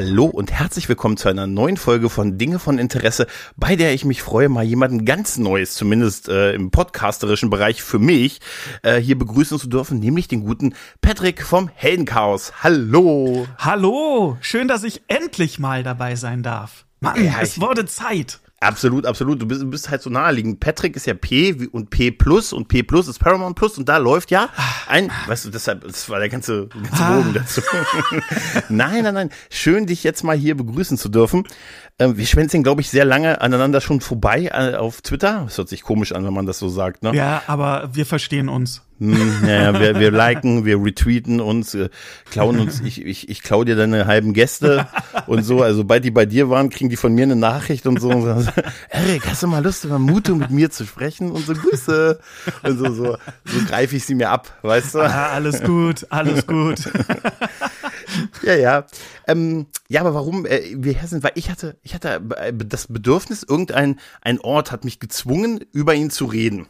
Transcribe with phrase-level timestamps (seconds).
[0.00, 3.26] Hallo und herzlich willkommen zu einer neuen Folge von Dinge von Interesse,
[3.56, 7.98] bei der ich mich freue, mal jemanden ganz Neues, zumindest äh, im podcasterischen Bereich für
[7.98, 8.40] mich,
[8.84, 12.52] äh, hier begrüßen zu dürfen, nämlich den guten Patrick vom Heldenchaos.
[12.62, 13.48] Hallo!
[13.58, 14.38] Hallo!
[14.40, 16.86] Schön, dass ich endlich mal dabei sein darf.
[17.00, 18.38] Mann, ja, es wurde Zeit.
[18.60, 19.40] Absolut, absolut.
[19.40, 20.58] Du bist, du bist halt so naheliegend.
[20.58, 23.98] Patrick ist ja P und P plus und P plus ist Paramount plus und da
[23.98, 24.48] läuft ja
[24.88, 27.60] ein, weißt du, deshalb, das war der ganze, ganze Bogen dazu.
[28.68, 29.30] nein, nein, nein.
[29.48, 31.44] Schön, dich jetzt mal hier begrüßen zu dürfen.
[32.00, 35.42] Ähm, wir schwänzen, glaube ich, sehr lange aneinander schon vorbei äh, auf Twitter.
[35.44, 37.12] Das hört sich komisch an, wenn man das so sagt, ne?
[37.12, 38.82] Ja, aber wir verstehen uns.
[39.00, 41.88] Hm, ja, wir, wir liken, wir retweeten uns, äh,
[42.30, 44.88] klauen uns, ich, ich, ich klau dir deine halben Gäste
[45.26, 45.62] und so.
[45.62, 48.10] Also sobald die bei dir waren, kriegen die von mir eine Nachricht und so.
[48.10, 48.50] Und so
[48.90, 51.32] Erik, hast du mal Lust, über Mutu mit mir zu sprechen?
[51.32, 52.20] Und so Grüße.
[52.62, 55.00] Und so, so, so greife ich sie mir ab, weißt du?
[55.00, 56.78] Ah, alles gut, alles gut.
[58.42, 58.86] ja, ja.
[59.26, 62.86] Ähm, ja, aber warum äh, wir her sind, weil ich hatte, ich hatte äh, das
[62.88, 66.66] Bedürfnis, irgendein ein Ort hat mich gezwungen, über ihn zu reden.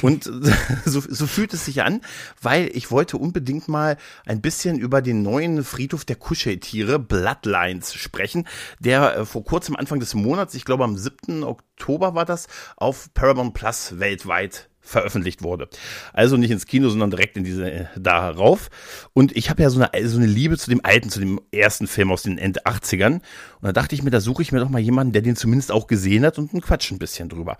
[0.00, 0.24] Und
[0.84, 2.00] so, so fühlt es sich an,
[2.40, 8.46] weil ich wollte unbedingt mal ein bisschen über den neuen Friedhof der Kuscheltiere, Bloodlines, sprechen,
[8.78, 11.44] der äh, vor kurzem Anfang des Monats, ich glaube am 7.
[11.44, 15.68] Oktober war das, auf Paramount Plus weltweit veröffentlicht wurde.
[16.12, 18.68] Also nicht ins Kino, sondern direkt in diese äh, darauf.
[19.14, 21.86] Und ich habe ja so eine, so eine Liebe zu dem alten, zu dem ersten
[21.86, 23.14] Film aus den Ende 80ern.
[23.14, 23.22] Und
[23.62, 25.86] da dachte ich mir, da suche ich mir doch mal jemanden, der den zumindest auch
[25.86, 27.56] gesehen hat und ein Quatsch ein bisschen drüber.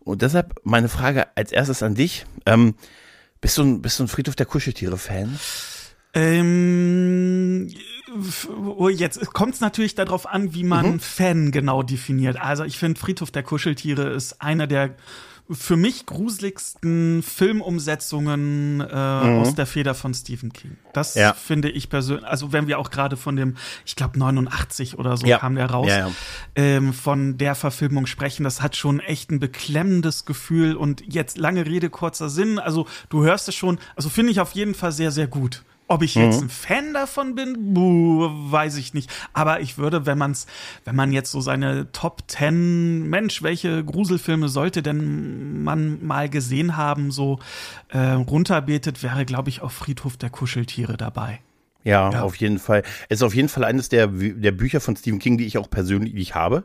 [0.00, 2.26] Und deshalb meine Frage als erstes an dich.
[2.44, 2.74] Ähm,
[3.40, 5.38] bist, du ein, bist du ein Friedhof der Kuscheltiere-Fan?
[6.14, 7.68] Ähm,
[8.76, 11.00] oh, jetzt kommt es natürlich darauf an, wie man mhm.
[11.00, 12.40] Fan genau definiert.
[12.40, 14.96] Also ich finde, Friedhof der Kuscheltiere ist einer der
[15.50, 19.40] für mich gruseligsten Filmumsetzungen äh, mhm.
[19.40, 20.78] aus der Feder von Stephen King.
[20.94, 21.34] Das ja.
[21.34, 25.26] finde ich persönlich, also wenn wir auch gerade von dem, ich glaube 89 oder so
[25.26, 25.38] ja.
[25.38, 26.10] kam der raus, ja,
[26.54, 31.66] ähm, von der Verfilmung sprechen, das hat schon echt ein beklemmendes Gefühl und jetzt lange
[31.66, 35.10] Rede, kurzer Sinn, also du hörst es schon, also finde ich auf jeden Fall sehr,
[35.10, 35.62] sehr gut.
[35.86, 36.46] Ob ich jetzt mhm.
[36.46, 39.10] ein Fan davon bin, buh, weiß ich nicht.
[39.34, 40.46] Aber ich würde, wenn man's,
[40.84, 46.78] wenn man jetzt so seine Top 10, Mensch, welche Gruselfilme sollte denn man mal gesehen
[46.78, 47.38] haben, so
[47.88, 51.40] äh, runterbetet, wäre, glaube ich, auch Friedhof der Kuscheltiere dabei.
[51.84, 52.82] Ja, ja, auf jeden Fall.
[53.10, 55.68] Es ist auf jeden Fall eines der, der Bücher von Stephen King, die ich auch
[55.68, 56.64] persönlich nicht habe,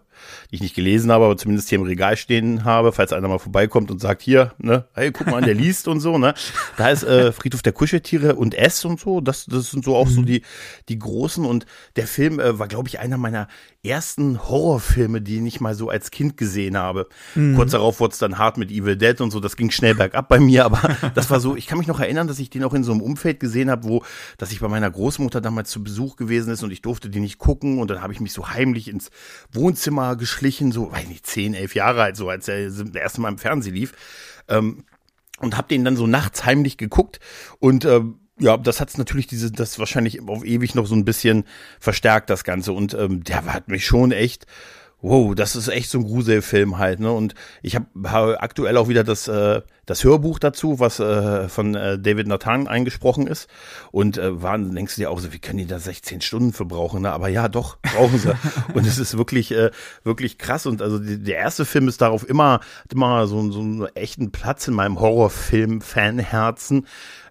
[0.49, 3.37] die ich nicht gelesen habe, aber zumindest hier im Regal stehen habe, falls einer mal
[3.37, 6.33] vorbeikommt und sagt, hier, ne, hey, guck mal, der liest und so, ne.
[6.77, 10.07] Da ist äh, Friedhof der Kuscheltiere und S und so, das, das sind so auch
[10.07, 10.13] mhm.
[10.13, 10.41] so die,
[10.87, 11.65] die großen und
[11.97, 13.49] der Film äh, war, glaube ich, einer meiner
[13.83, 17.07] ersten Horrorfilme, die ich mal so als Kind gesehen habe.
[17.35, 17.55] Mhm.
[17.55, 20.29] Kurz darauf wurde es dann hart mit Evil Dead und so, das ging schnell bergab
[20.29, 20.81] bei mir, aber
[21.15, 23.01] das war so, ich kann mich noch erinnern, dass ich den auch in so einem
[23.01, 24.03] Umfeld gesehen habe, wo,
[24.37, 27.39] dass ich bei meiner Großmutter damals zu Besuch gewesen ist und ich durfte die nicht
[27.39, 29.09] gucken und dann habe ich mich so heimlich ins
[29.51, 33.29] Wohnzimmer geschlichen, so, weiß nicht, zehn, elf Jahre alt, so als er das erste Mal
[33.29, 33.93] im Fernsehen lief.
[34.47, 34.83] Ähm,
[35.39, 37.19] und habe den dann so nachts heimlich geguckt
[37.57, 41.43] und ähm, ja, das hat's natürlich diese, das wahrscheinlich auf ewig noch so ein bisschen
[41.79, 42.71] verstärkt, das Ganze.
[42.71, 44.45] Und ähm, der hat mich schon echt,
[45.01, 47.11] wow, das ist echt so ein Gruselfilm halt, ne?
[47.11, 51.73] Und ich habe hab aktuell auch wieder das, äh, das Hörbuch dazu, was äh, von
[51.73, 53.49] äh, David Nathan eingesprochen ist.
[53.91, 56.65] Und äh, waren, denkst du dir auch so, wie können die da 16 Stunden für
[56.65, 57.01] brauchen?
[57.03, 57.11] Ne?
[57.11, 58.35] Aber ja, doch, brauchen sie.
[58.73, 59.71] und es ist wirklich, äh,
[60.03, 60.65] wirklich krass.
[60.65, 62.59] Und also die, der erste Film ist darauf immer,
[62.91, 66.87] immer so, so einen echten Platz in meinem Horrorfilm-Fanherzen.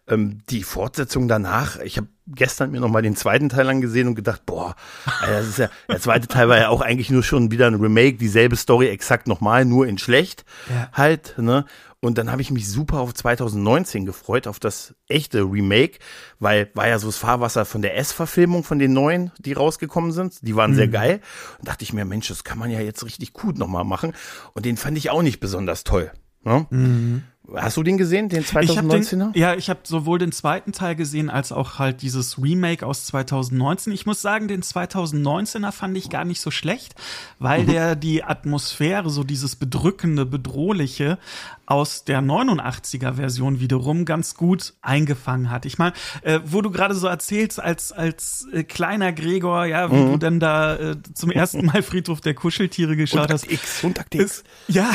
[0.09, 4.45] Ähm, die Fortsetzung danach, ich habe gestern mir nochmal den zweiten Teil angesehen und gedacht,
[4.47, 4.75] boah,
[5.27, 8.19] das ist ja, der zweite Teil war ja auch eigentlich nur schon wieder ein Remake,
[8.19, 10.91] dieselbe Story exakt nochmal, nur in schlecht ja.
[10.93, 11.65] halt, ne?
[12.01, 15.99] Und dann habe ich mich super auf 2019 gefreut, auf das echte Remake,
[16.39, 20.47] weil war ja so das Fahrwasser von der S-Verfilmung von den neuen, die rausgekommen sind.
[20.47, 20.77] Die waren mhm.
[20.77, 21.21] sehr geil.
[21.59, 24.13] Und dachte ich mir, Mensch, das kann man ja jetzt richtig gut nochmal machen.
[24.53, 26.13] Und den fand ich auch nicht besonders toll.
[26.45, 26.67] Ne?
[26.71, 27.25] Mhm.
[27.55, 29.33] Hast du den gesehen, den Ich hab 2019er?
[29.33, 33.07] den, ja, ich habe sowohl den zweiten Teil gesehen als auch halt dieses Remake aus
[33.07, 33.93] 2019.
[33.93, 36.95] Ich muss sagen, den 2019er fand ich gar nicht so schlecht,
[37.39, 41.19] weil der die Atmosphäre, so dieses bedrückende, bedrohliche
[41.69, 45.67] aus der 89er Version wiederum ganz gut eingefangen hat.
[45.67, 45.93] Ich meine,
[46.23, 50.41] äh, wo du gerade so erzählst, als als äh, kleiner Gregor, ja, wie du dann
[50.41, 53.53] da äh, zum ersten Mal Friedhof der Kuscheltiere geschaut Und hast.
[53.53, 54.25] X, und Akt X.
[54.25, 54.89] Ist, ja.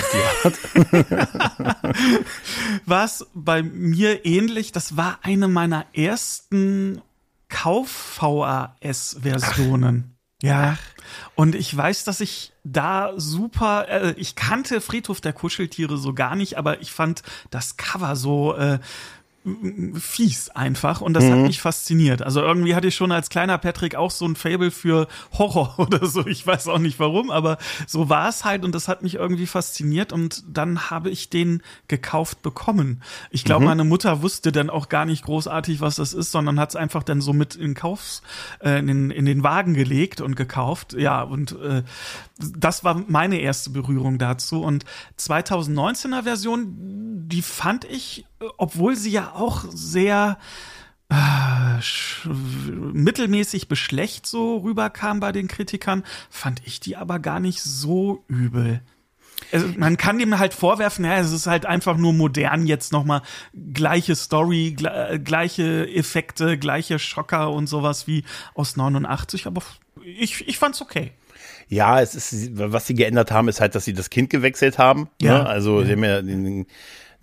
[2.88, 4.72] war es bei mir ähnlich.
[4.72, 7.04] Das war eine meiner ersten
[7.50, 10.13] Kauf-VHS-Versionen.
[10.44, 10.78] Ja.
[11.36, 16.36] Und ich weiß, dass ich da super, äh, ich kannte Friedhof der Kuscheltiere so gar
[16.36, 18.80] nicht, aber ich fand das Cover so äh,
[20.00, 22.22] fies einfach und das hat mich fasziniert.
[22.22, 25.08] Also irgendwie hatte ich schon als kleiner Patrick auch so ein Fable für
[25.38, 26.26] Horror oder so.
[26.26, 29.46] Ich weiß auch nicht warum, aber so war es halt und das hat mich irgendwie
[29.46, 33.04] fasziniert und dann habe ich den gekauft bekommen.
[33.32, 36.70] Ich glaube, meine Mutter wusste dann auch gar nicht großartig, was das ist, sondern hat
[36.70, 38.22] es einfach dann so mit in Kaufs,
[38.60, 40.94] äh, in, den, in den Wagen gelegt und gekauft.
[40.94, 41.84] Ja, und äh,
[42.38, 44.62] das war meine erste Berührung dazu.
[44.62, 44.86] Und
[45.20, 46.74] 2019er Version,
[47.28, 48.26] die fand ich,
[48.58, 50.38] obwohl sie ja auch sehr
[51.10, 52.26] äh,
[52.94, 58.82] mittelmäßig beschlecht so rüberkam bei den Kritikern, fand ich die aber gar nicht so übel.
[59.52, 63.22] Also man kann dem halt vorwerfen, ja, es ist halt einfach nur modern jetzt nochmal
[63.74, 68.24] gleiche Story, gle gleiche Effekte, gleiche Schocker und sowas wie
[68.56, 69.62] aus 89, aber
[70.04, 71.12] ich, ich fand's okay.
[71.68, 75.10] Ja, es ist, was sie geändert haben, ist halt, dass sie das Kind gewechselt haben.
[75.22, 75.40] Ja.
[75.40, 75.46] Ne?
[75.46, 76.66] Also sie haben ja den,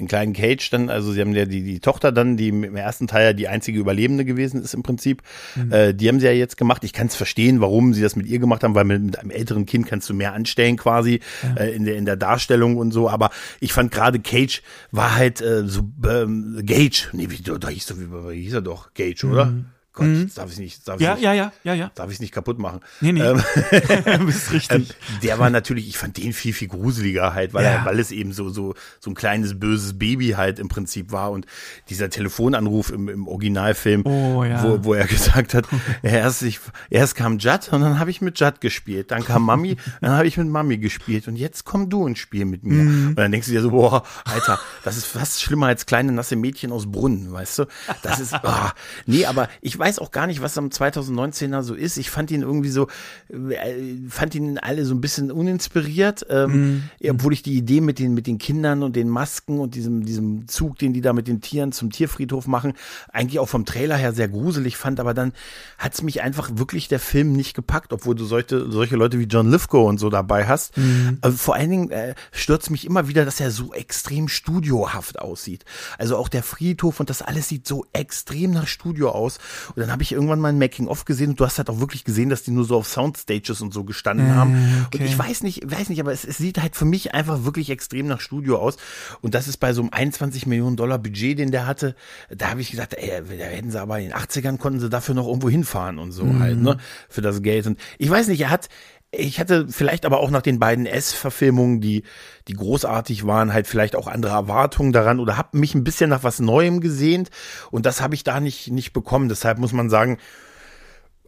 [0.00, 3.06] den kleinen Cage dann, also sie haben ja die, die Tochter dann, die im ersten
[3.06, 5.22] Teil ja die einzige Überlebende gewesen ist im Prinzip.
[5.70, 6.82] Äh, die haben sie ja jetzt gemacht.
[6.84, 9.30] Ich kann es verstehen, warum sie das mit ihr gemacht haben, weil mit, mit einem
[9.30, 11.20] älteren Kind kannst du mehr anstellen quasi
[11.56, 13.08] äh, in der in der Darstellung und so.
[13.08, 13.30] Aber
[13.60, 17.08] ich fand gerade Cage war halt äh, so ähm, Gage.
[17.12, 17.96] Nee, wie, da hieß, er,
[18.30, 19.52] wie, hieß er doch Gage, oder?
[19.92, 21.90] Gott, jetzt darf ich nicht, darf ich Ja, nicht, ja, ja, ja, ja.
[21.96, 22.80] darf ich nicht kaputt machen.
[23.00, 23.22] Nee, nee.
[23.22, 23.42] Ähm,
[24.26, 24.70] bist richtig.
[24.70, 24.86] ähm,
[25.22, 27.70] der war natürlich, ich fand den viel, viel gruseliger halt, weil, Ja.
[27.70, 31.32] er, weil es eben so, so, so ein kleines böses Baby halt im Prinzip war
[31.32, 31.44] und
[31.88, 34.62] dieser Telefonanruf im, im Originalfilm, Oh, ja.
[34.62, 35.66] wo, wo er gesagt hat,
[36.02, 39.76] erst, ich, erst kam Judd und dann habe ich mit Judd gespielt, dann kam Mami,
[40.00, 42.84] dann habe ich mit Mami gespielt und jetzt komm du ins Spiel mit mir.
[42.84, 43.08] Mhm.
[43.08, 46.36] Und dann denkst du dir so, boah, Alter, das ist fast schlimmer als kleine nasse
[46.36, 47.64] Mädchen aus Brunnen, weißt du?
[48.02, 48.72] Das ist, ah,
[49.06, 51.96] nee, aber ich weiß auch gar nicht, was am 2019er so ist.
[51.96, 52.88] Ich fand ihn irgendwie so,
[53.28, 57.98] äh, fand ihn alle so ein bisschen uninspiriert, ähm, ja, obwohl ich die Idee mit
[57.98, 61.26] den, mit den Kindern und den Masken und diesem, diesem Zug, den die da mit
[61.26, 62.74] den Tieren zum Tierfriedhof machen,
[63.12, 65.32] eigentlich auch vom Trailer her sehr gruselig fand, aber dann
[65.78, 69.50] hat's mich einfach wirklich der Film nicht gepackt, obwohl du solche, solche Leute wie John
[69.50, 70.74] Lithgow und so dabei hast.
[71.22, 75.64] Also vor allen Dingen äh, stürzt mich immer wieder, dass er so extrem studiohaft aussieht.
[75.98, 79.38] Also auch der Friedhof und das alles sieht so extrem nach Studio aus.
[79.74, 82.04] Und dann habe ich irgendwann mal ein Making-of gesehen und du hast halt auch wirklich
[82.04, 84.86] gesehen, dass die nur so auf Soundstages und so gestanden haben.
[84.92, 87.70] Und ich weiß nicht, weiß nicht, aber es, es sieht halt für mich einfach wirklich
[87.70, 88.76] extrem nach Studio aus.
[89.20, 91.94] Und das ist bei so einem 21 Millionen Dollar Budget, den der hatte,
[92.30, 95.14] da habe ich gesagt, ey, da hätten sie aber in den 80ern konnten sie dafür
[95.14, 96.76] noch irgendwo hinfahren und so halt, ne?
[97.08, 97.66] Für das Geld.
[97.66, 98.68] Und ich weiß nicht, er hat,
[99.12, 102.04] ich hatte vielleicht aber auch nach den beiden S-Verfilmungen, die,
[102.46, 106.22] die großartig waren, halt vielleicht auch andere Erwartungen daran oder habe mich ein bisschen nach
[106.22, 107.30] was Neuem gesehnt
[107.72, 109.28] und das habe ich da nicht, nicht bekommen.
[109.28, 110.18] Deshalb muss man sagen,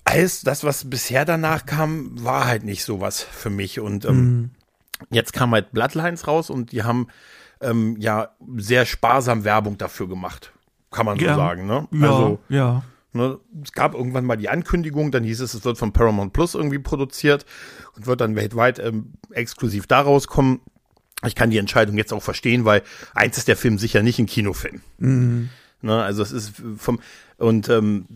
[0.05, 3.79] alles das, was bisher danach kam, war halt nicht sowas für mich.
[3.81, 4.51] Und ähm,
[5.11, 7.09] jetzt kam halt Bloodlines raus und die haben
[7.61, 10.53] ähm, ja sehr sparsam Werbung dafür gemacht.
[10.91, 11.37] Kann man so Ja.
[11.37, 11.89] sagen, ne?
[11.93, 12.83] ja, Also, ja.
[13.15, 16.55] Ne, es gab irgendwann mal die Ankündigung, dann hieß es, es wird von Paramount Plus
[16.55, 17.45] irgendwie produziert
[17.95, 20.61] und wird dann weltweit ähm, exklusiv da rauskommen.
[21.27, 22.83] Ich kann die Entscheidung jetzt auch verstehen, weil
[23.15, 24.81] eins ist der Film sicher nicht ein Kinofilm.
[25.83, 27.01] Ne, also es ist vom
[27.37, 28.07] und ähm,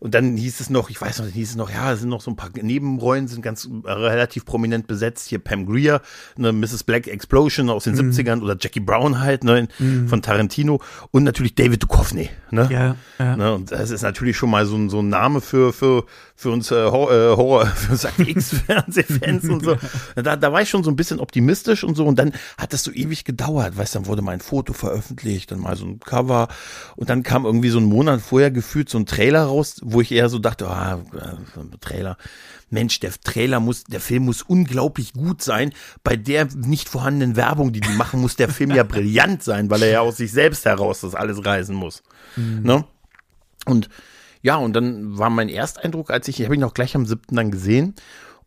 [0.00, 2.08] und dann hieß es noch, ich weiß noch, dann hieß es noch, ja, es sind
[2.08, 5.28] noch so ein paar Nebenrollen, sind ganz äh, relativ prominent besetzt.
[5.28, 6.00] Hier Pam Grier,
[6.36, 6.84] ne, Mrs.
[6.84, 11.54] Black Explosion aus den 70ern oder Jackie Brown halt, ne, in, von Tarantino und natürlich
[11.54, 12.68] David Duchovny, ne?
[12.70, 13.36] Ja, ja.
[13.36, 16.04] Ne, und das ist natürlich schon mal so ein, so ein Name für, für,
[16.36, 19.76] für uns äh, Horror, äh, Horror für Sack X-Fernsehfans und so.
[20.14, 22.04] Da, da war ich schon so ein bisschen optimistisch und so.
[22.04, 23.76] Und dann hat das so ewig gedauert.
[23.76, 26.48] Weißt dann wurde mein Foto veröffentlicht, dann mal so ein Cover.
[26.96, 30.12] Und dann kam irgendwie so ein Monat vorher gefühlt so ein Trailer raus, wo ich
[30.12, 32.16] eher so dachte, ah, äh, Trailer.
[32.70, 35.72] Mensch, der Trailer muss, der Film muss unglaublich gut sein.
[36.04, 39.82] Bei der nicht vorhandenen Werbung, die die machen, muss der Film ja brillant sein, weil
[39.82, 42.02] er ja aus sich selbst heraus das alles reisen muss.
[42.36, 42.84] Ne?
[43.64, 43.88] Und
[44.42, 47.36] ja, und dann war mein Ersteindruck, als ich, ich habe ihn auch gleich am siebten
[47.36, 47.94] dann gesehen.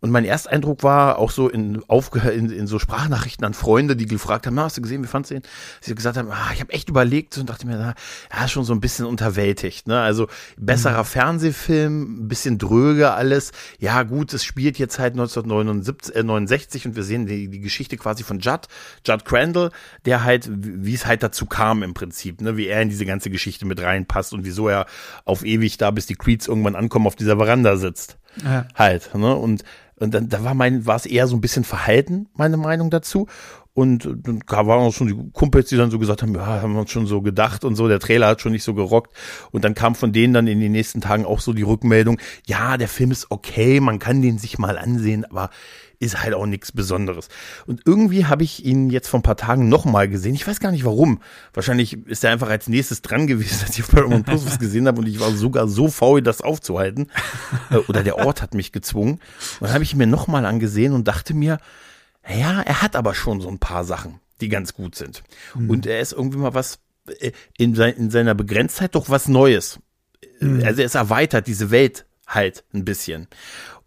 [0.02, 4.08] Und mein Ersteindruck war auch so in, aufge in, in so Sprachnachrichten an Freunde, die
[4.08, 5.44] gefragt haben, na, hast du gesehen, wie fandst du ihn?
[5.80, 7.94] Sie gesagt haben, ah, ich habe echt überlegt und dachte mir, na,
[8.36, 9.86] ja, schon so ein bisschen unterwältigt.
[9.88, 10.02] Ne?
[10.02, 10.28] Also
[10.58, 11.06] besserer mhm.
[11.06, 13.52] Fernsehfilm, ein bisschen dröge alles.
[13.78, 17.96] Ja gut, es spielt jetzt halt 1969 äh, 69 und wir sehen die, die Geschichte
[17.96, 18.70] quasi von Judd,
[19.06, 19.70] Judd Crandall,
[20.06, 22.58] der halt, wie es halt dazu kam im Prinzip, ne?
[22.58, 24.88] wie er in diese ganze Geschichte mit reinpasst und wieso er
[25.26, 28.18] auf ewig da, bis die Creeds irgendwann ankommen, auf dieser Veranda sitzt.
[28.44, 28.68] Ja.
[28.76, 29.14] Halt.
[29.16, 29.36] Ne?
[29.36, 29.64] Und
[30.02, 33.28] und dann da war mein, war es eher so ein bisschen verhalten, meine Meinung dazu.
[33.74, 36.82] Und dann waren auch schon die Kumpels, die dann so gesagt haben, ja, haben wir
[36.82, 39.16] uns schon so gedacht und so, der Trailer hat schon nicht so gerockt.
[39.52, 42.78] Und dann kam von denen dann in den nächsten Tagen auch so die Rückmeldung, ja,
[42.78, 45.52] der Film ist okay, man kann den sich mal ansehen, aber
[46.02, 47.28] ist halt auch nichts Besonderes.
[47.68, 50.34] Und irgendwie habe ich ihn jetzt vor ein paar Tagen nochmal gesehen.
[50.34, 51.22] Ich weiß gar nicht warum.
[51.54, 54.88] Wahrscheinlich ist er einfach als nächstes dran gewesen, als ich auf Paramount Plus was gesehen
[54.88, 57.12] habe und ich war sogar so faul, das aufzuhalten.
[57.70, 59.14] Äh, oder der Ort hat mich gezwungen.
[59.60, 61.60] Und dann habe ich ihn mir nochmal angesehen und dachte mir,
[62.28, 65.24] ja, er hat aber schon so ein paar Sachen, die ganz gut sind.
[65.54, 65.70] Mhm.
[65.70, 66.80] Und er ist irgendwie mal was
[67.20, 69.80] äh, in, sein, in seiner Begrenztheit doch was Neues.
[70.40, 70.64] Mhm.
[70.66, 73.28] Also er ist erweitert, diese Welt halt ein bisschen.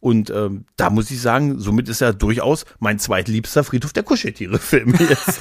[0.04, 4.94] Und ähm, da muss ich sagen, somit ist er durchaus mein zweitliebster Friedhof der Kuscheltiere-Film
[5.08, 5.40] jetzt.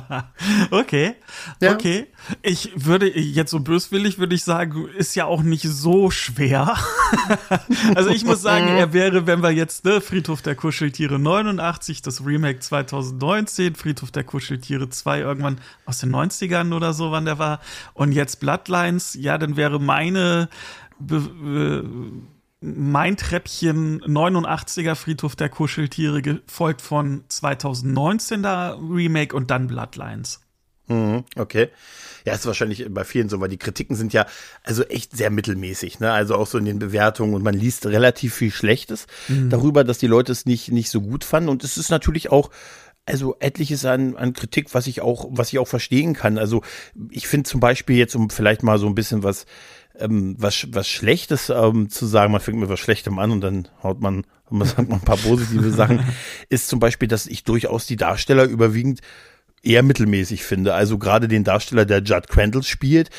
[0.70, 1.14] okay,
[1.62, 1.72] ja.
[1.72, 2.06] okay.
[2.42, 6.76] Ich würde jetzt so böswillig würde ich sagen, ist ja auch nicht so schwer.
[7.94, 12.22] also ich muss sagen, er wäre, wenn wir jetzt ne, Friedhof der Kuscheltiere 89, das
[12.22, 17.60] Remake 2019, Friedhof der Kuscheltiere 2 irgendwann aus den 90ern oder so, wann der war,
[17.94, 20.50] und jetzt Bloodlines, ja, dann wäre meine
[20.98, 21.82] Be
[22.60, 30.40] mein Treppchen 89er Friedhof der Kuscheltiere, gefolgt von 2019er Remake und dann Bloodlines.
[30.88, 31.68] Mhm, okay.
[32.26, 34.26] Ja, ist wahrscheinlich bei vielen so, weil die Kritiken sind ja
[34.64, 36.12] also echt sehr mittelmäßig, ne?
[36.12, 39.50] Also auch so in den Bewertungen und man liest relativ viel Schlechtes mhm.
[39.50, 41.48] darüber, dass die Leute es nicht, nicht so gut fanden.
[41.48, 42.50] Und es ist natürlich auch
[43.06, 46.38] also etliches an, an Kritik, was ich auch, was ich auch verstehen kann.
[46.38, 46.62] Also
[47.10, 49.46] ich finde zum Beispiel jetzt, um vielleicht mal so ein bisschen was
[50.00, 53.68] ähm, was, was Schlechtes ähm, zu sagen, man fängt mit was Schlechtem an und dann
[53.82, 56.04] haut man, man sagt man ein paar positive Sachen,
[56.48, 59.00] ist zum Beispiel, dass ich durchaus die Darsteller überwiegend
[59.62, 60.74] eher mittelmäßig finde.
[60.74, 63.10] Also gerade den Darsteller, der Judd Crandall spielt,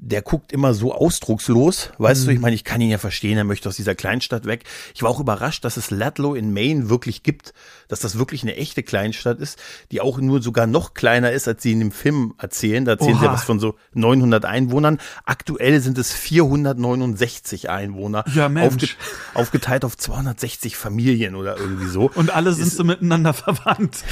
[0.00, 1.90] der guckt immer so ausdruckslos.
[1.98, 2.26] Weißt mhm.
[2.26, 2.42] du, ich mhm.
[2.42, 4.64] meine, ich kann ihn ja verstehen, er möchte aus dieser Kleinstadt weg.
[4.94, 7.52] Ich war auch überrascht, dass es Ludlow in Maine wirklich gibt,
[7.88, 9.58] dass das wirklich eine echte Kleinstadt ist,
[9.90, 12.84] die auch nur sogar noch kleiner ist, als sie in dem Film erzählen.
[12.84, 13.18] Da erzählen Oha.
[13.18, 14.98] sie ja was von so 900 Einwohnern.
[15.24, 18.24] Aktuell sind es 469 Einwohner.
[18.34, 18.74] Ja, Mensch.
[18.74, 18.88] Aufge
[19.34, 22.10] aufgeteilt auf 260 Familien oder irgendwie so.
[22.14, 23.96] Und alle sind ist, so miteinander verwandt.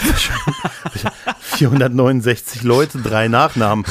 [1.41, 3.85] 469 Leute, drei Nachnamen.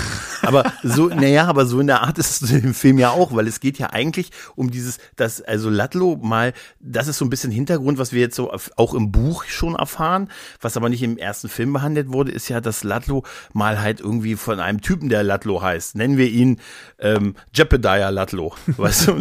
[0.45, 3.47] Aber so, naja, aber so in der Art ist es im Film ja auch, weil
[3.47, 7.51] es geht ja eigentlich um dieses, dass also Latlo mal, das ist so ein bisschen
[7.51, 10.29] Hintergrund, was wir jetzt so auch im Buch schon erfahren,
[10.61, 13.23] was aber nicht im ersten Film behandelt wurde, ist ja, dass Latlo
[13.53, 16.59] mal halt irgendwie von einem Typen, der Latlo heißt, nennen wir ihn
[16.99, 19.13] ähm, Jepediah Latlo, weißt du,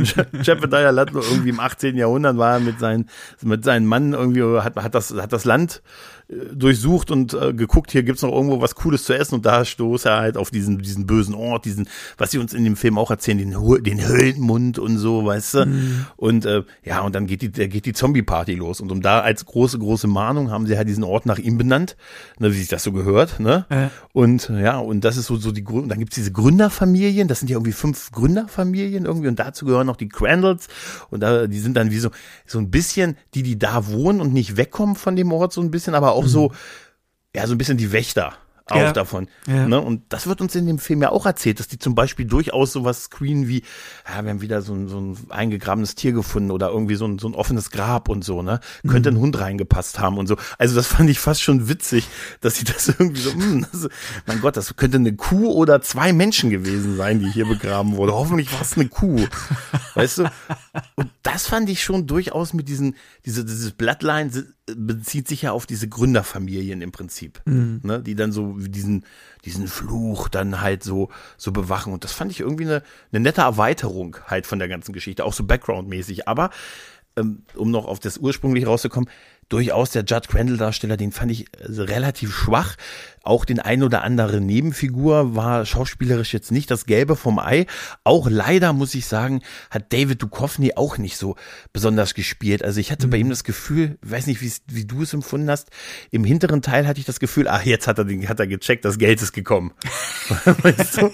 [0.43, 1.97] Jepediah Latlo irgendwie im 18.
[1.97, 3.09] Jahrhundert war mit seinen
[3.43, 5.83] mit seinen Mann irgendwie hat hat das hat das Land
[6.29, 10.07] durchsucht und äh, geguckt, hier gibt's noch irgendwo was Cooles zu essen und da stoßt
[10.07, 13.11] er halt auf diesen, diesen bösen Ort, diesen, was sie uns in dem Film auch
[13.11, 15.67] erzählen, den, den Höllenmund und so, weißt du?
[15.67, 16.07] Mhm.
[16.17, 18.81] Und äh, ja, und dann geht die, geht die Zombie-Party los.
[18.81, 21.97] Und um da als große, große Mahnung haben sie halt diesen Ort nach ihm benannt,
[22.39, 23.67] ne, wie sich das so gehört, ne?
[23.69, 23.89] Äh.
[24.13, 27.51] Und ja, und das ist so, so die Grund, dann gibt's diese Gründerfamilien, das sind
[27.51, 30.69] ja irgendwie fünf Gründerfamilien irgendwie und dazu gehören noch die Crandalls
[31.11, 32.11] und da, die sind dann wie so,
[32.47, 35.71] so ein bisschen die, die da wohnen und nicht wegkommen von dem Ort so ein
[35.71, 36.29] bisschen, aber auch mhm.
[36.29, 36.53] so,
[37.35, 38.35] ja, so ein bisschen die Wächter
[38.67, 38.93] auch ja.
[38.93, 39.29] davon.
[39.47, 39.67] Ja.
[39.69, 39.79] Ne?
[39.79, 42.73] Und das wird uns in dem Film ja auch erzählt, dass die zum Beispiel durchaus
[42.73, 43.63] sowas screenen wie,
[44.09, 47.19] ja, wir haben wieder so ein, so ein eingegrabenes Tier gefunden oder irgendwie so ein,
[47.19, 48.61] so ein offenes Grab und so, ne?
[48.89, 49.17] Könnte mhm.
[49.17, 50.37] ein Hund reingepasst haben und so.
[50.57, 52.09] Also das fand ich fast schon witzig,
[52.41, 53.89] dass sie das irgendwie so, mh, hm, das,
[54.27, 58.15] mein Gott, das könnte eine Kuh oder zwei Menschen gewesen sein, die hier begraben wurde.
[58.15, 59.27] Hoffentlich war es eine Kuh.
[59.95, 60.31] Weißt du?
[60.95, 64.31] Und das fand ich schon durchaus mit diesen, diese, dieses Bloodline
[64.67, 67.81] bezieht sich ja auf diese Gründerfamilien im Prinzip, mhm.
[67.83, 69.05] ne, die dann so diesen,
[69.45, 71.93] diesen Fluch dann halt so, so bewachen.
[71.93, 75.35] Und das fand ich irgendwie eine, eine nette Erweiterung halt von der ganzen Geschichte, auch
[75.35, 76.29] so backgroundmäßig.
[76.29, 76.51] Aber
[77.17, 79.11] ähm, um noch auf das ursprünglich rauszukommen,
[79.49, 82.77] durchaus der Judd Crandall Darsteller, den fand ich also relativ schwach.
[83.25, 87.67] Auch den ein oder andere Nebenfigur war schauspielerisch jetzt nicht das Gelbe vom Ei.
[88.05, 91.37] Auch leider muss ich sagen, hat David Duchovny auch nicht so
[91.73, 92.63] besonders gespielt.
[92.63, 93.11] Also ich hatte mhm.
[93.11, 95.71] bei ihm das Gefühl, weiß nicht, wie du es empfunden hast,
[96.11, 98.85] im hinteren Teil hatte ich das Gefühl, ach, jetzt hat er, den, hat er gecheckt,
[98.85, 99.73] das Geld ist gekommen.
[100.45, 101.11] weißt du?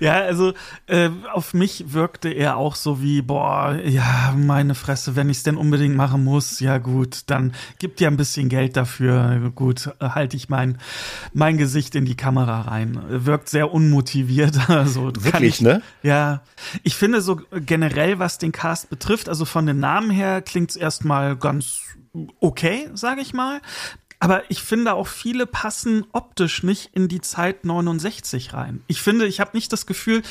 [0.00, 0.52] ja, also
[0.86, 5.42] äh, auf mich wirkte er auch so wie, boah, ja, meine Fresse, wenn ich es
[5.42, 9.52] denn unbedingt machen muss, ja gut, dann gibt ja ein bisschen Geld dafür.
[9.54, 10.78] Gut, halte ich mein,
[11.32, 13.00] mein Gesicht in die Kamera rein.
[13.08, 14.58] Wirkt sehr unmotiviert.
[14.72, 15.82] Also, Wirklich, ich, ne?
[16.02, 16.42] Ja.
[16.82, 20.76] Ich finde so generell, was den Cast betrifft, also von den Namen her klingt es
[20.76, 21.80] erstmal ganz
[22.40, 23.60] okay, sage ich mal.
[24.18, 28.82] Aber ich finde auch viele passen optisch nicht in die Zeit 69 rein.
[28.86, 30.22] Ich finde, ich habe nicht das Gefühl,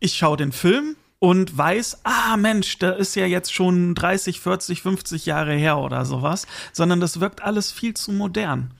[0.00, 4.82] ich schaue den Film und weiß, ah Mensch, da ist ja jetzt schon 30, 40,
[4.82, 8.72] 50 Jahre her oder sowas, sondern das wirkt alles viel zu modern.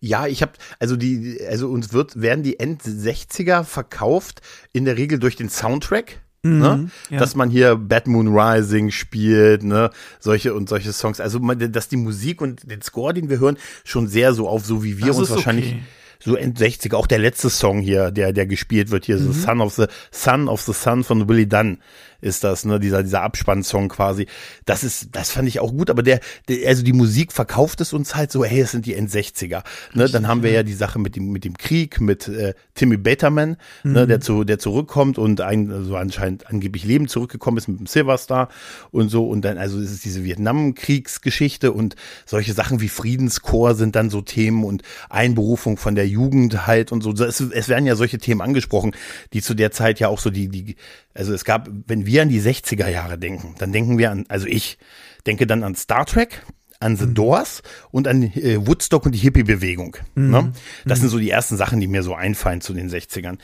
[0.00, 4.96] Ja, ich habe also die also uns wird werden die End 60er verkauft in der
[4.96, 6.20] Regel durch den Soundtrack.
[6.42, 6.90] Mhm, ne?
[7.10, 7.18] ja.
[7.18, 11.18] Dass man hier Bad Moon Rising spielt, ne, solche und solche Songs.
[11.18, 14.84] Also, dass die Musik und den Score, den wir hören, schon sehr so auf, so
[14.84, 15.82] wie wir das uns wahrscheinlich okay
[16.18, 19.32] so End 60 auch der letzte Song hier, der, der gespielt wird hier, mhm.
[19.32, 21.78] so Son of the, Son of the Sun von Willie Dunn
[22.20, 24.26] ist das, ne, dieser, dieser Abspannsong quasi.
[24.64, 27.92] Das ist, das fand ich auch gut, aber der, der, also die Musik verkauft es
[27.92, 29.62] uns halt so, hey, es sind die End-60er.
[29.94, 32.96] Ne, dann haben wir ja die Sache mit dem, mit dem Krieg, mit äh, Timmy
[32.96, 33.92] Baterman, ne, mhm.
[33.92, 37.78] ne, der zu, der zurückkommt und ein, so also anscheinend angeblich Leben zurückgekommen ist mit
[37.78, 38.48] dem Silverstar
[38.90, 39.28] und so.
[39.28, 44.22] Und dann, also es ist diese Vietnamkriegsgeschichte und solche Sachen wie Friedenschor sind dann so
[44.22, 47.12] Themen und Einberufung von der Jugend halt und so.
[47.12, 48.92] Es, es werden ja solche Themen angesprochen,
[49.32, 50.76] die zu der Zeit ja auch so die, die,
[51.16, 54.46] also es gab, wenn wir an die 60er Jahre denken, dann denken wir an, also
[54.46, 54.78] ich
[55.26, 56.42] denke dann an Star Trek,
[56.78, 57.14] an The mhm.
[57.14, 59.96] Doors und an äh, Woodstock und die Hippie-Bewegung.
[60.14, 60.30] Mhm.
[60.30, 60.52] Ne?
[60.84, 61.02] Das mhm.
[61.02, 63.38] sind so die ersten Sachen, die mir so einfallen zu den 60ern.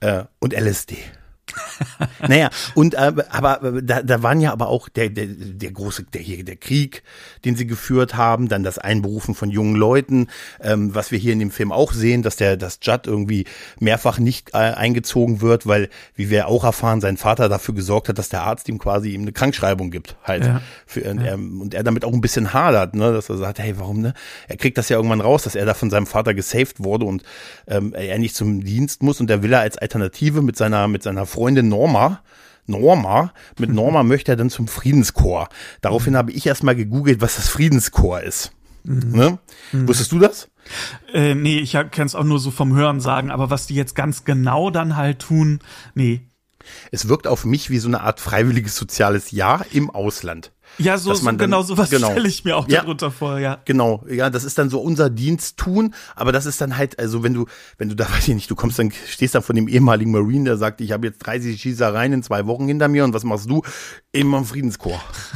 [0.00, 0.98] Äh, und LSD.
[2.28, 6.20] naja, und äh, aber da, da waren ja aber auch der, der, der große, der
[6.20, 7.02] hier, der Krieg,
[7.44, 10.28] den sie geführt haben, dann das Einberufen von jungen Leuten,
[10.60, 13.44] ähm, was wir hier in dem Film auch sehen, dass der, das Judd irgendwie
[13.78, 18.18] mehrfach nicht äh, eingezogen wird, weil, wie wir auch erfahren, sein Vater dafür gesorgt hat,
[18.18, 20.44] dass der Arzt ihm quasi ihm eine Krankschreibung gibt, halt.
[20.44, 20.62] Ja.
[20.86, 21.26] Für, und, ja.
[21.26, 24.14] er, und er damit auch ein bisschen hadert, ne, dass er sagt, hey, warum, ne?
[24.48, 27.22] Er kriegt das ja irgendwann raus, dass er da von seinem Vater gesaved wurde und
[27.66, 31.02] ähm, er nicht zum Dienst muss und der will er als Alternative mit seiner, mit
[31.02, 32.20] seiner Freundin Norma,
[32.66, 33.74] Norma, mit mhm.
[33.74, 35.48] Norma möchte er dann zum Friedenschor.
[35.80, 38.52] Daraufhin habe ich erstmal gegoogelt, was das Friedenschor ist.
[38.84, 39.10] Mhm.
[39.10, 39.38] Ne?
[39.72, 39.88] Mhm.
[39.88, 40.48] Wusstest du das?
[41.12, 43.94] Äh, nee, ich kenne es auch nur so vom Hören sagen, aber was die jetzt
[43.94, 45.58] ganz genau dann halt tun,
[45.94, 46.22] nee.
[46.90, 50.52] Es wirkt auf mich wie so eine Art freiwilliges soziales Jahr im Ausland.
[50.78, 53.60] Ja, so, so genau sowas genau, stelle ich mir auch ja, darunter vor, ja.
[53.64, 57.22] Genau, ja, das ist dann so unser Dienst tun, aber das ist dann halt, also
[57.22, 57.46] wenn du,
[57.78, 60.44] wenn du da, weiß ich nicht, du kommst dann, stehst da von dem ehemaligen Marine,
[60.44, 63.48] der sagt, ich habe jetzt 30 Schießereien in zwei Wochen hinter mir und was machst
[63.48, 63.62] du?
[64.14, 65.32] Immer im Friedenskorps.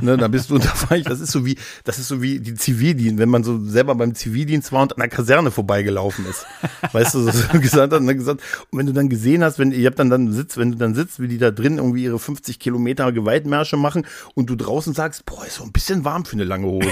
[0.00, 0.72] ne, da bist du unter
[1.04, 4.14] das ist so wie, das ist so wie die Zivildienst, wenn man so selber beim
[4.14, 6.46] Zivildienst war und an der Kaserne vorbeigelaufen ist.
[6.92, 9.98] weißt du, so gesagt hat, gesagt, und wenn du dann gesehen hast, wenn, ihr habt
[9.98, 13.12] dann dann sitzt, wenn du dann sitzt, wie die da drin irgendwie ihre 50 Kilometer
[13.12, 16.66] Gewaltmärsche machen und du draußen sagst, boah, ist so ein bisschen warm für eine lange
[16.66, 16.88] Hose.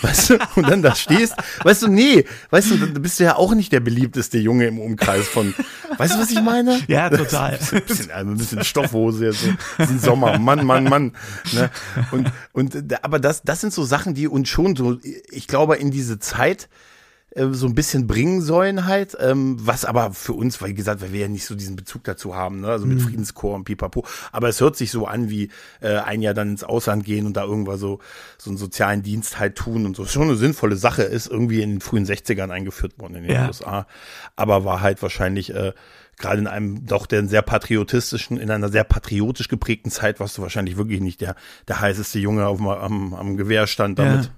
[0.00, 3.36] Weißt du, und dann da stehst, weißt du, nee, weißt du, dann bist du ja
[3.36, 5.54] auch nicht der beliebteste Junge im Umkreis von,
[5.98, 6.80] weißt du, was ich meine?
[6.88, 7.58] Ja, total.
[7.72, 11.12] Ein bisschen, ein bisschen Stoffhose jetzt, so, ein Sommer, Mann, Mann, Mann,
[11.52, 11.70] ne?
[12.10, 14.98] Und, und, aber das, das sind so Sachen, die uns schon so,
[15.30, 16.68] ich glaube, in diese Zeit,
[17.34, 21.00] äh, so ein bisschen bringen sollen halt, ähm, was aber für uns, weil wie gesagt,
[21.00, 22.68] weil wir ja nicht so diesen Bezug dazu haben, ne?
[22.68, 23.02] also mit mhm.
[23.02, 26.64] Friedenschor und Pipapo, aber es hört sich so an wie äh, ein Jahr dann ins
[26.64, 28.00] Ausland gehen und da irgendwas so
[28.38, 30.04] so einen sozialen Dienst halt tun und so.
[30.04, 33.46] Schon eine sinnvolle Sache ist irgendwie in den frühen 60ern eingeführt worden in den ja.
[33.46, 33.86] USA,
[34.36, 35.72] aber war halt wahrscheinlich äh,
[36.18, 40.42] gerade in einem doch der sehr patriotistischen, in einer sehr patriotisch geprägten Zeit warst du
[40.42, 41.34] wahrscheinlich wirklich nicht der
[41.68, 44.30] der heißeste Junge auf, am, am Gewehr stand damit.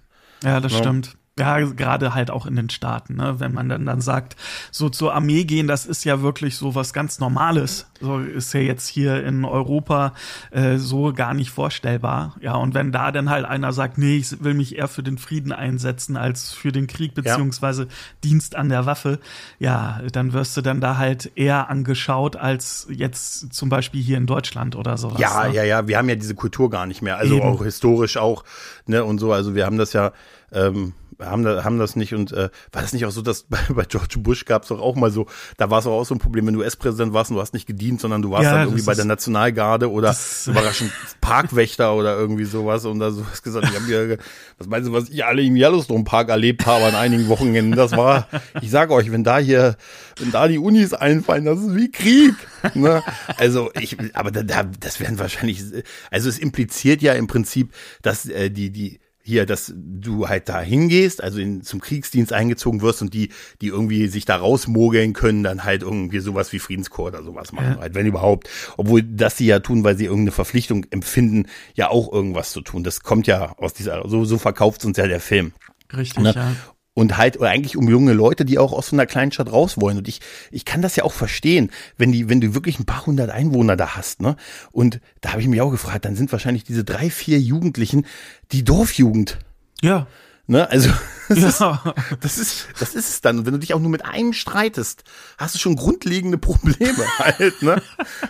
[0.43, 0.79] Ja, ja das ja.
[0.79, 1.17] stimmt.
[1.37, 3.41] Ja, gerade halt auch in den Staaten, ne?
[3.41, 4.37] wenn man dann, dann sagt,
[4.71, 7.89] so zur Armee gehen, das ist ja wirklich so was ganz Normales.
[8.01, 10.13] So ist ja jetzt hier in Europa
[10.53, 12.37] äh, so gar nicht vorstellbar.
[12.41, 15.19] Ja, und wenn da dann halt einer sagt, nee, ich will mich eher für den
[15.19, 17.89] Frieden einsetzen als für den Krieg beziehungsweise ja.
[18.23, 19.19] Dienst an der Waffe,
[19.59, 24.27] ja, dann wirst du dann da halt eher angeschaut als jetzt zum Beispiel hier in
[24.27, 25.21] Deutschland oder sowas.
[25.21, 25.55] Ja, ne?
[25.55, 27.17] ja, ja, wir haben ja diese Kultur gar nicht mehr.
[27.17, 27.45] Also Eben.
[27.45, 28.45] auch historisch auch,
[28.87, 29.33] ne, und so.
[29.33, 30.13] Also wir haben das ja
[30.53, 33.59] ähm, haben, da, haben das nicht und äh, war das nicht auch so, dass bei,
[33.69, 36.19] bei George Bush gab es doch auch mal so, da war es auch so ein
[36.19, 38.63] Problem, wenn du US-Präsident warst und du hast nicht gedient, sondern du warst Ja, dann
[38.69, 40.15] irgendwie bei der Nationalgarde oder
[40.47, 44.19] überraschend Parkwächter oder irgendwie sowas und da so hast gesagt, ich hab mir,
[44.59, 47.93] was meinst du, was ich alle im Yellowstone Park erlebt habe an einigen Wochenenden, das
[47.93, 48.29] war,
[48.61, 49.77] ich sage euch, wenn da hier,
[50.19, 52.35] wenn da die Unis einfallen, das ist wie Krieg.
[52.75, 53.03] Ne?
[53.37, 55.63] Also ich, aber da, da, das werden wahrscheinlich,
[56.11, 57.73] also es impliziert ja im Prinzip,
[58.03, 62.83] dass äh, die, die, hier, dass du halt da hingehst, also in, zum Kriegsdienst eingezogen
[62.83, 63.31] wirst und die,
[63.63, 67.73] die irgendwie sich da rausmogeln können, dann halt irgendwie sowas wie Friedenskorps oder sowas machen,
[67.77, 67.81] Ja.
[67.81, 68.51] halt, wenn überhaupt.
[68.77, 72.85] Obwohl das sie ja tun, weil sie irgendeine Verpflichtung empfinden, ja auch irgendwas zu tun.
[72.85, 75.53] Das kommt ja aus dieser, so, so verkauft uns ja der Film.
[75.97, 76.33] Richtig, Ne?
[76.37, 76.53] ja.
[76.95, 79.81] Und halt, oder eigentlich um junge Leute, die auch aus so einer kleinen Stadt raus
[79.81, 79.99] wollen.
[79.99, 80.21] Und ich,
[80.53, 83.77] ich kann das ja auch verstehen, wenn die, wenn du wirklich ein paar hundert Einwohner
[83.77, 84.37] da hast, ne?
[84.71, 88.07] Und da habe ich mich auch gefragt, dann sind wahrscheinlich diese drei, vier Jugendlichen
[88.53, 89.39] die Dorfjugend.
[89.83, 90.07] Ja.
[90.47, 90.69] Ne?
[90.71, 90.91] Also
[91.31, 91.95] das, ist, ja.
[92.21, 93.39] das ist das ist es dann.
[93.39, 95.05] Und wenn du dich auch nur mit einem streitest,
[95.39, 97.81] hast du schon grundlegende Probleme halt, ne?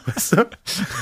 [0.07, 0.49] Weißt du?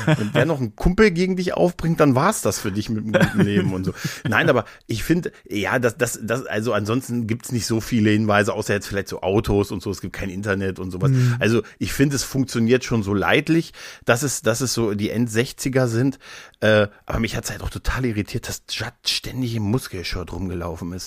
[0.06, 3.12] Wenn der noch einen Kumpel gegen dich aufbringt, dann war's das für dich mit dem
[3.12, 3.92] guten Leben und so.
[4.26, 8.54] Nein, aber ich finde, ja, das, das, das, also ansonsten gibt's nicht so viele Hinweise,
[8.54, 11.10] außer jetzt vielleicht so Autos und so, es gibt kein Internet und sowas.
[11.38, 13.72] Also ich finde, es funktioniert schon so leidlich,
[14.06, 16.18] dass es, dass es so die End-60er sind.
[16.60, 21.01] Äh, aber mich hat's halt auch total irritiert, dass Judd ständig im Muskelshirt rumgelaufen ist.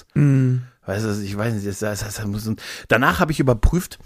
[0.85, 2.49] Weißt du, ich weiß nicht, das, das, das muss,
[2.87, 3.97] danach habe ich überprüft,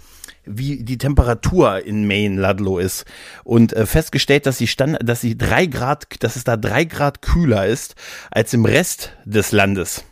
[0.44, 3.04] wie die Temperatur in Maine Ludlow ist
[3.44, 7.20] und äh, festgestellt, dass sie stand, dass sie drei Grad, dass es da drei Grad
[7.20, 7.94] kühler ist
[8.30, 10.04] als im Rest des Landes.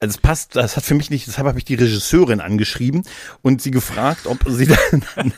[0.00, 3.02] Also es passt, das hat für mich nicht, deshalb habe ich die Regisseurin angeschrieben
[3.42, 5.32] und sie gefragt, ob sie dann,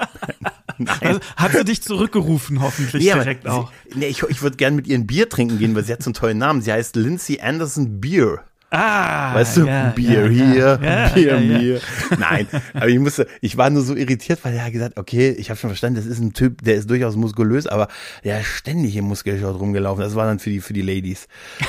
[1.01, 3.73] Also, hat sie dich zurückgerufen, hoffentlich aber direkt sie, auch.
[3.95, 6.09] Nee, ich, ich würde gerne mit ihr ein Bier trinken gehen, weil sie hat so
[6.09, 6.63] einen tollen Namen.
[6.63, 8.45] Sie heißt Lindsay Anderson Beer.
[8.71, 11.81] Ah, Weißt du, ja, Bier ja, hier, ja, Bier mir.
[12.19, 15.51] Nein, aber ich musste, ich war nur so irritiert, weil er hat gesagt, okay, ich
[15.51, 17.89] habe schon verstanden, das ist ein Typ, der ist durchaus muskulös, aber
[18.23, 20.05] der ist ständig im Muskelshort rumgelaufen.
[20.05, 21.27] Das war dann für die für die Ladies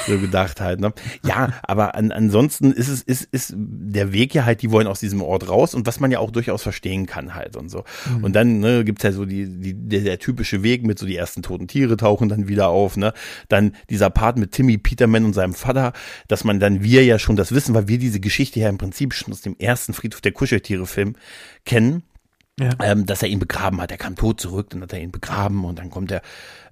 [0.08, 0.80] so gedacht halt.
[0.80, 0.94] Ne?
[1.26, 5.00] Ja, aber an, ansonsten ist es ist ist der Weg ja halt, die wollen aus
[5.00, 7.84] diesem Ort raus und was man ja auch durchaus verstehen kann halt und so.
[8.16, 8.24] Mhm.
[8.24, 11.16] Und dann ne, gibt's ja so die, die der, der typische Weg mit so die
[11.16, 12.96] ersten toten Tiere tauchen dann wieder auf.
[12.96, 13.14] Ne,
[13.50, 15.94] dann dieser Part mit Timmy Peterman und seinem Vater,
[16.28, 19.14] dass man dann wir ja schon das wissen, weil wir diese Geschichte ja im Prinzip
[19.14, 21.16] schon aus dem ersten Friedhof der Kuscheltiere-Film
[21.66, 22.04] kennen,
[22.60, 22.72] Ja.
[22.84, 23.92] ähm, dass er ihn begraben hat.
[23.92, 26.22] Er kam tot zurück, dann hat er ihn begraben und dann kommt er.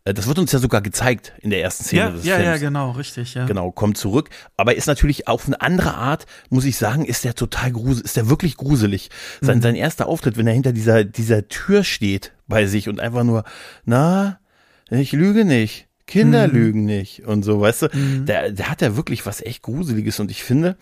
[0.03, 2.47] Äh, das wird uns ja sogar gezeigt in der ersten Szene Ja, des ja, Films.
[2.47, 3.45] ja, genau, richtig, ja.
[3.45, 4.29] Genau, kommt zurück.
[4.57, 8.17] Aber ist natürlich auf eine andere Art, muss ich sagen, ist der total gruselig, ist
[8.17, 9.09] der wirklich gruselig.
[9.41, 9.61] Sein, Mhm.
[9.61, 13.43] sein erster Auftritt, wenn er hinter dieser, dieser Tür steht bei sich und einfach nur,
[13.85, 14.39] na,
[14.91, 15.87] ich lüge nicht.
[16.09, 16.53] Kinder Mhm.
[16.53, 17.87] lügen nicht und so, weißt du,
[18.25, 20.75] der, der hat ja wirklich was echt Gruseliges und ich finde,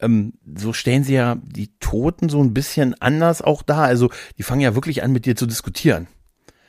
[0.00, 3.82] ähm, so stellen sie ja die Toten so ein bisschen anders auch da.
[3.84, 6.08] Also die fangen ja wirklich an, mit dir zu diskutieren,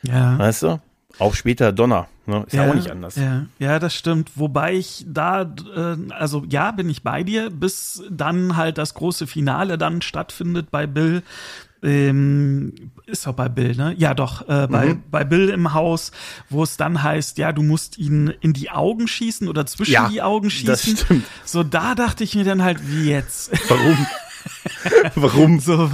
[0.03, 0.37] Ja.
[0.39, 0.81] weißt du?
[1.19, 2.43] Auch später Donner, ne?
[2.45, 3.15] ist ja, auch nicht anders.
[3.15, 4.33] Ja, ja, das stimmt.
[4.35, 5.41] Wobei ich da,
[5.75, 10.69] äh, also ja, bin ich bei dir, bis dann halt das große Finale dann stattfindet
[10.69, 11.23] bei Bill.
[11.83, 12.73] Ähm,
[13.05, 13.93] ist doch bei Bill, ne?
[13.97, 15.03] Ja, doch, äh, bei, Mhm.
[15.11, 16.11] bei Bill im Haus,
[16.49, 20.09] wo es dann heißt, ja, du musst ihn in die Augen schießen oder zwischen Ja,
[20.09, 20.97] die Augen das schießen.
[20.97, 21.25] stimmt.
[21.45, 23.51] So, da dachte ich mir dann halt, wie jetzt?
[23.69, 24.07] Warum?
[25.15, 25.59] Warum?
[25.59, 25.89] So,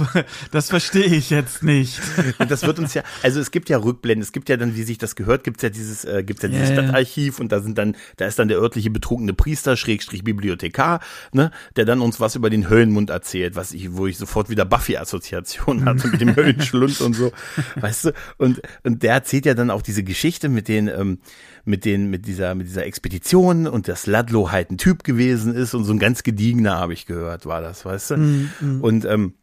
[0.50, 2.00] das verstehe ich jetzt nicht.
[2.48, 4.98] Das wird uns ja, also es gibt ja Rückblenden, es gibt ja dann, wie sich
[4.98, 6.82] das gehört, gibt's ja dieses, äh, gibt's ja dieses Ja, ja.
[6.82, 11.00] Stadtarchiv und da sind dann, da ist dann der örtliche betrunkene Priester, Schrägstrich Bibliothekar,
[11.32, 14.64] ne, der dann uns was über den Höllenmund erzählt, was ich, wo ich sofort wieder
[14.64, 17.32] Buffy-Assoziationen hatte mit dem Höllenschlund und so,
[17.76, 21.18] weißt du, und, und der erzählt ja dann auch diese Geschichte mit den, ähm,
[21.64, 25.74] mit den, mit dieser, mit dieser Expedition und dass Ludlow halt ein Typ gewesen ist
[25.74, 28.48] und so ein ganz gediegener, habe ich gehört, war das, weißt du,
[28.82, 29.34] und, ähm,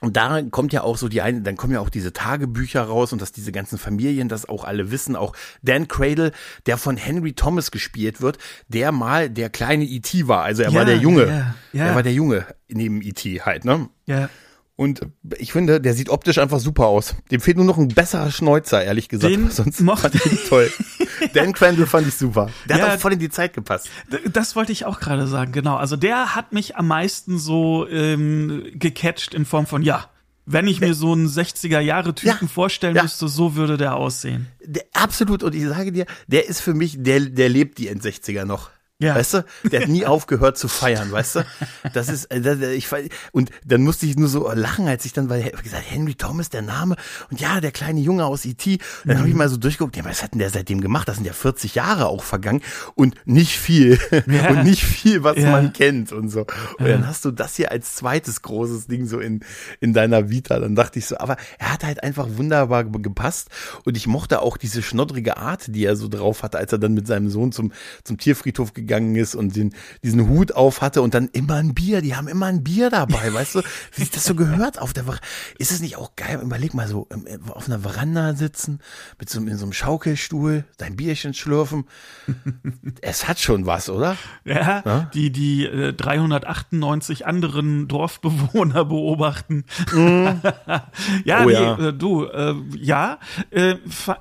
[0.00, 3.12] und da kommt ja auch so die eine, dann kommen ja auch diese Tagebücher raus
[3.12, 5.16] und dass diese ganzen Familien das auch alle wissen.
[5.16, 6.30] Auch Dan Cradle,
[6.66, 10.28] der von Henry Thomas gespielt wird, der mal der kleine E.T.
[10.28, 10.44] war.
[10.44, 11.26] Also er Ja, war der Junge.
[11.26, 11.86] ja, ja.
[11.86, 13.40] Er war der Junge neben E.T.
[13.40, 13.88] halt, ne?
[14.06, 14.30] Ja.
[14.78, 15.00] Und
[15.38, 17.16] ich finde, der sieht optisch einfach super aus.
[17.32, 19.34] Dem fehlt nur noch ein besserer Schnäuzer, ehrlich gesagt.
[19.34, 20.70] Den Sonst mochte fand ich ihn toll.
[21.34, 22.48] Dan Crandall fand ich super.
[22.68, 22.86] Der Ja.
[22.86, 23.88] hat auch voll in die Zeit gepasst.
[24.32, 25.74] Das wollte ich auch gerade sagen, genau.
[25.74, 30.10] Also der hat mich am meisten so ähm, gecatcht in Form von, ja,
[30.46, 32.46] wenn ich mir so einen 60er-Jahre-Typen Ja.
[32.48, 33.02] vorstellen Ja.
[33.02, 34.46] müsste, so würde der aussehen.
[34.64, 35.42] Der, absolut.
[35.42, 38.70] Und ich sage dir, der ist für mich, der, der lebt die End-60er noch.
[39.00, 39.14] Ja.
[39.14, 39.44] Weißt du?
[39.70, 41.44] Der hat nie aufgehört zu feiern, weißt du?
[41.94, 42.88] Das ist, äh, ich,
[43.30, 46.48] und dann musste ich nur so lachen, als ich dann, weil ich gesagt, Henry Thomas,
[46.48, 46.96] der Name,
[47.30, 49.20] und ja, der kleine Junge aus E.T., dann mhm.
[49.20, 51.06] habe ich mal so durchgeguckt, ja, was hat denn der seitdem gemacht?
[51.06, 52.60] Das sind ja 40 Jahre auch vergangen
[52.94, 53.98] und nicht viel.
[54.26, 54.50] Ja.
[54.50, 55.50] Und nicht viel, was ja.
[55.50, 56.40] man kennt und so.
[56.78, 56.92] Und ja.
[56.92, 59.40] dann hast du das hier als zweites großes Ding so in,
[59.80, 60.58] in deiner Vita.
[60.58, 63.48] Dann dachte ich so, aber er hat halt einfach wunderbar gepasst
[63.84, 66.94] und ich mochte auch diese schnoddrige Art, die er so drauf hatte, als er dann
[66.94, 67.72] mit seinem Sohn zum,
[68.04, 71.74] zum Tierfriedhof gegangen gegangen ist und den, diesen Hut auf hatte und dann immer ein
[71.74, 72.00] Bier.
[72.00, 75.04] Die haben immer ein Bier dabei, weißt du, wie sich das so gehört auf der
[75.04, 75.18] Ver
[75.58, 76.40] Ist es nicht auch geil?
[76.42, 78.80] Überleg mal so, ähm, äh, auf einer Veranda sitzen,
[79.18, 81.84] mit so, in so einem Schaukelstuhl, dein Bierchen schlürfen.
[83.02, 84.16] es hat schon was, oder?
[84.44, 85.10] Ja, ja?
[85.14, 89.64] die, die äh, 398 anderen Dorfbewohner beobachten.
[89.92, 90.28] Mm.
[91.24, 91.78] ja, oh, ja.
[91.78, 93.18] Äh, du, äh, ja,
[93.50, 93.76] äh,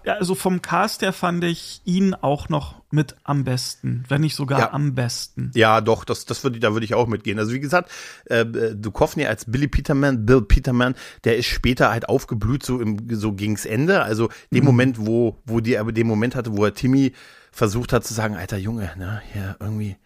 [0.06, 4.60] also vom Cast her fand ich ihn auch noch mit am besten, wenn nicht sogar
[4.60, 4.74] ja.
[4.74, 5.52] am besten.
[5.56, 7.38] Ja, doch, das, das würde, da würde ich auch mitgehen.
[7.38, 7.92] Also wie gesagt,
[8.26, 13.34] äh, Duchovny als Billy Peterman, Bill Peterman, der ist später halt aufgeblüht, so im, so
[13.34, 14.02] gegens Ende.
[14.04, 14.66] Also dem mhm.
[14.66, 17.14] Moment, wo, wo die aber den Moment hatte, wo er Timmy
[17.52, 19.98] versucht hat zu sagen, alter Junge, ne, hier irgendwie,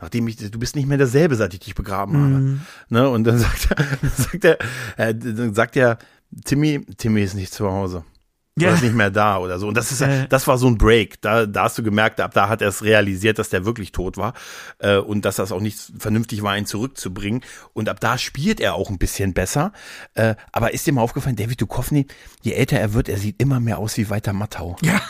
[0.00, 2.28] nachdem ich, du bist nicht mehr derselbe, seit ich dich begraben habe.
[2.28, 2.60] Mhm.
[2.88, 4.58] Ne, und dann sagt er, sagt er,
[4.96, 5.98] äh, dann sagt er,
[6.44, 8.04] Timmy, Timmy ist nicht zu Hause
[8.58, 8.74] ja.
[8.74, 9.68] ist nicht mehr da oder so.
[9.68, 10.26] Und das ist, äh.
[10.28, 11.20] das war so ein Break.
[11.20, 14.16] Da, da hast du gemerkt, ab da hat er es realisiert, dass der wirklich tot
[14.16, 14.32] war
[14.78, 17.42] äh, und dass das auch nicht vernünftig war, ihn zurückzubringen.
[17.74, 19.72] Und ab da spielt er auch ein bisschen besser.
[20.14, 22.06] Äh, aber ist dir mal aufgefallen, David Duchovny,
[22.42, 24.76] je älter er wird, er sieht immer mehr aus wie Walter Mattau.
[24.82, 25.02] Ja.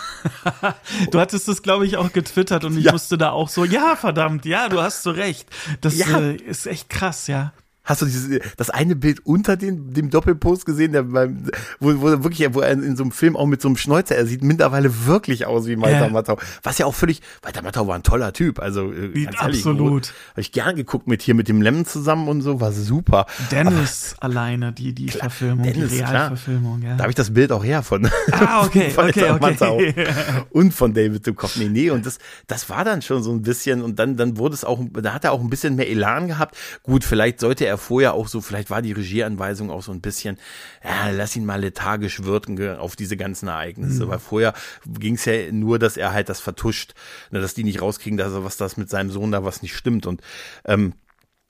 [1.11, 2.93] du hattest das, glaube ich, auch getwittert und ich ja.
[2.93, 5.49] wusste da auch so, ja, verdammt, ja, du hast so recht.
[5.81, 6.19] Das ja.
[6.19, 7.53] äh, ist echt krass, ja.
[7.87, 11.45] Hast du dieses, das eine Bild unter dem, dem Doppelpost gesehen, der beim,
[11.81, 14.27] wo, wo wirklich, wo er in so einem Film auch mit so einem Schnäuzer, er
[14.27, 16.09] sieht mittlerweile wirklich aus wie Walter ja.
[16.09, 16.39] Matthau.
[16.63, 20.13] Was ja auch völlig, Walter Matthau war ein toller Typ, also äh, ganz Absolut.
[20.33, 23.27] Habe ich gern geguckt mit hier mit dem Lemon zusammen und so, war super.
[23.51, 26.97] Dennis Aber, alleine, die, die klar, Verfilmung, Dennis, die Realverfilmung, ja.
[26.97, 29.39] Da habe ich das Bild auch her von, ah, okay, von okay, okay.
[29.41, 29.81] Matthau
[30.51, 31.69] und von David Duchovny.
[31.69, 32.19] Nee, und das,
[32.49, 35.25] das war dann schon so ein bisschen, und dann, dann wurde es auch, da hat
[35.25, 36.57] er auch ein bisschen mehr Elan gehabt.
[36.83, 40.39] Gut, vielleicht sollte er vorher auch so, vielleicht war die Regieanweisung auch so ein bisschen,
[40.85, 44.07] ja, lass ihn mal lethargisch wirken auf diese ganzen Ereignisse.
[44.07, 44.09] Mhm.
[44.11, 44.55] Weil vorher
[44.87, 46.95] ging es ja nur, dass er halt das vertuscht,
[47.31, 49.77] ne, dass die nicht rauskriegen, dass er was das mit seinem Sohn da was nicht
[49.77, 50.07] stimmt.
[50.07, 50.21] Und
[50.65, 50.95] ähm,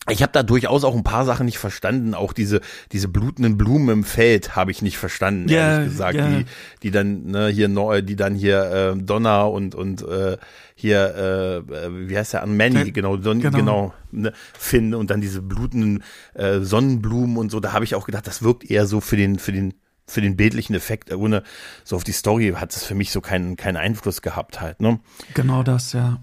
[0.09, 2.15] ich habe da durchaus auch ein paar Sachen nicht verstanden.
[2.15, 2.61] Auch diese
[2.93, 6.15] diese blutenden Blumen im Feld habe ich nicht verstanden, ja, ehrlich gesagt.
[6.17, 6.29] Ja.
[6.29, 6.45] Die
[6.83, 10.37] die dann ne, hier neu, die dann hier äh, Donner und und äh,
[10.75, 15.21] hier äh, wie heißt der an Manny genau Don, genau, genau ne, Finn und dann
[15.21, 17.61] diese blutenden äh, Sonnenblumen und so.
[17.61, 19.75] Da habe ich auch gedacht, das wirkt eher so für den für den
[20.09, 21.43] für den bildlichen Effekt, ohne
[21.83, 24.81] so auf die Story hat es für mich so keinen keinen Einfluss gehabt halt.
[24.81, 25.01] Ne?
[25.35, 26.21] Genau das, ja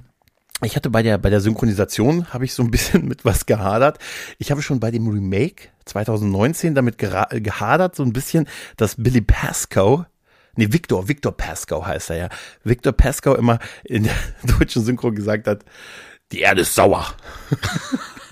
[0.65, 3.99] ich hatte bei der, bei der Synchronisation habe ich so ein bisschen mit was gehadert.
[4.37, 8.47] Ich habe schon bei dem Remake 2019 damit gehadert, so ein bisschen,
[8.77, 10.05] dass Billy Pascoe,
[10.55, 12.29] nee, Victor, Victor Pascoe heißt er ja,
[12.63, 14.15] Victor Pascoe immer in der
[14.59, 15.65] deutschen Synchro gesagt hat,
[16.31, 17.13] die Erde ist sauer.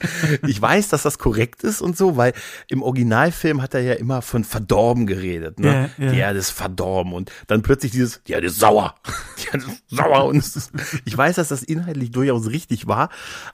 [0.48, 2.34] ich weiß, dass das korrekt ist und so, weil
[2.68, 5.60] im Originalfilm hat er ja immer von verdorben geredet.
[5.60, 5.92] Ne?
[5.98, 6.12] Ja, ja.
[6.12, 8.96] Die Erde ist verdorben und dann plötzlich dieses, die Erde ist sauer.
[9.42, 10.26] Die Erde ist sauer.
[10.26, 10.72] Und ist,
[11.06, 13.10] ich weiß, dass das inhaltlich durchaus richtig war,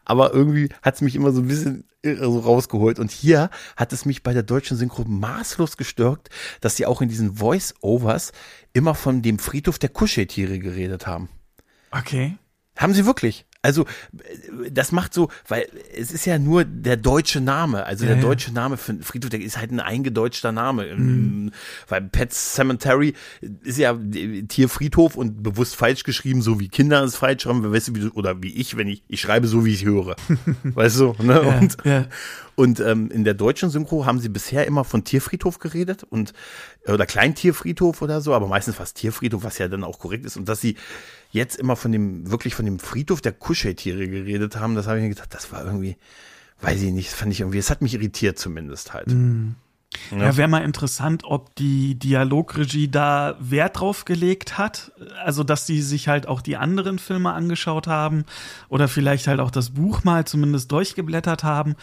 [0.05, 2.99] aber irgendwie hat es mich immer so ein bisschen so rausgeholt.
[2.99, 6.29] Und hier hat es mich bei der deutschen Synchro maßlos gestört,
[6.62, 8.31] dass sie auch in diesen Voice-Overs
[8.73, 11.29] immer von dem Friedhof der Kuscheltiere geredet haben.
[11.91, 12.38] Okay.
[12.77, 13.45] Haben sie wirklich.
[13.67, 13.86] Also
[14.71, 18.53] das macht so, weil es ist ja nur der deutsche Name, also ja, der deutsche
[18.53, 21.51] Name für Friedhof der ist halt ein eingedeutschter Name, mhm.
[21.89, 23.13] weil Pet Cemetery
[23.63, 23.93] ist ja
[24.47, 28.53] Tierfriedhof und bewusst falsch geschrieben, so wie Kinder es falsch schreiben, weißt du, oder wie
[28.53, 30.15] ich, wenn ich ich schreibe so wie ich höre,
[30.63, 31.41] weißt du, ne?
[31.41, 32.06] Und ja.
[32.58, 36.34] Und ähm, in der deutschen Synchro haben sie bisher immer von Tierfriedhof geredet und
[36.88, 40.50] oder Kleintierfriedhof oder so, aber meistens fast Tierfriedhof, was ja dann auch korrekt ist und
[40.50, 40.76] dass sie
[41.30, 45.04] jetzt immer von dem, wirklich von dem Friedhof der Kuscheltiere geredet haben, das habe ich
[45.04, 45.98] mir gedacht, das war irgendwie,
[46.62, 49.12] weiß ich nicht, das fand ich irgendwie, es hat mich irritiert zumindest halt.
[50.10, 54.91] Ja, ja wäre mal interessant, ob die Dialogregie da Wert drauf gelegt hat.
[55.24, 58.26] Also, dass sie sich halt auch die anderen Filme angeschaut haben
[58.67, 61.76] oder vielleicht halt auch das Buch mal zumindest durchgeblättert haben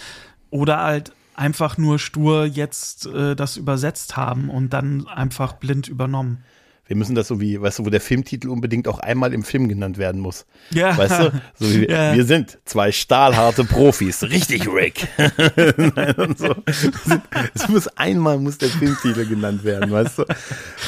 [0.54, 6.44] oder halt einfach nur stur jetzt äh, das übersetzt haben und dann einfach blind übernommen.
[6.86, 9.68] Wir müssen das so wie, weißt du, wo der Filmtitel unbedingt auch einmal im Film
[9.68, 10.44] genannt werden muss.
[10.70, 10.96] Ja.
[10.96, 11.32] Weißt du?
[11.56, 12.14] So wie, Ja.
[12.14, 14.22] Wir sind zwei stahlharte Profis.
[14.24, 15.06] Richtig, Rick.
[15.16, 16.54] Nein, so.
[17.54, 20.24] Es muss einmal muss der Filmtitel genannt werden, weißt du?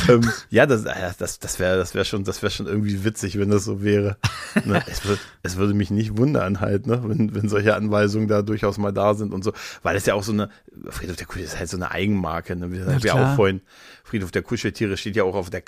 [0.09, 0.85] Ähm, ja, das,
[1.18, 4.16] das, das wäre das wär schon, das wäre schon irgendwie witzig, wenn das so wäre.
[4.64, 4.82] Ne?
[4.87, 5.02] Es,
[5.42, 7.00] es würde mich nicht wundern halt, ne?
[7.04, 9.52] wenn, wenn solche Anweisungen da durchaus mal da sind und so.
[9.82, 10.50] Weil es ja auch so eine,
[10.90, 12.56] Friedhof der Kuscheltiere ist halt so eine Eigenmarke.
[12.56, 12.72] Ne?
[12.72, 13.61] Wir haben ja auch vorhin,
[14.07, 15.62] Friedhof der Kuscheltiere steht ja auch auf der,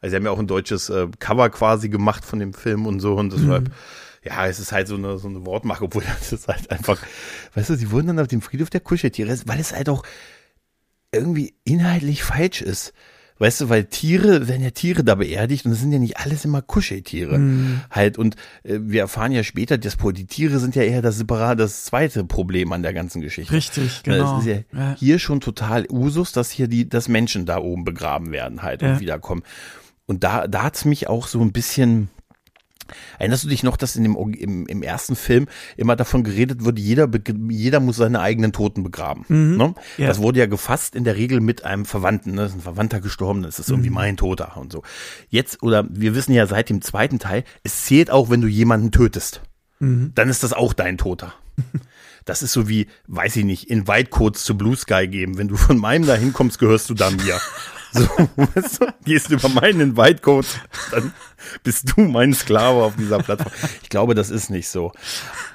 [0.00, 3.00] also sie haben ja auch ein deutsches äh, Cover quasi gemacht von dem Film und
[3.00, 3.72] so und deshalb, Mhm.
[4.22, 7.02] ja, es ist halt so eine, so eine Wortmache, obwohl das ist halt einfach,
[7.54, 10.04] weißt du, sie wurden dann auf dem Friedhof der Kuscheltiere, weil es halt auch
[11.12, 12.92] irgendwie inhaltlich falsch ist.
[13.40, 16.44] Weißt du, weil Tiere, werden ja Tiere da beerdigt und das sind ja nicht alles
[16.44, 17.38] immer Kuscheltiere.
[17.38, 17.80] Mhm.
[17.90, 21.58] Halt, und äh, wir erfahren ja später, dass die Tiere sind ja eher das separat,
[21.58, 23.54] das zweite Problem an der ganzen Geschichte.
[23.54, 24.38] Richtig, Na, genau.
[24.38, 24.94] Es ist ja, Ja.
[24.98, 28.92] hier schon total Usus, dass hier die, dass Menschen da oben begraben werden halt Ja.
[28.92, 29.42] und wiederkommen.
[30.04, 32.10] Und da, da hat's mich auch so ein bisschen,
[33.18, 36.80] Erinnerst du dich noch, dass in dem, im, im ersten Film immer davon geredet wurde,
[36.80, 37.08] jeder,
[37.48, 39.24] jeder muss seine eigenen Toten begraben.
[39.28, 39.68] Ne?
[39.68, 39.74] Mhm.
[39.98, 40.06] Ja.
[40.08, 42.34] Das wurde ja gefasst in der Regel mit einem Verwandten.
[42.34, 42.44] Ne?
[42.44, 43.94] Ist ein Verwandter gestorben, das ist irgendwie Mhm.
[43.94, 44.82] mein Toter und so.
[45.28, 48.90] Jetzt, oder wir wissen ja seit dem zweiten Teil, es zählt auch, wenn du jemanden
[48.90, 49.42] tötest.
[49.78, 50.12] Mhm.
[50.14, 51.34] Dann ist das auch dein Toter.
[52.26, 55.38] Das ist so wie, weiß ich nicht, in Whitecoats zu Blue Sky geben.
[55.38, 57.40] Wenn du von meinem da hinkommst, gehörst du da mir.
[57.92, 58.00] So,
[58.36, 60.46] weißt du, gehst du über meinen Whitecoat,
[60.92, 61.12] dann
[61.64, 63.52] bist du mein Sklave auf dieser Plattform.
[63.82, 64.92] Ich glaube, das ist nicht so.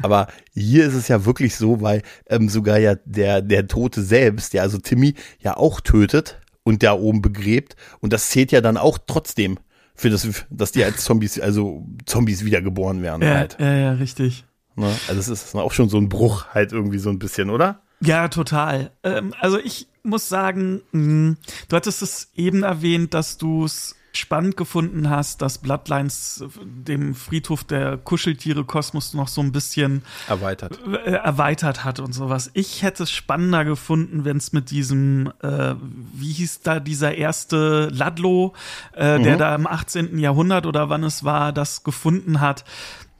[0.01, 4.53] Aber hier ist es ja wirklich so, weil ähm, sogar ja der, der Tote selbst,
[4.53, 7.75] ja, also Timmy, ja auch tötet und da oben begräbt.
[8.01, 9.57] Und das zählt ja dann auch trotzdem
[9.93, 13.57] für das, dass die als Zombies, also Zombies wiedergeboren werden Ja, halt.
[13.59, 14.45] ja, ja, richtig.
[14.75, 14.93] Ne?
[15.07, 17.81] Also es ist auch schon so ein Bruch halt irgendwie so ein bisschen, oder?
[18.07, 18.91] Ja, total.
[19.03, 21.35] Ähm, also ich muss sagen, mh,
[21.69, 27.15] du hattest es eben erwähnt, dass du es spannend gefunden hast, dass Bloodlines äh, dem
[27.15, 30.79] Friedhof der Kuscheltiere Kosmos noch so ein bisschen Erweitert.
[31.05, 32.49] äh, erweitert hat und sowas.
[32.53, 35.75] Ich hätte es spannender gefunden, wenn es mit diesem, äh,
[36.13, 38.53] wie hieß da dieser erste Ludlow,
[38.93, 40.17] äh, der da im 18.
[40.17, 42.63] Jahrhundert oder wann es war, das gefunden hat.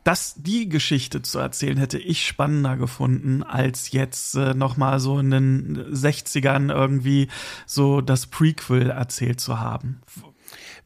[0.05, 5.31] Das, die Geschichte zu erzählen, hätte ich spannender gefunden, als jetzt äh, nochmal so in
[5.31, 7.27] den 60ern irgendwie
[7.65, 10.01] so das Prequel erzählt zu haben.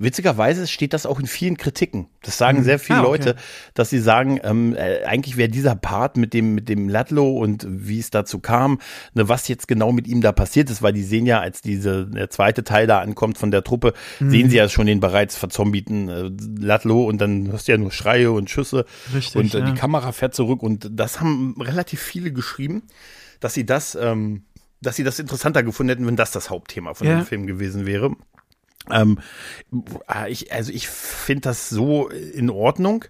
[0.02, 2.08] Witzigerweise steht das auch in vielen Kritiken.
[2.22, 2.64] Das sagen Mhm.
[2.64, 3.10] sehr viele Ah, okay.
[3.12, 3.36] Leute,
[3.74, 7.68] dass sie sagen, ähm, äh, eigentlich wäre dieser Part mit dem mit dem Ludlow und
[7.70, 8.80] wie es dazu kam,
[9.14, 12.08] ne, was jetzt genau mit ihm da passiert ist, weil die sehen ja, als diese
[12.08, 14.30] der zweite Teil da ankommt von der Truppe, Mhm.
[14.30, 16.32] sehen sie ja schon den bereits verzombiten äh,
[16.66, 19.66] Ludlow und dann hörst du ja nur Schreie und Schüsse Richtig, und äh, ja.
[19.66, 22.84] die Kamera fährt zurück und das haben relativ viele geschrieben,
[23.42, 24.44] dass sie das ähm,
[24.82, 27.18] dass sie das interessanter gefunden hätten, wenn das das Hauptthema von Ja.
[27.18, 28.12] dem Film gewesen wäre.
[28.92, 29.20] Ähm,
[30.14, 33.06] äh, ich, also ich finde das so in Ordnung,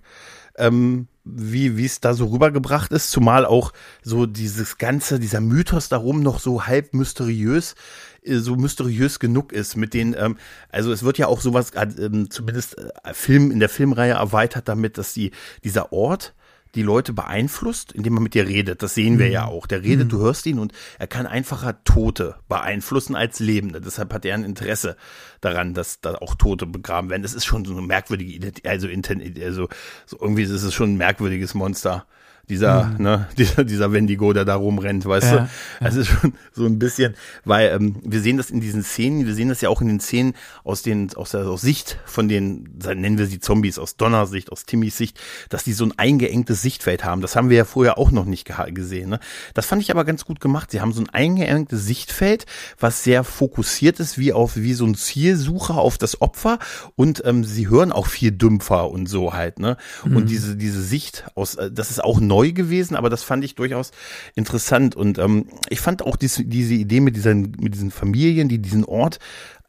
[0.57, 5.89] ähm, wie wie es da so rübergebracht ist, zumal auch so dieses ganze, dieser Mythos
[5.89, 7.75] darum noch so halb mysteriös,
[8.23, 10.37] äh, so mysteriös genug ist mit den, ähm,
[10.69, 14.67] also es wird ja auch sowas, äh, ähm, zumindest äh, Film in der Filmreihe erweitert
[14.67, 15.31] damit, dass die
[15.63, 16.33] dieser Ort
[16.75, 18.83] die Leute beeinflusst, indem man mit dir redet.
[18.83, 19.65] Das sehen wir ja auch.
[19.65, 23.81] Der redet, du hörst ihn und er kann einfacher Tote beeinflussen als Lebende.
[23.81, 24.95] Deshalb hat er ein Interesse
[25.41, 27.23] daran, dass da auch Tote begraben werden.
[27.23, 29.67] Das ist schon so eine merkwürdige Identität, also, also
[30.05, 32.05] so irgendwie ist es schon ein merkwürdiges Monster.
[32.49, 35.85] Dieser, ne, dieser, dieser Wendigo, der da rumrennt, weißt Ja, du?
[35.85, 37.13] Also ist schon so ein bisschen,
[37.45, 39.99] weil ähm, wir sehen das in diesen Szenen, wir sehen das ja auch in den
[39.99, 40.33] Szenen
[40.63, 44.51] aus den, aus der aus Sicht von den, nennen wir sie Zombies, aus Donners Sicht,
[44.51, 47.21] aus Timmys Sicht, dass die so ein eingeengtes Sichtfeld haben.
[47.21, 49.09] Das haben wir ja vorher auch noch nicht gesehen.
[49.11, 49.19] Ne?
[49.53, 50.71] Das fand ich aber ganz gut gemacht.
[50.71, 52.45] Sie haben so ein eingeengtes Sichtfeld,
[52.79, 56.57] was sehr fokussiert ist, wie auf wie so ein Zielsucher auf das Opfer
[56.95, 59.59] und ähm, sie hören auch viel dümpfer und so halt.
[59.59, 59.77] Ne?
[60.03, 63.55] Und diese diese Sicht aus, äh, das ist auch neu gewesen, aber das fand ich
[63.55, 63.91] durchaus
[64.35, 64.95] interessant.
[64.95, 68.85] Und ähm, ich fand auch dies, diese Idee mit diesen mit diesen Familien, die diesen
[68.85, 69.19] Ort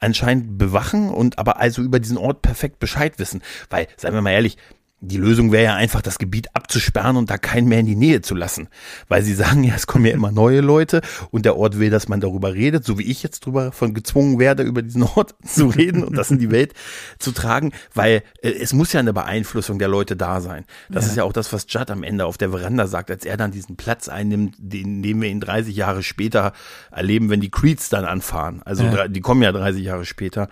[0.00, 4.30] anscheinend bewachen und aber also über diesen Ort perfekt Bescheid wissen, weil seien wir mal
[4.30, 4.56] ehrlich,
[5.03, 8.21] die Lösung wäre ja einfach, das Gebiet abzusperren und da keinen mehr in die Nähe
[8.21, 8.69] zu lassen.
[9.09, 12.09] Weil sie sagen ja, es kommen ja immer neue Leute und der Ort will, dass
[12.09, 15.69] man darüber redet, so wie ich jetzt drüber von gezwungen werde, über diesen Ort zu
[15.69, 16.75] reden und das in die Welt
[17.19, 20.65] zu tragen, weil äh, es muss ja eine Beeinflussung der Leute da sein.
[20.91, 23.37] Das ist ja auch das, was Judd am Ende auf der Veranda sagt, als er
[23.37, 26.53] dann diesen Platz einnimmt, den, den wir ihn 30 Jahre später
[26.91, 28.61] erleben, wenn die Creeds dann anfahren.
[28.65, 29.09] Also Ja.
[29.09, 30.49] die kommen ja 30 Jahre später.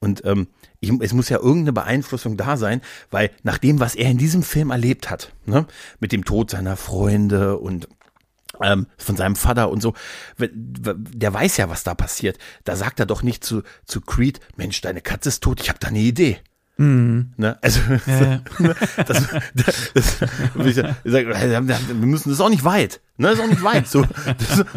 [0.00, 0.48] Und ähm,
[0.84, 4.42] ich, es muss ja irgendeine Beeinflussung da sein, weil nach dem, was er in diesem
[4.42, 5.66] Film erlebt hat, ne,
[6.00, 7.88] mit dem Tod seiner Freunde und
[8.62, 9.94] ähm, von seinem Vater und so,
[10.38, 12.38] der weiß ja, was da passiert.
[12.64, 15.78] Da sagt er doch nicht zu, zu Creed, Mensch, deine Katze ist tot, ich habe
[15.80, 16.38] da eine Idee.
[16.76, 17.32] Mhm.
[17.36, 17.58] Ne?
[17.62, 18.42] Also ja, ja.
[19.06, 20.20] Das, das, das,
[20.64, 23.00] ich sag, wir müssen, das ist auch nicht weit.
[23.16, 23.86] Ne, ist auch nicht weit.
[23.86, 24.04] So,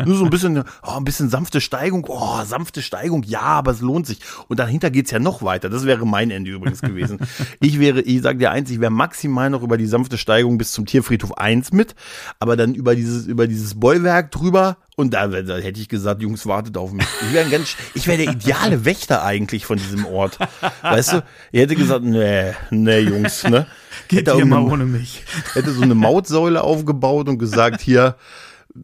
[0.06, 2.06] nur so ein bisschen, oh, ein bisschen sanfte Steigung.
[2.08, 4.20] Oh, sanfte Steigung, ja, aber es lohnt sich.
[4.48, 5.70] Und dahinter geht's ja noch weiter.
[5.70, 7.20] Das wäre mein Ende übrigens gewesen.
[7.60, 10.72] Ich wäre, ich sage dir eins, ich wäre maximal noch über die sanfte Steigung bis
[10.72, 11.96] zum Tierfriedhof 1 mit,
[12.40, 16.46] aber dann über dieses, über dieses Bollwerk drüber und da, da hätte ich gesagt, Jungs,
[16.46, 17.08] wartet auf mich.
[17.22, 20.38] Ich wäre ganz, ich wäre der ideale Wächter eigentlich von diesem Ort.
[20.82, 21.24] Weißt du?
[21.52, 23.68] Ich hätte gesagt, nee, nee, Jungs, ne?
[24.08, 25.24] Geht hätte ihr mal ohne mich.
[25.54, 28.16] Hätte so eine Mautsäule aufgebaut und gesagt, hier,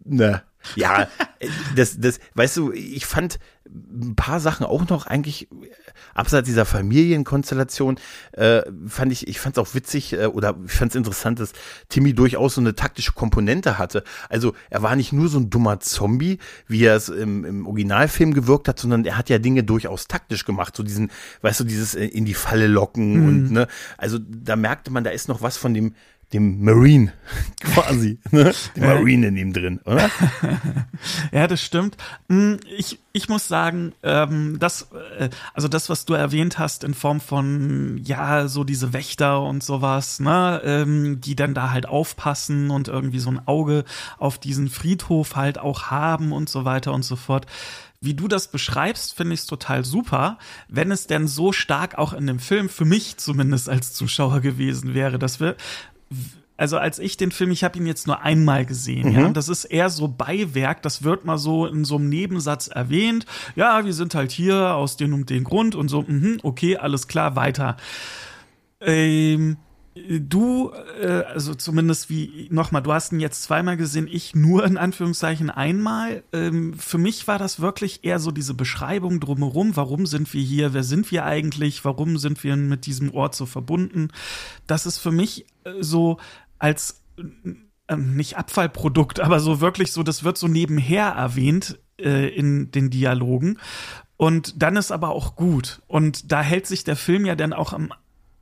[0.06, 0.44] ne.
[0.76, 1.08] Ja,
[1.76, 5.50] das, das, weißt du, ich fand ein paar Sachen auch noch eigentlich
[6.14, 8.00] abseits dieser Familienkonstellation
[8.34, 11.54] äh, fand ich, ich fand es auch witzig äh, oder ich fand es interessant, dass
[11.90, 14.04] Timmy durchaus so eine taktische Komponente hatte.
[14.30, 18.34] Also er war nicht nur so ein dummer Zombie, wie er es im, im Originalfilm
[18.34, 20.76] gewirkt hat, sondern er hat ja Dinge durchaus taktisch gemacht.
[20.76, 23.28] So diesen, weißt du, dieses äh, in die Falle locken mhm.
[23.28, 25.94] und ne, also da merkte man, da ist noch was von dem
[26.34, 27.14] dem Marine
[27.62, 28.54] quasi, ne?
[28.76, 30.10] Die Marine in ihm drin, oder?
[31.32, 31.98] ja, das stimmt.
[32.30, 36.94] Hm, ich, ich muss sagen, ähm, das, äh, also das, was du erwähnt hast in
[36.94, 42.72] Form von, ja, so diese Wächter und sowas, ne, ähm, die dann da halt aufpassen
[42.72, 43.86] und irgendwie so ein Auge
[44.18, 47.46] auf diesen Friedhof halt auch haben und so weiter und so fort
[48.04, 52.12] wie du das beschreibst, finde ich es total super, wenn es denn so stark auch
[52.12, 55.56] in dem Film für mich zumindest als Zuschauer gewesen wäre, dass wir
[56.56, 59.20] also als ich den Film, ich habe ihn jetzt nur einmal gesehen, mhm.
[59.20, 63.26] ja, das ist eher so Beiwerk, das wird mal so in so einem Nebensatz erwähnt.
[63.56, 67.08] Ja, wir sind halt hier aus dem und dem Grund und so, mh, okay, alles
[67.08, 67.78] klar, weiter.
[68.80, 69.58] Ähm,
[69.96, 74.78] du, äh, also zumindest wie, nochmal, du hast ihn jetzt zweimal gesehen, ich nur in
[74.78, 76.24] Anführungszeichen einmal.
[76.34, 80.74] Ähm, für mich war das wirklich eher so diese Beschreibung drumherum, warum sind wir hier,
[80.74, 84.10] wer sind wir eigentlich, warum sind wir mit diesem Ort so verbunden.
[84.68, 86.18] Das ist für mich äh, so
[86.58, 87.02] als
[87.88, 92.90] äh, nicht Abfallprodukt, aber so wirklich so, das wird so nebenher erwähnt äh, in den
[92.90, 93.60] Dialogen.
[94.18, 95.82] Und dann ist aber auch gut.
[95.88, 97.92] Und da hält sich der Film ja dann auch am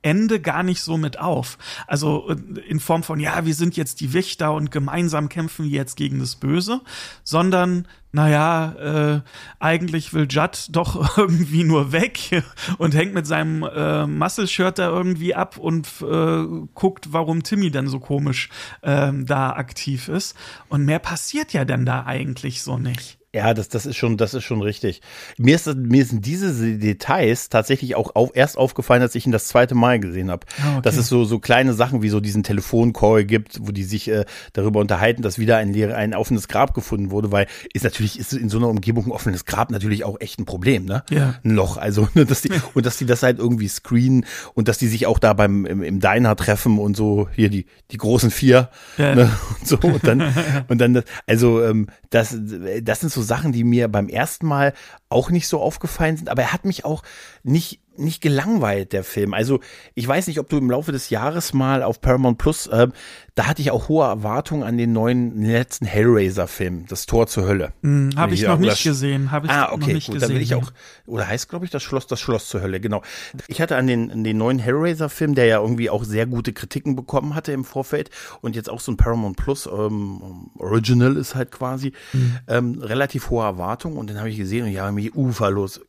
[0.02, 1.58] Ende gar nicht so mit auf.
[1.86, 5.70] Also äh, in Form von, ja, wir sind jetzt die Wächter und gemeinsam kämpfen wir
[5.70, 6.80] jetzt gegen das Böse,
[7.24, 9.20] sondern, naja, äh,
[9.60, 12.42] eigentlich will Judd doch irgendwie nur weg
[12.78, 16.44] und hängt mit seinem äh, Muscle-Shirt da irgendwie ab und äh,
[16.74, 18.48] guckt, warum Timmy denn so komisch
[18.82, 20.36] äh, da aktiv ist.
[20.68, 23.21] Und mehr passiert ja denn da eigentlich so nicht.
[23.34, 25.00] Ja, das, das ist schon, das ist schon richtig.
[25.38, 29.48] Mir ist, mir sind diese Details tatsächlich auch auf, erst aufgefallen, als ich ihn das
[29.48, 30.46] zweite Mal gesehen habe.
[30.58, 30.80] Oh, okay.
[30.82, 34.26] Dass es so, so kleine Sachen wie so diesen Telefoncall gibt, wo die sich äh,
[34.52, 38.34] darüber unterhalten, dass wieder ein, leer, ein offenes Grab gefunden wurde, weil ist natürlich, ist
[38.34, 41.02] in so einer Umgebung ein offenes Grab natürlich auch echt ein Problem, ne?
[41.08, 41.36] Ja.
[41.42, 41.78] Ein Loch.
[41.78, 45.06] Also, ne, dass die, und dass die das halt irgendwie screenen und dass die sich
[45.06, 48.68] auch da beim, im, im Diner treffen und so, hier die, die großen vier,
[48.98, 49.14] ja.
[49.14, 50.34] ne, und so, und dann,
[50.68, 52.36] und dann, also, ähm, das,
[52.82, 54.72] das sind so Sachen, die mir beim ersten Mal
[55.12, 57.02] auch nicht so aufgefallen sind, aber er hat mich auch
[57.42, 59.34] nicht nicht gelangweilt, der Film.
[59.34, 59.60] Also
[59.94, 62.88] ich weiß nicht, ob du im Laufe des Jahres mal auf Paramount Plus, äh,
[63.34, 67.72] da hatte ich auch hohe Erwartungen an den neuen letzten Hellraiser-Film, das Tor zur Hölle.
[67.82, 69.30] Mm, Habe ich noch nicht gesehen.
[69.30, 70.28] Hab ich ah, okay, noch nicht gut, gesehen.
[70.28, 70.72] Dann will ich auch,
[71.06, 73.02] oder heißt, glaube ich, das Schloss, das Schloss zur Hölle, genau.
[73.48, 76.94] Ich hatte an den, an den neuen Hellraiser-Film, der ja irgendwie auch sehr gute Kritiken
[76.94, 78.10] bekommen hatte im Vorfeld
[78.42, 82.38] und jetzt auch so ein Paramount Plus ähm, Original ist halt quasi, mhm.
[82.48, 85.80] ähm, relativ hohe Erwartungen und dann habe ich gesehen und ja, mich uferlos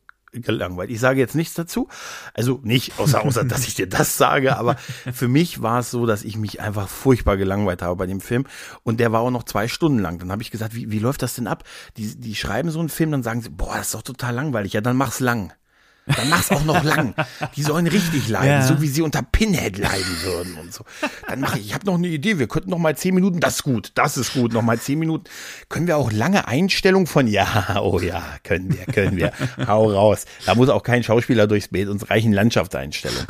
[0.42, 0.90] gelangweilt.
[0.90, 1.88] Ich sage jetzt nichts dazu.
[2.34, 4.76] Also nicht, außer, außer dass ich dir das sage, aber
[5.12, 8.46] für mich war es so, dass ich mich einfach furchtbar gelangweilt habe bei dem Film.
[8.82, 10.18] Und der war auch noch zwei Stunden lang.
[10.18, 11.64] Dann habe ich gesagt, wie, wie läuft das denn ab?
[11.96, 14.72] Die, die schreiben so einen Film, dann sagen sie, boah, das ist doch total langweilig.
[14.72, 15.52] Ja, dann mach's lang.
[16.06, 17.14] Dann mach's auch noch lang.
[17.56, 18.62] Die sollen richtig leiden, ja.
[18.66, 20.84] so wie sie unter Pinhead leiden würden und so.
[21.26, 23.56] Dann mache ich, ich habe noch eine Idee, wir könnten noch mal zehn Minuten, das
[23.56, 25.24] ist gut, das ist gut, noch mal zehn Minuten.
[25.70, 29.32] Können wir auch lange Einstellungen von, ja, oh ja, können wir, können wir,
[29.66, 30.26] hau raus.
[30.44, 33.26] Da muss auch kein Schauspieler durchs Bild, uns reichen Landschaftseinstellungen.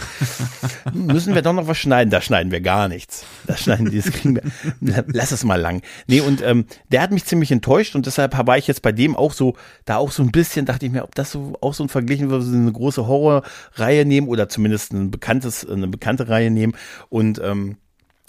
[0.93, 2.11] Müssen wir doch noch was schneiden?
[2.11, 3.25] Da schneiden wir gar nichts.
[3.47, 4.37] Da schneiden die, das kriegen
[4.81, 5.83] wir, lass es mal lang.
[6.09, 9.15] Nee, und ähm, der hat mich ziemlich enttäuscht und deshalb war ich jetzt bei dem
[9.15, 9.55] auch so,
[9.85, 12.31] da auch so ein bisschen, dachte ich mir, ob das so auch so ein Verglichen
[12.31, 16.75] wird, eine große Horrorreihe nehmen oder zumindest ein bekanntes, eine bekannte Reihe nehmen
[17.09, 17.77] und ähm,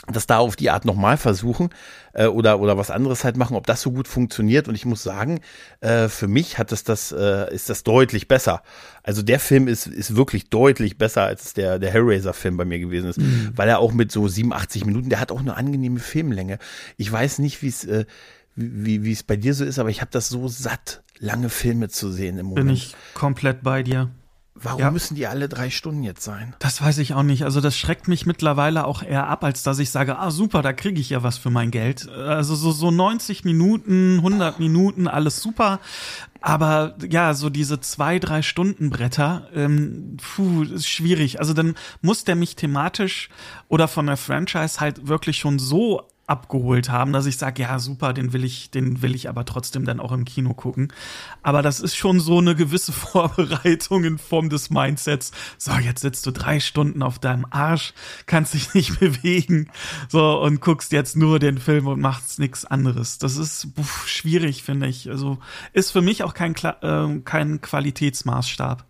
[0.08, 1.70] das da auf die Art nochmal versuchen
[2.14, 4.68] äh, oder oder was anderes halt machen, ob das so gut funktioniert.
[4.68, 5.40] Und ich muss sagen,
[5.82, 8.62] äh, für mich hat es das äh, ist das deutlich besser.
[9.04, 13.10] Also der Film ist ist wirklich deutlich besser als der der Hellraiser-Film bei mir gewesen
[13.10, 13.52] ist, mhm.
[13.56, 16.60] weil er auch mit so 87 Minuten, der hat auch eine angenehme Filmlänge.
[16.98, 18.06] Ich weiß nicht, wie es äh,
[18.56, 21.90] wie wie es bei dir so ist, aber ich habe das so satt, lange Filme
[21.90, 22.68] zu sehen im Moment.
[22.68, 24.12] Bin ich komplett bei dir.
[24.58, 24.90] Warum Ja.
[24.92, 26.56] müssen die alle drei Stunden jetzt sein?
[26.60, 27.44] Das weiß ich auch nicht.
[27.44, 30.72] Also das schreckt mich mittlerweile auch eher ab, als dass ich sage, ah super, da
[30.72, 32.08] kriege ich ja was für mein Geld.
[32.10, 35.82] Also so, so 90 Minuten, 100 Minuten, alles super.
[36.40, 41.40] Aber ja, so diese zwei, drei Stunden Bretter, ähm, puh, ist schwierig.
[41.42, 43.30] Also dann muss der mich thematisch
[43.68, 48.14] oder von der Franchise halt wirklich schon so abgeholt haben, dass ich sage, ja super,
[48.14, 50.92] den will ich, den will ich aber trotzdem dann auch im Kino gucken.
[51.44, 55.32] Aber das ist schon so eine gewisse Vorbereitung in Form des Mindsets.
[55.58, 57.94] So, jetzt sitzt du drei Stunden auf deinem Arsch,
[58.26, 59.70] kannst dich nicht bewegen,
[60.10, 63.18] so und guckst jetzt nur den Film und machst nichts anderes.
[63.20, 65.10] Das ist puh, schwierig, finde ich.
[65.10, 65.38] Also
[65.74, 68.86] ist für mich auch kein, äh, kein Qualitätsmaßstab.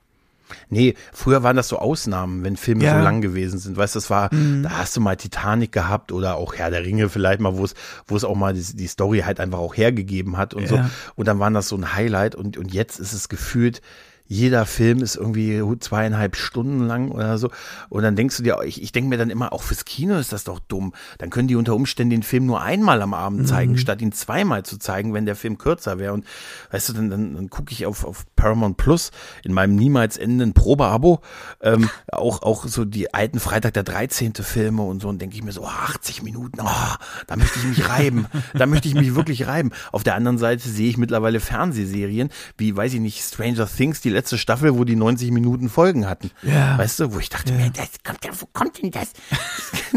[0.69, 2.97] Nee, früher waren das so Ausnahmen, wenn Filme Ja.
[2.97, 3.77] so lang gewesen sind.
[3.77, 7.09] Weißt du, das war, da hast du mal Titanic gehabt oder auch Herr der Ringe
[7.09, 7.73] vielleicht mal, wo es,
[8.07, 10.75] wo es auch mal die, die Story halt einfach auch hergegeben hat und so.
[10.75, 10.89] Ja.
[11.15, 13.81] Und dann waren das so ein Highlight und, und jetzt ist es gefühlt,
[14.27, 17.51] jeder Film ist irgendwie zweieinhalb Stunden lang oder so.
[17.89, 20.33] Und dann denkst du dir, ich, ich denke mir dann immer, auch fürs Kino ist
[20.33, 20.93] das doch dumm.
[21.19, 24.63] Dann können die unter Umständen den Film nur einmal am Abend zeigen, statt ihn zweimal
[24.63, 26.13] zu zeigen, wenn der Film kürzer wäre.
[26.13, 26.25] Und
[26.71, 29.11] weißt du, dann, dann, dann gucke ich auf, auf Paramount Plus
[29.43, 31.21] in meinem niemals endenden Probeabo
[31.61, 34.33] ähm, auch, auch so die alten Freitag der 13.
[34.35, 36.95] Filme und so und denke ich mir so, oh, 80 Minuten, oh,
[37.27, 38.25] da möchte ich mich reiben.
[38.53, 39.71] da möchte ich mich wirklich reiben.
[39.91, 44.14] Auf der anderen Seite sehe ich mittlerweile Fernsehserien, wie, weiß ich nicht, Stranger Things, die
[44.15, 46.31] letzte Staffel, wo die 90 Minuten Folgen hatten.
[46.41, 46.77] Ja.
[46.77, 49.13] Weißt du, wo ich dachte, mir, das kommt ja, wo kommt denn das?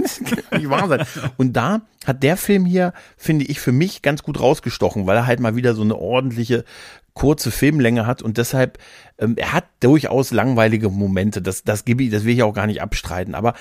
[0.01, 1.07] Das kann nicht wahr sein.
[1.37, 5.27] Und da hat der Film hier, finde ich, für mich ganz gut rausgestochen, weil er
[5.27, 6.65] halt mal wieder so eine ordentliche
[7.15, 8.79] kurze Filmlänge hat und deshalb,
[9.19, 12.69] ähm, er hat durchaus langweilige Momente, das, das gebe ich, das will ich auch gar
[12.69, 13.55] nicht abstreiten, aber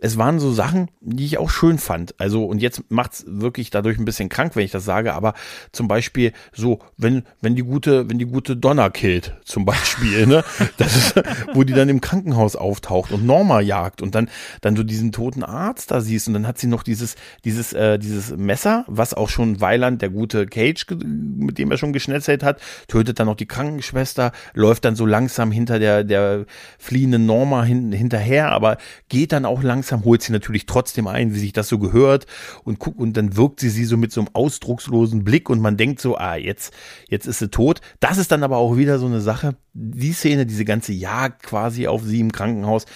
[0.00, 2.14] es waren so Sachen, die ich auch schön fand.
[2.18, 5.34] Also, und jetzt macht's wirklich dadurch ein bisschen krank, wenn ich das sage, aber
[5.72, 10.42] zum Beispiel so, wenn, wenn die gute, wenn die gute Donna killt, zum Beispiel, ne,
[10.78, 11.22] das ist,
[11.54, 14.28] wo die dann im Krankenhaus auftaucht und Norma jagt und dann,
[14.62, 17.98] dann du diesen toten Arzt da siehst und dann hat sie noch dieses, dieses, äh,
[17.98, 22.42] dieses Messer, was auch schon Weiland, der gute Cage, ge- mit dem er schon geschnetzelt
[22.42, 26.46] hat, tötet dann noch die Krankenschwester, läuft dann so langsam hinter der, der
[26.78, 28.78] fliehenden Norma hin, hinterher, aber
[29.08, 32.26] geht dann auch langsam, holt sie natürlich trotzdem ein, wie sich das so gehört
[32.64, 35.76] und guckt, und dann wirkt sie sie so mit so einem ausdruckslosen Blick und man
[35.76, 36.72] denkt so, ah, jetzt,
[37.08, 37.80] jetzt ist sie tot.
[38.00, 41.86] Das ist dann aber auch wieder so eine Sache, die Szene, diese ganze Jagd quasi
[41.86, 42.86] auf sie im Krankenhaus,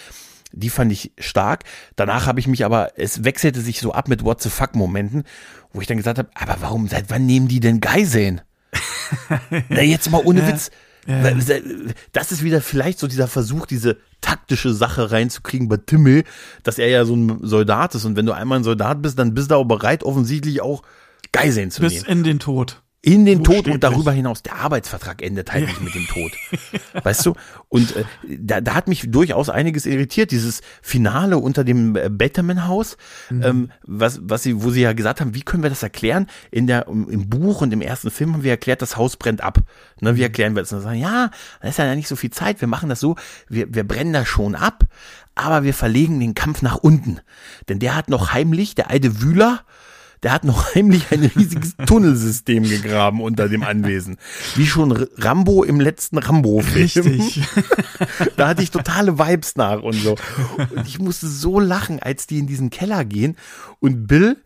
[0.52, 1.64] die fand ich stark.
[1.96, 5.24] Danach habe ich mich aber, es wechselte sich so ab mit What the fuck Momenten,
[5.72, 8.40] wo ich dann gesagt habe, aber warum, seit wann nehmen die denn Geiseln?
[9.68, 10.70] Na, jetzt mal ohne Witz.
[11.06, 16.24] Weil, Das ist wieder vielleicht so dieser Versuch, diese taktische Sache reinzukriegen bei Timmel,
[16.62, 18.04] dass er ja so ein Soldat ist.
[18.04, 20.82] Und wenn du einmal ein Soldat bist, dann bist du auch bereit, offensichtlich auch
[21.32, 22.06] Geiseln zu Bis nehmen.
[22.06, 22.80] in den Tod.
[23.06, 24.42] In den Tod und darüber hinaus.
[24.42, 26.32] Der Arbeitsvertrag endet halt nicht mit dem Tod.
[27.02, 27.34] Weißt du?
[27.68, 30.30] Und äh, da, da hat mich durchaus einiges irritiert.
[30.30, 32.96] Dieses Finale unter dem äh, Betterman-Haus,
[33.30, 36.28] ähm, was, was sie, wo sie ja gesagt haben, wie können wir das erklären?
[36.50, 39.58] In der, im, Buch und im ersten Film haben wir erklärt, das Haus brennt ab.
[40.00, 40.72] Ne, wie erklären wir das?
[40.72, 41.30] Und sagen, ja,
[41.60, 42.62] da ist ja nicht so viel Zeit.
[42.62, 43.16] Wir machen das so,
[43.50, 44.84] wir, wir brennen das schon ab,
[45.34, 47.20] aber wir verlegen den Kampf nach unten.
[47.68, 49.60] Denn der hat noch heimlich, der alte Wühler,
[50.24, 54.16] der hat noch heimlich ein riesiges Tunnelsystem gegraben unter dem Anwesen.
[54.56, 56.84] Wie schon Rambo im letzten Rambo-Film.
[56.84, 57.42] Richtig.
[58.36, 60.16] Da hatte ich totale Vibes nach und so.
[60.74, 63.36] Und ich musste so lachen, als die in diesen Keller gehen
[63.80, 64.36] und Bill,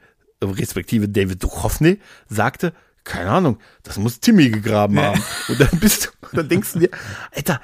[0.43, 1.99] respektive David Duchovny,
[2.29, 2.72] sagte,
[3.05, 5.22] keine Ahnung, das muss Timmy gegraben haben.
[5.49, 6.91] Und dann bist du, dann denkst du dir,
[7.35, 7.61] Alter,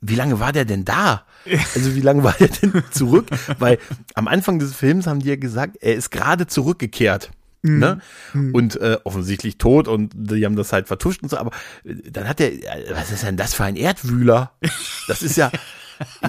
[0.00, 1.26] wie lange war der denn da?
[1.74, 3.26] Also wie lange war der denn zurück?
[3.58, 3.78] Weil
[4.14, 7.30] am Anfang des Films haben die ja gesagt, er ist gerade zurückgekehrt.
[7.62, 8.00] Ne?
[8.52, 11.50] Und äh, offensichtlich tot und die haben das halt vertuscht und so, aber
[11.84, 14.52] äh, dann hat er, äh, was ist denn das für ein Erdwühler?
[15.08, 15.50] Das ist ja,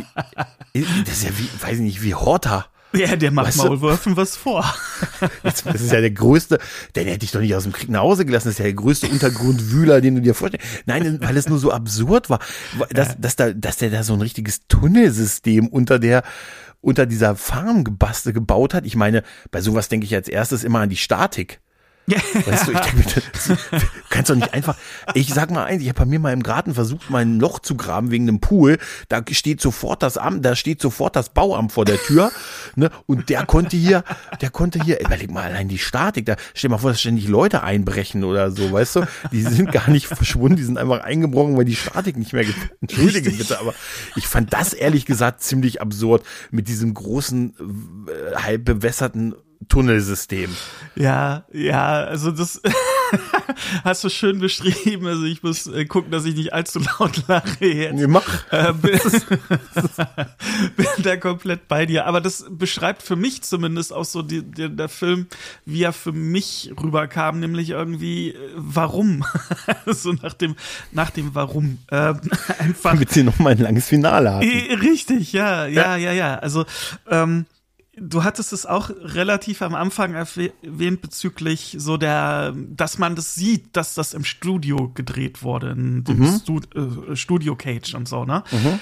[0.73, 2.65] das ist ja wie, weiß ich nicht, wie Horta.
[2.93, 4.63] Ja, der macht Weißt du- Maulwürfen was vor.
[5.43, 6.57] Das das ist ja der größte,
[6.95, 8.47] den hätte ich doch nicht aus dem Krieg nach Hause gelassen.
[8.47, 10.65] Das ist ja der größte Untergrundwühler, den du dir vorstellst.
[10.85, 12.39] Nein, weil es nur so absurd war,
[12.91, 16.23] dass, dass, da, dass der da so ein richtiges Tunnelsystem unter der,
[16.87, 18.85] unter dieser Farm gebastelt, gebaut hat.
[18.85, 19.21] Ich meine,
[19.51, 21.59] bei sowas denke ich als erstes immer an die Statik.
[22.07, 23.79] Weißt du, ich denke du
[24.09, 24.75] kannst doch nicht einfach.
[25.13, 27.59] Ich sag mal eins, ich habe bei mir mal im Garten versucht, mal ein Loch
[27.59, 28.77] zu graben wegen einem Pool.
[29.09, 32.31] Da steht sofort das Amt, da steht sofort das Bauamt vor der Tür.
[32.75, 32.89] Ne?
[33.07, 34.03] Und der konnte hier,
[34.41, 37.27] der konnte hier, überleg mal allein die Statik, da stell dir mal vor, dass ständig
[37.27, 39.07] Leute einbrechen oder so, weißt du?
[39.31, 42.45] Die sind gar nicht verschwunden, die sind einfach eingebrochen, weil die Statik nicht mehr.
[42.45, 43.73] ge- Entschuldige bitte, aber
[44.15, 47.53] ich fand das ehrlich gesagt ziemlich absurd mit diesem großen,
[48.07, 49.35] äh, halb bewässerten
[49.69, 50.49] Tunnelsystem.
[50.95, 52.61] Ja, ja, also das,
[53.83, 55.07] hast du schön beschrieben.
[55.07, 57.95] Also ich muss äh, gucken, dass ich nicht allzu laut lache jetzt.
[57.95, 58.51] Nee, mach.
[58.51, 58.99] Äh, bin,
[60.75, 62.05] bin da komplett bei dir.
[62.05, 65.27] Aber das beschreibt für mich zumindest auch so die, die, der Film,
[65.65, 69.25] wie er für mich rüberkam, nämlich irgendwie äh, warum.
[69.85, 70.55] so nach dem,
[70.91, 71.79] nach dem Warum.
[71.87, 72.13] Äh,
[72.59, 72.91] einfach.
[72.91, 74.47] Damit sie nochmal ein langes Finale hatten.
[74.47, 76.35] Äh, Richtig, ja, ja, ja, ja.
[76.35, 76.65] Also
[77.09, 77.45] ähm,
[77.99, 83.75] du hattest es auch relativ am Anfang erwähnt bezüglich so der, dass man das sieht,
[83.75, 86.41] dass das im Studio gedreht wurde, in dem Mhm.
[87.11, 88.43] Äh, Studio Cage und so, ne?
[88.51, 88.79] Und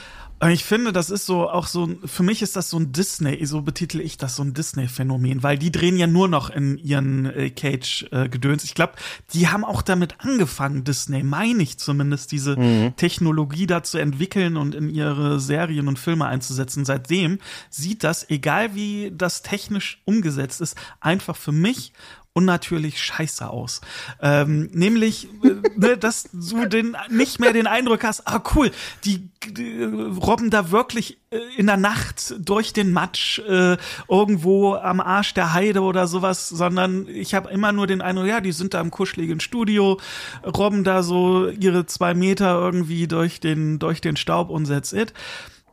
[0.50, 3.62] ich finde, das ist so auch so, für mich ist das so ein Disney, so
[3.62, 7.50] betitel ich das so ein Disney-Phänomen, weil die drehen ja nur noch in ihren äh,
[7.50, 8.64] Cage-Gedöns.
[8.64, 8.94] ich glaube,
[9.34, 12.56] die haben auch damit angefangen, Disney, meine ich zumindest, diese
[12.98, 16.86] Technologie da zu entwickeln und in ihre Serien und Filme einzusetzen.
[16.86, 21.94] Seitdem sieht das, egal wie das technisch umgesetzt ist, einfach für mich
[22.36, 23.80] unnatürlich scheiße aus.
[24.22, 28.72] Ähm, nämlich, äh, ne, dass du den nicht mehr den Eindruck hast, ah cool,
[29.06, 33.78] die, die robben da wirklich äh, in der Nacht durch den Matsch äh,
[34.10, 38.42] irgendwo am Arsch der Heide oder sowas, sondern ich habe immer nur den Eindruck, ja,
[38.42, 39.98] die sind da im kuscheligen Studio,
[40.46, 45.14] robben da so ihre zwei Meter irgendwie durch den, durch den Staub und that's it.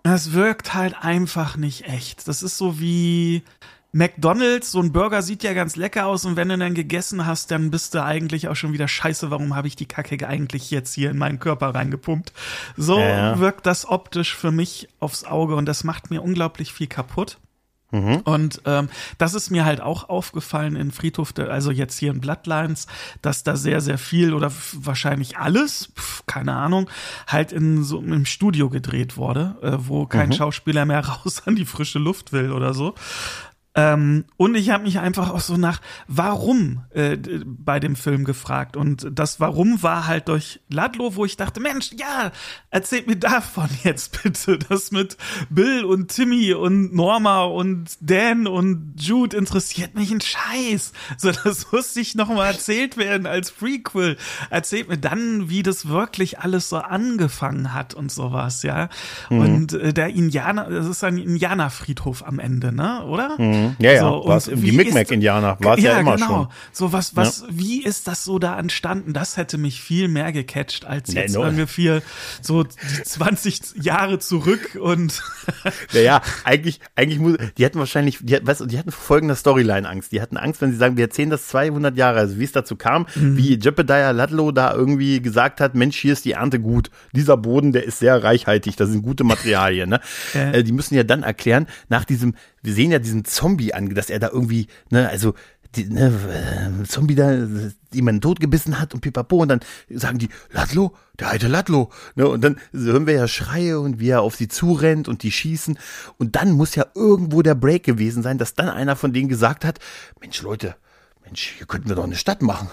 [0.04, 2.28] Es wirkt halt einfach nicht echt.
[2.28, 3.42] Das ist so wie
[3.92, 7.50] McDonalds, so ein Burger sieht ja ganz lecker aus und wenn du dann gegessen hast,
[7.50, 10.94] dann bist du eigentlich auch schon wieder scheiße, warum habe ich die Kacke eigentlich jetzt
[10.94, 12.32] hier in meinen Körper reingepumpt?
[12.76, 16.86] So Ja, wirkt das optisch für mich aufs Auge und das macht mir unglaublich viel
[16.86, 17.38] kaputt.
[18.24, 18.88] Und ähm,
[19.18, 22.86] das ist mir halt auch aufgefallen in Friedhof, der, also jetzt hier in Bloodlines,
[23.20, 26.88] dass da sehr, sehr viel oder wahrscheinlich alles, pf, keine Ahnung,
[27.26, 31.66] halt in so im Studio gedreht wurde, äh, wo kein Schauspieler mehr raus an die
[31.66, 32.94] frische Luft will oder so.
[33.74, 38.76] Ähm, und ich habe mich einfach auch so nach Warum äh, bei dem Film gefragt.
[38.76, 42.32] Und das Warum war halt durch Ladlo, wo ich dachte, Mensch, ja,
[42.70, 44.58] erzählt mir davon jetzt bitte.
[44.58, 45.16] Das mit
[45.48, 50.92] Bill und Timmy und Norma und Dan und Jude interessiert mich ein Scheiß.
[51.16, 54.18] So, das muss ich noch mal erzählt werden als Prequel.
[54.50, 58.88] Erzählt mir dann, wie das wirklich alles so angefangen hat und sowas, ja.
[59.30, 63.04] Und äh, der Indianer, das ist ein Indianerfriedhof am Ende, ne?
[63.04, 63.36] Oder?
[63.78, 66.26] Ja, ja, So, war es und die Micmac-Indianer, war es ja, immer genau.
[66.26, 66.48] schon.
[66.72, 69.12] So was, was, wie ist das so da entstanden?
[69.12, 71.42] Das hätte mich viel mehr gecatcht als Nee, jetzt no.
[71.42, 72.02] ungefähr
[72.40, 75.22] so die 20 Jahre zurück und
[75.92, 79.88] Naja, eigentlich, eigentlich muss, die hatten wahrscheinlich, die, hatten- weißt die hatten vor folgender Storyline
[79.88, 80.12] Angst.
[80.12, 82.76] Die hatten Angst, wenn sie sagen, wir erzählen das 200 Jahre, also wie es dazu
[82.76, 83.36] kam, Mhm.
[83.36, 86.90] wie Jebediah Ludlow da irgendwie gesagt hat, Mensch, hier ist die Ernte gut.
[87.12, 90.00] Dieser Boden, der ist sehr reichhaltig, da sind gute Materialien, ne?
[90.34, 90.52] Ja.
[90.52, 94.10] Äh, die müssen ja dann erklären, nach diesem, wir sehen ja diesen Zombie an, dass
[94.10, 95.34] er da irgendwie, ne, also,
[95.74, 96.12] die, ne,
[96.80, 97.46] äh, Zombie da,
[97.92, 102.42] jemanden totgebissen hat und pipapo und dann sagen die, Ladlo, der alte Ladlo, ne, und
[102.42, 105.78] dann hören wir ja Schreie und wie er auf sie zurennt und die schießen
[106.18, 109.64] und dann muss ja irgendwo der Break gewesen sein, dass dann einer von denen gesagt
[109.64, 109.78] hat,
[110.20, 110.76] Mensch Leute,
[111.24, 112.68] Mensch, hier könnten wir doch eine Stadt machen.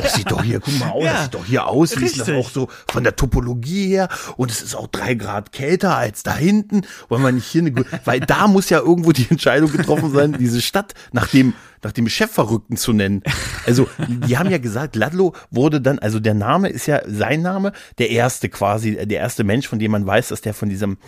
[0.00, 2.18] Das sieht doch hier, guck mal aus, Ja, das sieht doch hier aus, wie ist
[2.18, 6.22] das auch so von der Topologie her und es ist auch drei Grad kälter als
[6.22, 6.82] da hinten.
[7.08, 7.72] Wollen wir nicht hier eine,
[8.04, 12.08] weil da muss ja irgendwo die Entscheidung getroffen sein, diese Stadt nach dem, nach dem
[12.08, 13.22] Chefverrückten zu nennen.
[13.66, 17.72] Also, die haben ja gesagt, Ladlo wurde dann, also der Name ist ja sein Name,
[17.98, 20.98] der erste quasi, der erste Mensch, von dem man weiß, dass der von diesem,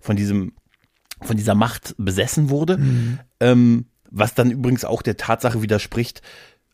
[0.00, 0.52] von diesem,
[1.22, 2.78] von dieser Macht besessen wurde.
[3.40, 6.20] Ähm, was dann übrigens auch der Tatsache widerspricht,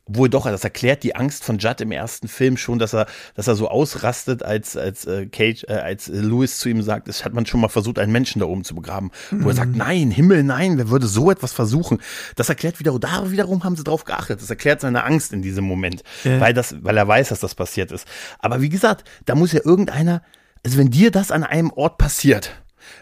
[0.08, 3.48] wohl doch, das erklärt die Angst von Judd im ersten Film schon, dass er, dass
[3.48, 7.34] er so ausrastet, als, als äh, Cage, äh, als Lewis zu ihm sagt, es hat
[7.34, 9.10] man schon mal versucht, einen Menschen da oben zu begraben.
[9.32, 11.98] Wo er sagt, nein, Himmel, nein, wer würde so etwas versuchen?
[12.36, 14.40] Das erklärt wieder, da wiederum haben sie drauf geachtet.
[14.40, 16.40] Das erklärt seine Angst in diesem Moment, Ja.
[16.40, 18.06] weil das, weil er weiß, dass das passiert ist.
[18.38, 20.22] Aber wie gesagt, da muss ja irgendeiner,
[20.64, 22.52] also wenn dir das an einem Ort passiert,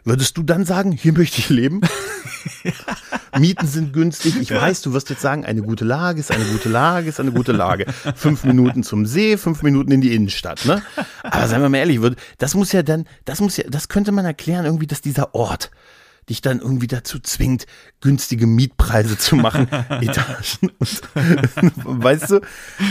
[0.04, 1.80] Würdest du dann sagen, hier möchte ich leben?
[3.38, 4.36] Mieten sind günstig.
[4.40, 7.32] Ich weiß, du wirst jetzt sagen, eine gute Lage ist eine gute Lage ist eine
[7.32, 7.86] gute Lage.
[8.14, 10.82] Fünf Minuten zum See, fünf Minuten in die Innenstadt, ne?
[11.22, 12.00] Aber seien wir mal ehrlich,
[12.38, 15.70] das muss ja dann, das muss ja, das könnte man erklären irgendwie, dass dieser Ort
[16.28, 17.66] dich dann irgendwie dazu zwingt,
[18.00, 20.70] günstige Mietpreise zu machen, Etagen.
[20.78, 21.02] Und,
[22.02, 22.40] weißt du,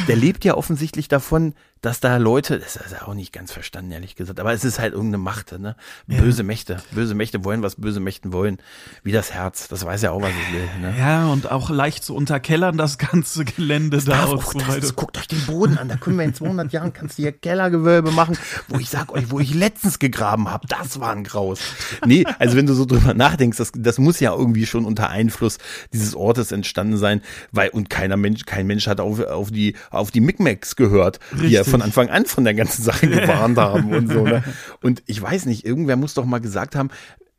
[0.07, 4.15] der lebt ja offensichtlich davon, dass da Leute, das ist auch nicht ganz verstanden, ehrlich
[4.15, 5.75] gesagt, aber es ist halt irgendeine Macht, ne?
[6.07, 6.43] Böse ja.
[6.45, 6.81] Mächte.
[6.91, 8.59] Böse Mächte wollen, was böse Mächten wollen.
[9.03, 9.67] Wie das Herz.
[9.67, 10.69] Das weiß ja auch, was es will.
[10.79, 10.95] Ne?
[10.97, 14.79] Ja, und auch leicht zu unterkellern, das ganze Gelände das da und so weiter.
[14.79, 15.89] Das, guckt euch den Boden an.
[15.89, 18.37] Da können wir in 200 Jahren, kannst du hier Kellergewölbe machen,
[18.69, 20.65] wo ich sag euch, wo ich letztens gegraben habe.
[20.67, 21.59] Das war ein Graus.
[22.05, 25.57] Nee, also wenn du so drüber nachdenkst, das, das muss ja irgendwie schon unter Einfluss
[25.91, 27.21] dieses Ortes entstanden sein,
[27.51, 31.49] weil, und keiner Mensch, kein Mensch hat auf, auf die, auf die Micmacs gehört, Richtig.
[31.49, 34.43] die ja von Anfang an von der ganzen Sache gewarnt haben und so, ne?
[34.81, 36.89] Und ich weiß nicht, irgendwer muss doch mal gesagt haben,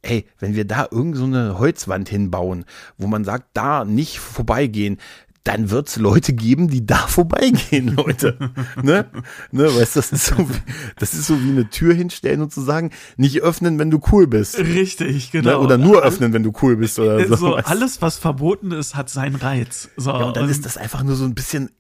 [0.03, 2.65] ey, wenn wir da irgend so eine Holzwand hinbauen,
[2.99, 4.99] wo man sagt, da nicht vorbeigehen,
[5.45, 8.37] dann wird's Leute geben, die da vorbeigehen, Leute.
[8.83, 9.07] ne?
[9.53, 10.55] Ne, weißt das ist so wie,
[10.99, 14.27] das ist so wie eine Tür hinstellen und zu sagen, nicht öffnen, wenn du cool
[14.27, 14.59] bist.
[14.59, 15.51] Richtig, genau.
[15.51, 15.59] Ne?
[15.59, 17.37] Oder nur öffnen, wenn du cool bist oder so.
[17.37, 19.91] so alles, was verboten ist, hat seinen Reiz.
[19.97, 21.71] So, ja, und dann und ist das einfach nur so ein bisschen,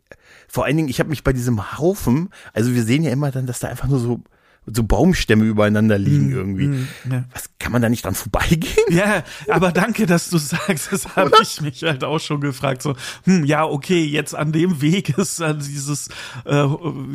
[0.54, 3.44] vor allen Dingen, ich habe mich bei diesem Haufen, also wir sehen ja immer dann,
[3.44, 4.20] dass da einfach nur so
[4.66, 6.66] so Baumstämme übereinander liegen mm, irgendwie.
[6.68, 7.24] Mm, ja.
[7.32, 8.86] Was kann man da nicht dran vorbeigehen?
[8.88, 12.80] Ja, aber danke, dass du sagst, das habe ich mich halt auch schon gefragt.
[12.80, 12.94] So,
[13.24, 16.08] hm, ja, okay, jetzt an dem Weg ist äh, dieses,
[16.46, 16.66] äh,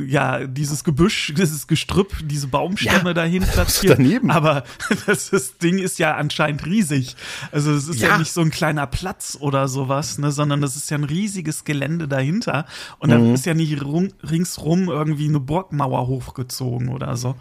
[0.05, 3.97] ja, dieses Gebüsch, dieses Gestrüpp, diese Baumstämme ja, dahin platziert.
[3.97, 4.29] Daneben.
[4.29, 4.63] Aber
[5.07, 7.15] das, das, Ding ist ja anscheinend riesig.
[7.51, 8.09] Also es ist ja.
[8.09, 8.17] ja.
[8.19, 12.07] nicht so ein kleiner Platz oder sowas, ne, sondern das ist ja ein riesiges Gelände
[12.07, 12.65] dahinter.
[12.99, 13.27] Und mhm.
[13.29, 17.35] da ist ja nicht ringsrum irgendwie eine Burgmauer hochgezogen oder so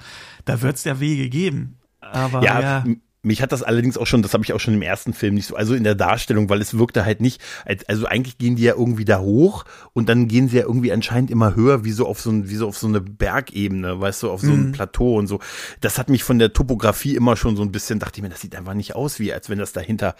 [0.44, 1.78] da wird es ja Wege geben.
[2.00, 2.84] Aber ja, ja.
[3.20, 5.46] Mich hat das allerdings auch schon, das habe ich auch schon im ersten Film nicht
[5.46, 7.42] so, also in der Darstellung, weil es wirkte halt nicht,
[7.88, 11.28] also eigentlich gehen die ja irgendwie da hoch und dann gehen sie ja irgendwie anscheinend
[11.28, 14.30] immer höher, wie so auf so ein, wie so auf so eine Bergebene, weißt du,
[14.30, 14.72] auf so ein mhm.
[14.72, 15.40] Plateau und so.
[15.80, 18.40] Das hat mich von der Topografie immer schon so ein bisschen, dachte ich mir, das
[18.40, 20.14] sieht einfach nicht aus, wie als wenn das dahinter,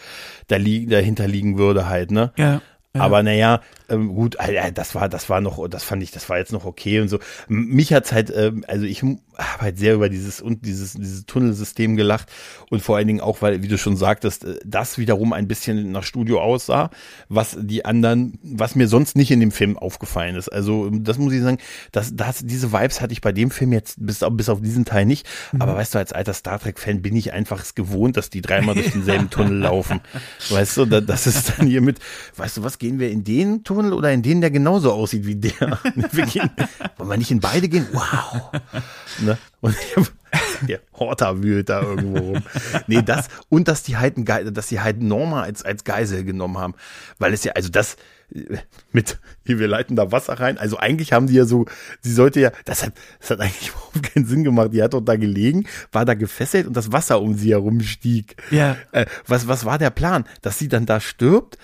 [0.49, 2.33] da liegen, dahinter liegen würde halt, ne?
[2.37, 2.63] Ja.
[2.95, 3.03] Ja.
[3.03, 3.61] Aber naja,
[3.91, 6.65] ähm, gut, äh, das war, das war noch, das fand ich, das war jetzt noch
[6.65, 7.19] okay und so.
[7.47, 9.03] Mich hat's halt, ähm, also ich
[9.39, 12.29] habe halt sehr über dieses und dieses, dieses Tunnelsystem gelacht
[12.71, 15.93] und vor allen Dingen auch, weil, wie du schon sagtest, äh, das wiederum ein bisschen
[15.93, 16.91] nach Studio aussah,
[17.29, 20.49] was die anderen, was mir sonst nicht in dem Film aufgefallen ist.
[20.49, 21.59] Also das muss ich sagen,
[21.93, 25.07] das, das, diese Vibes hatte ich bei dem Film jetzt bis, bis auf diesen Teil
[25.07, 25.27] nicht.
[25.53, 25.63] Mhm.
[25.63, 28.75] Aber weißt du, als alter Star Trek-Fan bin ich einfach es gewohnt, dass die dreimal
[28.75, 30.01] durch denselben Tunnel laufen.
[30.51, 32.01] Weißt du, das ist dann hier mit,
[32.37, 35.37] weißt du was, gehen wir in den Tunnel oder in den, der genauso aussieht wie
[35.37, 35.53] der?
[36.13, 36.51] Wir gehen,
[36.97, 37.87] wollen wir nicht in beide gehen?
[37.93, 38.51] Wow.
[39.29, 39.39] Ne?
[39.61, 39.77] Und
[40.63, 42.43] der Horta wühlt da irgendwo rum.
[42.87, 46.75] Nee, das, und dass die halt, dass die halt Norma als, als Geisel genommen haben.
[47.19, 47.97] Weil es ja, also das,
[48.93, 50.59] mit, hier, wir leiten da Wasser rein.
[50.59, 51.67] Also eigentlich haben die ja so,
[52.01, 54.73] sie sollte ja, das hat, das hat eigentlich überhaupt keinen Sinn gemacht.
[54.73, 58.37] Die hat doch da gelegen, war da gefesselt und das Wasser um sie herum stieg.
[58.51, 58.77] Ja.
[58.93, 60.25] Äh, was, was war der Plan?
[60.43, 61.59] Dass sie dann da stirbt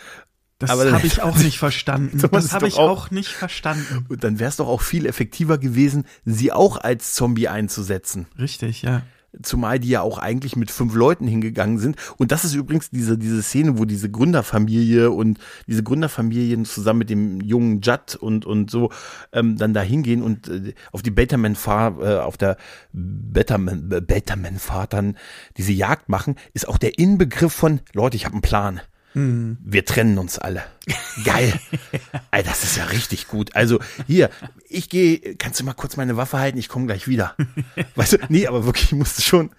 [0.58, 2.18] das habe ich auch nicht verstanden.
[2.32, 4.06] das habe ich auch, auch, nicht verstanden.
[4.08, 8.26] Und dann wäre es doch auch viel effektiver gewesen, sie auch als Zombie einzusetzen.
[8.38, 9.02] Richtig, ja.
[9.42, 11.96] Zumal die ja auch eigentlich mit fünf Leuten hingegangen sind.
[12.18, 17.10] Und das ist übrigens diese, diese Szene, wo diese Gründerfamilie und diese Gründerfamilien zusammen mit
[17.10, 18.92] dem jungen Judd und, und so
[19.32, 22.56] ähm, dann da hingehen und äh, auf die Betterman-Fahrt, äh, auf der
[22.92, 25.16] Betterman-Fahrt Betterman dann
[25.56, 28.80] diese Jagd machen, ist auch der Inbegriff von, Leute, ich habe einen Plan.
[29.14, 29.58] Mhm.
[29.64, 30.64] Wir trennen uns alle.
[31.24, 31.52] Geil.
[32.30, 33.54] Alter, das ist ja richtig gut.
[33.54, 34.30] Also hier,
[34.68, 36.58] ich gehe, kannst du mal kurz meine Waffe halten?
[36.58, 37.34] Ich komme gleich wieder.
[37.94, 39.50] Weißt du, nee, aber wirklich, ich musste schon,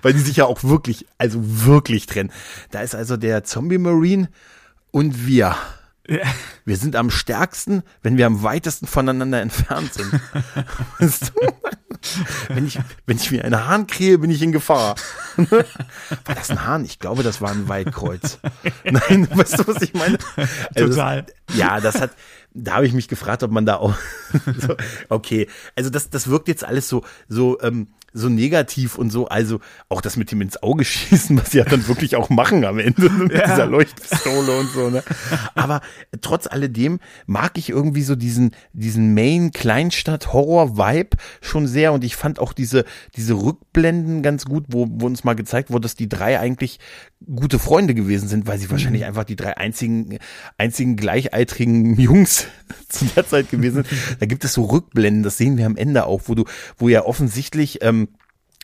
[0.00, 2.32] weil die sich ja auch wirklich, also wirklich trennen.
[2.70, 4.28] Da ist also der Zombie Marine
[4.90, 5.56] und wir.
[6.12, 6.18] Ja.
[6.64, 10.20] Wir sind am stärksten, wenn wir am weitesten voneinander entfernt sind.
[12.48, 14.94] wenn, ich, wenn ich mir einen Hahn kriege, bin ich in Gefahr.
[15.36, 15.64] war
[16.36, 16.84] das ein Hahn?
[16.84, 18.38] Ich glaube, das war ein Waldkreuz.
[18.84, 20.18] Nein, weißt du, was ich meine?
[20.76, 21.26] Also Total.
[21.48, 22.12] Das, ja, das hat,
[22.54, 23.96] da habe ich mich gefragt, ob man da auch,
[24.56, 24.76] so,
[25.08, 29.28] okay, also das, das wirkt jetzt alles so, so, ähm, so negativ und so.
[29.28, 32.64] Also auch das mit dem ins Auge schießen, was sie ja dann wirklich auch machen
[32.64, 33.46] am Ende mit ja.
[33.46, 34.90] dieser Leuchtpistole und so.
[34.90, 35.02] Ne?
[35.54, 35.80] Aber
[36.20, 42.04] trotz alledem mag ich irgendwie so diesen diesen Main Kleinstadt Horror Vibe schon sehr und
[42.04, 42.84] ich fand auch diese
[43.16, 46.78] diese Rückblenden ganz gut, wo, wo uns mal gezeigt wurde, dass die drei eigentlich
[47.26, 49.08] gute Freunde gewesen sind, weil sie wahrscheinlich mhm.
[49.08, 50.18] einfach die drei einzigen
[50.58, 52.46] einzigen gleichaltrigen Jungs
[52.88, 53.86] zu der Zeit gewesen sind.
[54.20, 56.44] Da gibt es so Rückblenden, das sehen wir am Ende auch, wo du
[56.76, 58.08] wo ja offensichtlich ähm,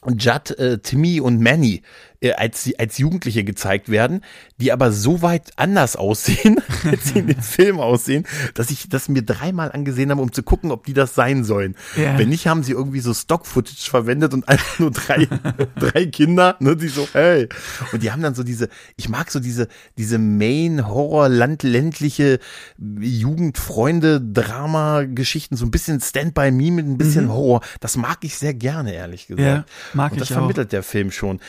[0.06, 1.82] Judd, äh, Timmy und Manny
[2.20, 4.22] äh, als, sie- als Jugendliche gezeigt werden,
[4.60, 9.08] die aber so weit anders aussehen, als sie in den Film aussehen, dass ich das
[9.08, 11.74] mir dreimal angesehen habe, um zu gucken, ob die das sein sollen.
[11.96, 12.18] Ja.
[12.18, 15.26] Wenn nicht, haben sie irgendwie so Stock-Footage verwendet und einfach nur drei,
[15.78, 17.48] drei Kinder, ne, die so, hey.
[17.92, 22.38] Und die haben dann so diese, ich mag so diese, diese Main-Horror-Land-ländliche
[22.78, 27.60] Jugendfreunde-Drama-Geschichten, so ein bisschen Stand-by Me mit ein bisschen Horror.
[27.80, 29.46] Das mag ich sehr gerne, ehrlich gesagt.
[29.46, 29.64] Ja,
[29.94, 30.40] mag und das ich auch.
[30.40, 31.40] vermittelt der Film schon.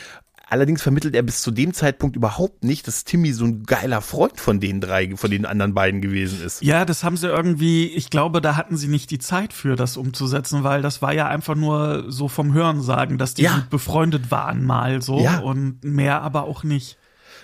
[0.50, 4.40] Allerdings vermittelt er bis zu dem Zeitpunkt überhaupt nicht, dass Timmy so ein geiler Freund
[4.40, 6.60] von den drei, von den anderen beiden gewesen ist.
[6.60, 9.96] Ja, das haben sie irgendwie, ich glaube, da hatten sie nicht die Zeit für, das
[9.96, 13.64] umzusetzen, weil das war ja einfach nur so vom Hörensagen, dass die Ja.
[13.70, 15.38] befreundet waren mal so Ja.
[15.38, 16.98] und mehr aber auch nicht.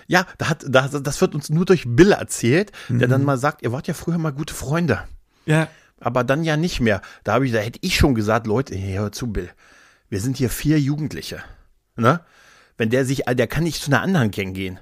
[0.07, 3.11] Ja, da hat, da, das wird uns nur durch Bill erzählt, der Mhm.
[3.11, 4.99] dann mal sagt, ihr wart ja früher mal gute Freunde.
[5.45, 7.01] Ja, Aber dann ja nicht mehr.
[7.23, 9.49] Da habe ich, da hätte ich schon gesagt, Leute, hey, hör zu, Bill.
[10.09, 11.39] Wir sind hier vier Jugendliche.
[11.95, 12.19] Ne?
[12.77, 14.79] Wenn der sich, der kann nicht zu einer anderen Gang gehen.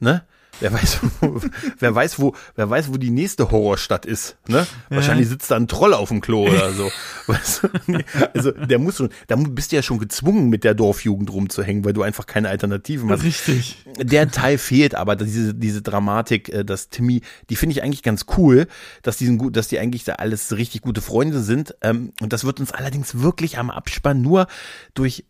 [0.00, 0.22] Ne?
[0.60, 1.40] Wer weiß, wo,
[1.78, 4.36] wer weiß, wo, wer weiß, wo die nächste Horrorstadt ist.
[4.48, 4.66] Ne?
[4.88, 6.90] Wahrscheinlich sitzt da ein Troll auf dem Klo oder so.
[7.26, 7.68] Weißt du?
[7.86, 11.84] Nee, Also der muss schon, da bist du ja schon gezwungen, mit der Dorfjugend rumzuhängen,
[11.84, 13.22] weil du einfach keine Alternativen hast.
[13.22, 13.84] richtig.
[13.98, 17.20] Der Teil fehlt aber, diese, diese Dramatik, äh, dass Timmy,
[17.50, 18.66] die finde ich eigentlich ganz cool,
[19.02, 21.76] dass die, sind gut, dass die eigentlich da alles richtig gute Freunde sind.
[21.82, 24.48] Ähm, und das wird uns allerdings wirklich am Abspann nur
[24.94, 25.24] durch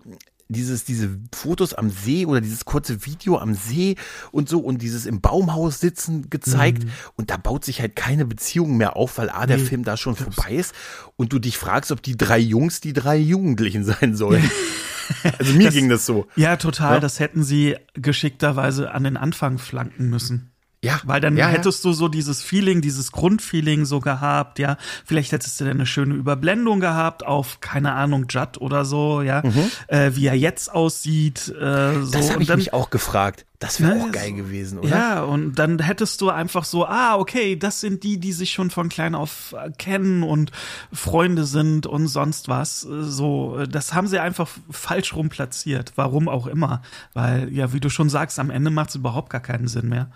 [0.48, 3.96] dieses, diese Fotos am See oder dieses kurze Video am See
[4.32, 6.84] und so und dieses im Baumhaus sitzen gezeigt.
[7.16, 9.64] Und da baut sich halt keine Beziehung mehr auf, weil A, der Nee.
[9.64, 10.74] Film da schon vorbei ist
[11.16, 14.50] und du dich fragst, ob die drei Jungs die drei Jugendlichen sein sollen.
[15.38, 16.26] Also mir ging das so.
[16.36, 16.94] Ja, total.
[16.94, 17.00] Ja.
[17.00, 20.50] Das hätten sie geschickterweise an den Anfang flanken müssen.
[20.84, 21.52] Ja, Weil dann ja, ja.
[21.52, 24.76] hättest du so dieses Feeling, dieses Grundfeeling so gehabt, ja.
[25.04, 29.42] Vielleicht hättest du dann eine schöne Überblendung gehabt auf, keine Ahnung, Judd oder so, ja.
[29.88, 31.98] Äh, wie er jetzt aussieht, äh, so.
[32.00, 32.10] Mhm.
[32.12, 33.44] Das habe ich dann, mich auch gefragt.
[33.58, 34.88] Das wäre Ne, auch geil gewesen, oder?
[34.88, 38.70] Ja, und dann hättest du einfach so, ah, okay, das sind die, die sich schon
[38.70, 40.52] von klein auf äh, kennen und
[40.92, 42.84] Freunde sind und sonst was.
[42.84, 45.94] Äh, So, das haben sie einfach falsch rum platziert.
[45.96, 46.82] Warum auch immer.
[47.14, 50.12] Weil, ja, wie du schon sagst, am Ende macht es überhaupt gar keinen Sinn mehr.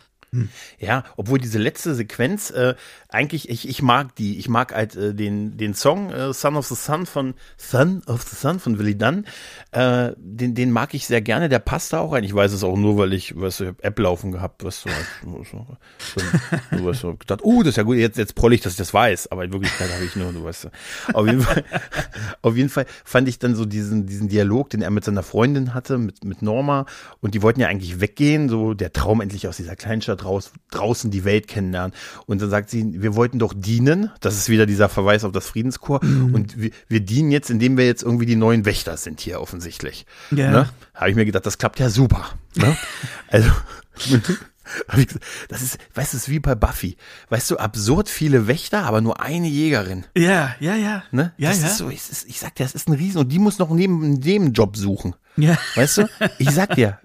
[0.78, 2.74] Ja, obwohl diese letzte Sequenz, äh,
[3.11, 6.66] eigentlich, ich, ich mag die, ich mag halt äh, den, den Song äh, Son of
[6.66, 9.26] the Sun von Son of the Sun von Willy Dunn,
[9.72, 12.24] äh, den, den mag ich sehr gerne, der passt da auch rein.
[12.24, 14.89] Ich weiß es auch nur, weil ich, weißt du, ich App laufen gehabt, was so,
[15.22, 15.66] so, so,
[15.99, 18.78] so, so, so gedacht, oh, das ist ja gut, jetzt, jetzt proll ich, dass ich
[18.78, 20.70] das weiß, aber in Wirklichkeit habe ich nur, du weißt,
[21.12, 21.62] auf jeden Fall,
[22.41, 25.74] auf jeden Fall fand ich dann so diesen, diesen Dialog, den er mit seiner Freundin
[25.74, 26.87] hatte, mit, mit Norma,
[27.20, 31.11] und die wollten ja eigentlich weggehen, so der Traum endlich aus dieser Kleinstadt raus, draußen
[31.11, 31.93] die Welt kennenlernen.
[32.27, 35.47] Und dann sagt sie, wir wollten doch dienen, das ist wieder dieser Verweis auf das
[35.47, 39.41] Friedenskorps, und wir, wir dienen jetzt, indem wir jetzt irgendwie die neuen Wächter sind hier
[39.41, 40.07] offensichtlich.
[40.31, 40.51] Ja.
[40.51, 40.68] Ne?
[40.95, 42.27] Habe ich mir gedacht, das klappt ja super.
[42.55, 42.77] Ne?
[43.29, 43.51] also,
[45.49, 46.97] das ist, weißt du, es ist wie bei Buffy.
[47.29, 50.05] Weißt du, absurd viele Wächter, aber nur eine Jägerin.
[50.16, 51.03] Ja, ja, ja.
[51.11, 51.33] Ne?
[51.37, 51.66] Ja, das ja.
[51.66, 54.03] ist so, ich, ich sag dir, das ist ein Riesen und die muss noch neben
[54.03, 55.14] einen Nebenjob suchen.
[55.37, 55.59] ja.
[55.75, 56.09] Weißt du?
[56.39, 56.99] Ich sag dir,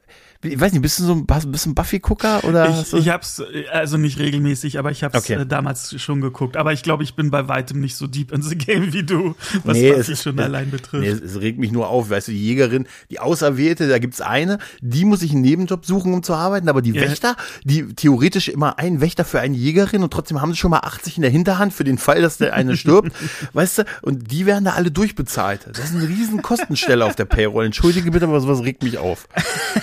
[0.48, 2.70] ich weiß nicht, bist du so ein, bist du ein Buffy-Gucker oder?
[2.82, 3.42] Ich, ich hab's,
[3.72, 5.34] also nicht regelmäßig, aber ich hab's Okay.
[5.34, 6.58] äh, damals schon geguckt.
[6.58, 9.36] Aber ich glaube, ich bin bei weitem nicht so deep in the game wie du,
[9.64, 11.04] was nee, Buffy es schon allein betrifft.
[11.04, 14.22] Nee, es, es regt mich nur auf, weißt du, die Jägerin, die Auserwählte, da gibt's
[14.22, 17.02] eine, die muss sich einen Nebenjob suchen, um zu arbeiten, aber die Ja.
[17.02, 20.80] Wächter, die theoretisch immer ein Wächter für eine Jägerin und trotzdem haben sie schon mal
[20.80, 23.12] 80 in der Hinterhand für den Fall, dass der eine stirbt,
[23.54, 25.68] weißt du, und die werden da alle durchbezahlt.
[25.72, 27.66] Das ist eine riesen Kostenstelle auf der Payroll.
[27.66, 29.28] Entschuldige bitte, aber sowas regt mich auf.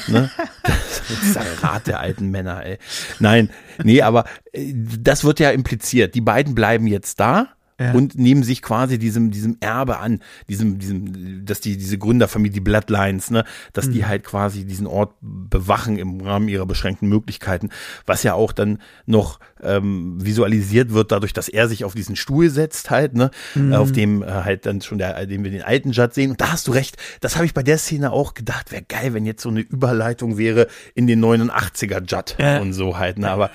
[0.08, 0.30] Ne?
[0.62, 2.78] Das ist ein Rat der alten Männer, ey.
[3.18, 3.50] Nein,
[3.82, 6.14] nee, aber äh, das wird ja impliziert.
[6.14, 7.48] Die beiden bleiben jetzt da.
[7.80, 7.90] Ja.
[7.92, 12.60] Und nehmen sich quasi diesem, diesem Erbe an, diesem, diesem, dass die, diese Gründerfamilie, die
[12.60, 13.92] Bloodlines, ne, dass Mhm.
[13.94, 17.70] die halt quasi diesen Ort bewachen im Rahmen ihrer beschränkten Möglichkeiten,
[18.06, 22.48] was ja auch dann noch ähm, visualisiert wird dadurch, dass er sich auf diesen Stuhl
[22.48, 23.72] setzt halt, ne, Mhm.
[23.72, 26.30] auf dem äh, halt dann schon der, den wir den alten Judd sehen.
[26.30, 29.14] Und da hast du recht, das habe ich bei der Szene auch gedacht, wäre geil,
[29.14, 32.60] wenn jetzt so eine Überleitung wäre in den 89er Judd Ja.
[32.60, 33.50] und so halt, ne, aber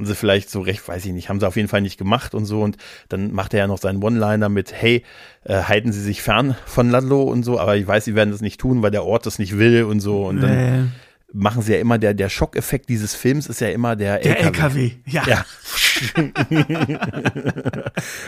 [0.00, 2.34] haben sie vielleicht so recht, weiß ich nicht, haben sie auf jeden Fall nicht gemacht
[2.34, 2.78] und so und
[3.10, 5.04] dann macht er ja noch seinen One-Liner mit, hey,
[5.44, 8.40] äh, halten Sie sich fern von Ludlow und so, aber ich weiß, sie werden das
[8.40, 10.88] nicht tun, weil der Ort das nicht will und so und dann Nee.
[11.34, 14.92] machen sie ja immer, der, der Schockeffekt dieses Films ist ja immer der, Der LKW,
[15.04, 15.22] ja.
[15.26, 15.44] Ja.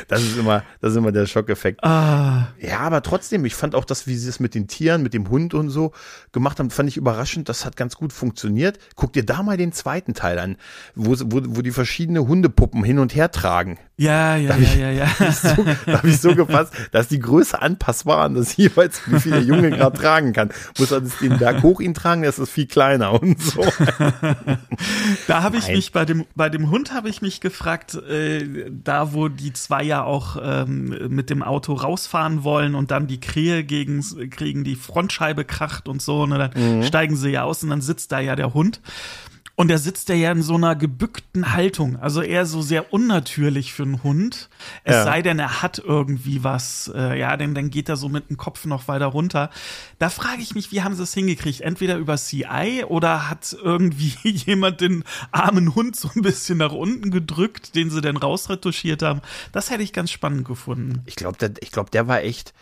[0.08, 1.82] das ist immer, das ist immer der Schockeffekt.
[1.82, 5.14] Ah, Ja, aber trotzdem, ich fand auch das, wie sie es mit den Tieren, mit
[5.14, 5.92] dem Hund und so
[6.32, 7.48] gemacht haben, fand ich überraschend.
[7.48, 8.78] Das hat ganz gut funktioniert.
[8.96, 10.56] Guck dir da mal den zweiten Teil an,
[10.94, 13.78] wo, wo, wo die verschiedene Hundepuppen hin und her tragen.
[14.02, 15.06] Ja, ja, hab ja, ich- ja, ja.
[15.32, 19.32] so, da habe ich so gepasst, dass die Größe anpassbar an das jeweils, wie viel
[19.32, 20.50] der Junge gerade tragen kann.
[20.78, 23.64] Muss er das den Berg hoch ihn tragen, das ist viel kleiner und so.
[25.26, 25.76] Da habe ich Nein.
[25.76, 29.82] mich bei dem bei dem Hund habe ich mich gefragt, äh, da wo die zwei
[29.82, 34.74] ja auch ähm, mit dem Auto rausfahren wollen und dann die Krähe gegen kriegen die
[34.76, 36.82] Frontscheibe kracht und so, und dann Mhm.
[36.82, 38.80] steigen sie ja aus und dann sitzt da ja der Hund.
[39.62, 43.84] Und der sitzt ja in so einer gebückten Haltung, also eher so sehr unnatürlich für
[43.84, 44.48] einen Hund.
[44.82, 45.04] Es Ja.
[45.04, 48.36] sei denn, er hat irgendwie was, äh, ja, denn dann geht er so mit dem
[48.36, 49.50] Kopf noch weiter runter.
[50.00, 51.60] Da frage ich mich, wie haben sie es hingekriegt?
[51.60, 57.12] Entweder über CI oder hat irgendwie jemand den armen Hund so ein bisschen nach unten
[57.12, 59.20] gedrückt, den sie dann rausretuschiert haben?
[59.52, 61.02] Das hätte ich ganz spannend gefunden.
[61.06, 62.52] Ich glaube, der, ich glaub, der war echt.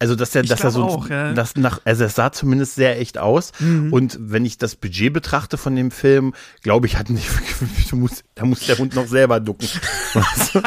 [0.00, 1.30] Also, dass der, Ich dass er so, auch, ja.
[1.30, 1.34] Mhm.
[1.34, 3.50] das nach, also es sah zumindest sehr echt aus.
[3.90, 7.26] Und wenn ich das Budget betrachte von dem Film, glaube ich, hat nicht,
[7.90, 9.66] du musst, da muss der Hund noch selber ducken.
[10.52, 10.60] so,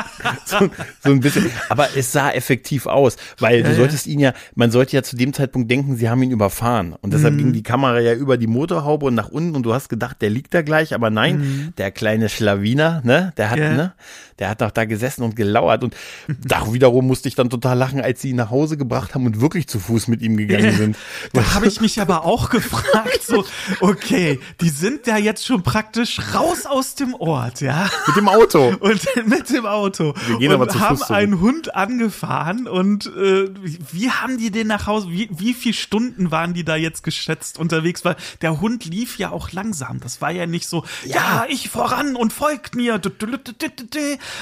[0.45, 0.57] so,
[1.03, 1.49] so ein bisschen.
[1.69, 3.75] Aber es sah effektiv aus, weil du ja.
[3.75, 6.93] solltest ihn ja, man sollte ja zu dem Zeitpunkt denken, sie haben ihn überfahren.
[6.93, 7.11] Und Mhm.
[7.11, 10.21] deshalb ging die Kamera ja über die Motorhaube und nach unten und du hast gedacht,
[10.21, 13.63] der liegt da gleich, aber nein, der kleine Schlawiner, ne, der hat, Mhm.
[13.63, 13.73] Ja.
[13.75, 13.93] ne,
[14.41, 15.95] der hat doch da gesessen und gelauert und
[16.27, 19.39] da wiederum musste ich dann total lachen, als sie ihn nach Hause gebracht haben und
[19.39, 20.97] wirklich zu Fuß mit ihm gegangen sind.
[21.33, 23.45] Da habe ich mich aber auch gefragt, so,
[23.79, 27.87] okay, die sind ja jetzt schon praktisch raus aus dem Ort, ja.
[28.07, 28.73] Mit dem Auto.
[28.79, 30.13] Und mit dem Auto.
[30.27, 31.11] Wir gehen und aber zu Fuß haben zurück.
[31.11, 33.47] einen Hund angefahren und äh,
[33.91, 37.59] wie- haben die den nach Hause, wie, wie viele Stunden waren die da jetzt geschätzt
[37.59, 38.03] unterwegs?
[38.03, 39.99] Weil der Hund lief ja auch langsam.
[39.99, 42.97] Das war ja nicht so, ja, ich voran und folgt mir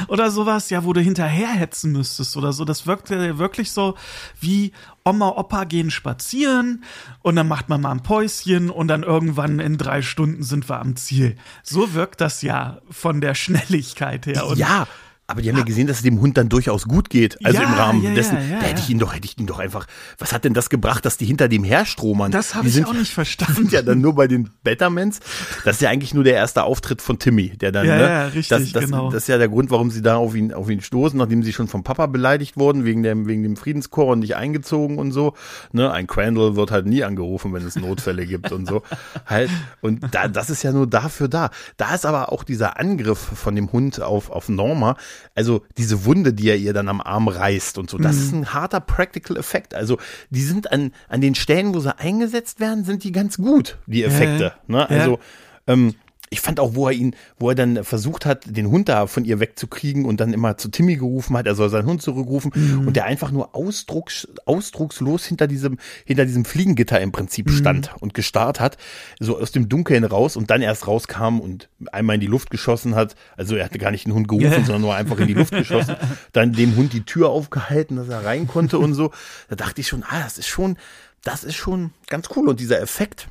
[0.07, 2.65] oder sowas, ja, wo du hinterherhetzen müsstest oder so.
[2.65, 3.95] Das wirkte ja wirklich so
[4.39, 4.71] wie
[5.03, 6.83] Oma, Opa gehen spazieren
[7.21, 10.79] und dann macht man mal ein Päuschen und dann irgendwann in drei Stunden sind wir
[10.79, 11.35] am Ziel.
[11.63, 14.45] So wirkt das ja von der Schnelligkeit her.
[14.45, 14.87] Und ja.
[15.29, 17.37] Aber die haben ja gesehen, dass es dem Hund dann durchaus gut geht.
[17.45, 19.45] Also Ja, im Rahmen ja, dessen, ja, da hätte ich ihn doch, hätte ich ihn
[19.45, 19.85] doch einfach,
[20.17, 22.31] was hat denn das gebracht, dass die hinter dem herstromern?
[22.31, 23.53] Das habe Die ich sind- auch nicht verstanden.
[23.55, 25.19] sind ja dann nur bei den Bettermans.
[25.65, 28.01] Das ist ja eigentlich nur der erste Auftritt von Timmy, der dann, Ja, ne?
[28.03, 29.11] ja, richtig, das, das, genau.
[29.11, 31.53] Das ist ja der Grund, warum sie da auf ihn, auf ihn stoßen, nachdem sie
[31.53, 35.33] schon vom Papa beleidigt wurden, wegen dem, wegen dem Friedenschor und nicht eingezogen und so.
[35.71, 35.91] Ne?
[35.91, 38.81] Ein Crandall wird halt nie angerufen, wenn es Notfälle gibt und so.
[39.25, 39.49] Halt.
[39.81, 41.51] Und da, das ist ja nur dafür da.
[41.77, 44.95] Da ist aber auch dieser Angriff von dem Hund auf, auf Norma,
[45.35, 48.21] also diese Wunde, die er ihr dann am Arm reißt und so, das Mhm.
[48.21, 49.73] ist ein harter Practical Effekt.
[49.73, 49.97] Also
[50.29, 54.03] die sind an, an den Stellen, wo sie eingesetzt werden, sind die ganz gut, die
[54.03, 54.53] Effekte.
[54.67, 54.79] Ne?
[54.79, 54.85] Ja.
[54.85, 55.19] Also
[55.67, 55.95] ähm,
[56.31, 59.25] ich fand auch, wo er ihn, wo er dann versucht hat, den Hund da von
[59.25, 62.87] ihr wegzukriegen und dann immer zu Timmy gerufen hat, er soll seinen Hund zurückrufen Mhm.
[62.87, 67.51] und der einfach nur ausdrucks, ausdruckslos hinter diesem, hinter diesem Fliegengitter im Prinzip Mhm.
[67.53, 68.77] stand und gestarrt hat,
[69.19, 72.95] so aus dem Dunkeln raus und dann erst rauskam und einmal in die Luft geschossen
[72.95, 73.15] hat.
[73.37, 74.55] Also er hatte gar nicht den Hund gerufen, Ja.
[74.63, 75.95] sondern nur einfach in die Luft geschossen.
[76.33, 79.11] Dann dem Hund die Tür aufgehalten, dass er rein konnte und so.
[79.49, 80.77] Da dachte ich schon, ah, das ist schon,
[81.23, 82.47] das ist schon ganz cool.
[82.49, 83.27] Und dieser Effekt,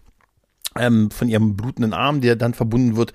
[0.77, 3.13] ähm, von ihrem blutenden Arm, der dann verbunden wird,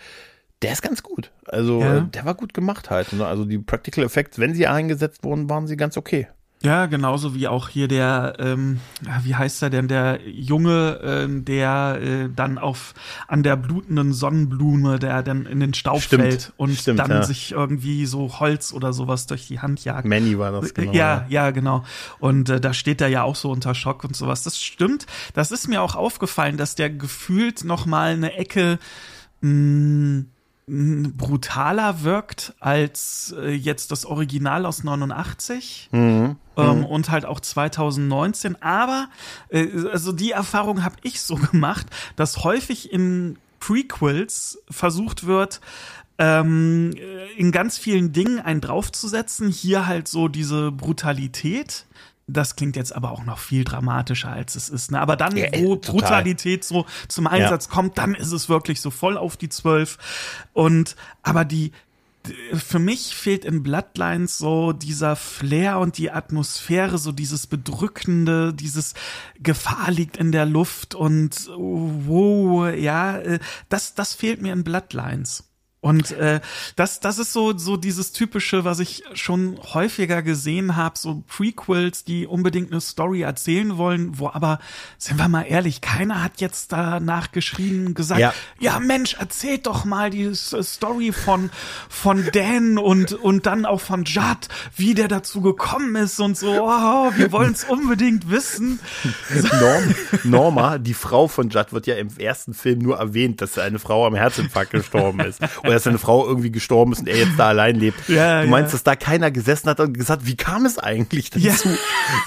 [0.61, 1.31] der ist ganz gut.
[1.45, 1.99] Also Ja.
[2.01, 3.11] der war gut gemacht halt.
[3.13, 3.25] Ne?
[3.25, 6.27] Also die Practical Effects, wenn sie eingesetzt wurden, waren sie ganz okay.
[6.66, 11.43] Ja, genauso wie auch hier der, ähm, ja, wie heißt er denn, der Junge, ähm,
[11.43, 12.93] der äh, dann auf
[13.28, 17.24] an der blutenden Sonnenblume, der dann in den Staub Stimmt, fällt und stimmt, dann ja.
[17.24, 20.07] sich irgendwie so Holz oder sowas durch die Hand jagt.
[20.07, 20.93] Manny war das genau.
[20.93, 21.84] ja, ja, genau.
[22.20, 24.43] Und äh, da steht er ja auch so unter Schock und sowas.
[24.43, 25.05] Das stimmt.
[25.34, 28.80] Das ist mir auch aufgefallen, dass der gefühlt noch mal eine Ecke
[29.41, 30.26] mh, mh,
[30.68, 36.38] brutaler wirkt als äh, jetzt das Original aus 89 Mhm.
[36.57, 38.61] ähm, und halt auch 2019.
[38.61, 39.09] Aber
[39.49, 45.59] äh, also die Erfahrung habe ich so gemacht, dass häufig in Prequels versucht wird,
[46.18, 49.49] ähm, äh, in ganz vielen Dingen einen draufzusetzen.
[49.49, 51.86] Hier halt so diese Brutalität.
[52.28, 54.91] Das klingt jetzt aber auch noch viel dramatischer, als es ist.
[54.91, 54.99] Ne?
[54.99, 55.99] Aber dann, Ja, äh, wo total.
[55.99, 59.97] Brutalität so zum Einsatz kommt, dann ist es wirklich so voll auf die Zwölf.
[60.53, 61.74] Und aber die,
[62.53, 68.93] für mich fehlt in Bloodlines so dieser Flair und die Atmosphäre, so dieses Bedrückende, dieses
[69.41, 75.49] Gefahr liegt in der Luft und wow, ja, äh, das, das fehlt mir in Bloodlines.
[75.84, 76.39] Und äh,
[76.77, 82.05] das, das ist so, so dieses typische, was ich schon häufiger gesehen habe, so Prequels,
[82.05, 84.59] die unbedingt eine Story erzählen wollen, wo aber,
[84.97, 88.34] sind wir mal ehrlich, keiner hat jetzt danach geschrien, gesagt, Ja.
[88.61, 91.49] ja, Mensch, erzählt doch mal die Story von,
[91.89, 96.63] von Dan und, und dann auch von Judd, wie der dazu gekommen ist und so,
[96.63, 98.79] oh, wir wollen es unbedingt wissen.
[99.59, 103.79] Norm, Norma, die Frau von Judd, wird ja im ersten Film nur erwähnt, dass eine
[103.79, 105.41] Frau am Herzinfarkt gestorben ist.
[105.61, 108.07] Oder oder dass seine Frau irgendwie gestorben ist und er jetzt da allein lebt.
[108.07, 108.74] Ja, du meinst, ja.
[108.74, 111.69] dass da keiner gesessen hat und gesagt, wie kam es eigentlich dazu?
[111.69, 111.76] Ja.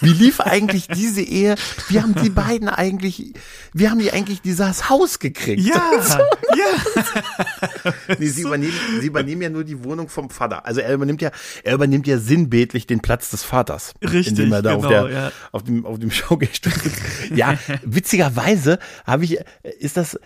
[0.01, 1.55] Wie lief eigentlich diese Ehe?
[1.89, 3.33] Wie haben die beiden eigentlich,
[3.73, 5.61] wie haben die eigentlich dieses Haus gekriegt?
[5.61, 5.75] Ja,
[6.57, 7.93] ja.
[8.19, 10.67] Nee, sie, übernehmen, sie übernehmen ja nur die Wohnung vom Vater.
[10.67, 11.31] Also er übernimmt ja,
[11.63, 13.95] er übernimmt ja sinnbildlich den Platz des Vaters.
[14.03, 15.33] Richtig, Indem er da auf, genau, der, ja.
[15.53, 17.01] auf dem, auf dem Schaukelstuhl sitzt.
[17.35, 19.39] Ja, witzigerweise habe ich,
[19.79, 20.19] ist das,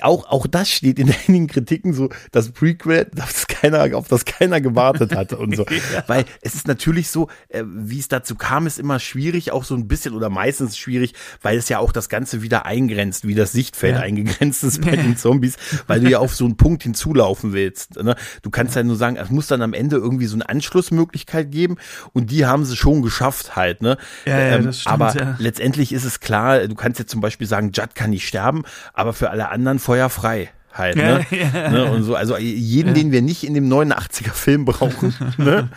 [0.00, 2.08] auch, auch das steht in einigen Kritiken so,
[2.50, 5.64] das Prequel, auf das keiner, auf das keiner gewartet hat und so.
[6.06, 9.74] Weil es ist natürlich so, äh, wie es dazu kam, ist immer schwierig, auch so
[9.74, 13.52] ein bisschen oder meistens schwierig, weil es ja auch das Ganze wieder eingrenzt, wie das
[13.52, 14.00] Sichtfeld Ja.
[14.02, 17.96] eingegrenzt ist bei den Zombies, weil du ja auf so einen Punkt hinzulaufen willst.
[18.02, 18.16] Ne?
[18.42, 21.76] Du kannst ja nur sagen, es muss dann am Ende irgendwie so eine Anschlussmöglichkeit geben
[22.12, 23.82] und die haben sie schon geschafft halt.
[23.82, 23.96] Ne?
[24.24, 25.36] Ja, ja, das stimmt, aber ja.
[25.38, 29.12] letztendlich ist es klar, du kannst jetzt zum Beispiel sagen, Judd kann nicht sterben, aber
[29.12, 30.50] für alle anderen Feuer frei.
[30.72, 31.26] Halt, ne?
[31.30, 31.70] Ja, ja.
[31.70, 31.90] ne?
[31.90, 35.68] Und so, also jeden, den wir nicht in dem 89er Film brauchen, ne?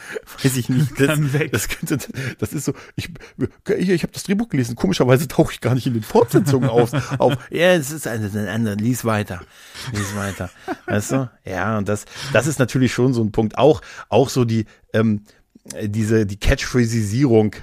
[0.44, 1.00] weiß ich nicht.
[1.00, 1.20] Das,
[1.52, 1.98] das, könnte,
[2.38, 3.10] das ist so, ich,
[3.78, 6.92] ich, ich habe das Drehbuch gelesen, komischerweise tauche ich gar nicht in den Fortsetzungen auf.
[7.20, 7.34] auf.
[7.50, 9.42] Ja, es ist eine, eine andere, lies weiter.
[9.92, 10.50] Lies weiter.
[10.86, 11.30] Weißt du?
[11.46, 13.58] Ja, und das, das ist natürlich schon so ein Punkt.
[13.58, 15.22] Auch, auch so die, ähm,
[15.82, 17.56] diese, die Catchphrasisierung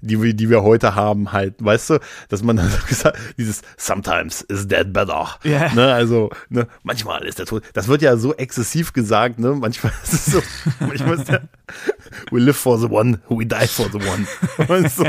[0.00, 3.62] die wir, die wir heute haben, halt, weißt du, dass man dann so gesagt, dieses
[3.76, 5.28] sometimes is dead better.
[5.42, 5.72] Ja.
[5.74, 7.64] Ne, also, ne, manchmal ist der Tod.
[7.72, 9.54] Das wird ja so exzessiv gesagt, ne?
[9.54, 10.42] Manchmal ist es so,
[10.80, 11.48] manchmal ist der
[12.30, 14.26] We live for the one, we die for the one.
[14.68, 15.04] Weißt du?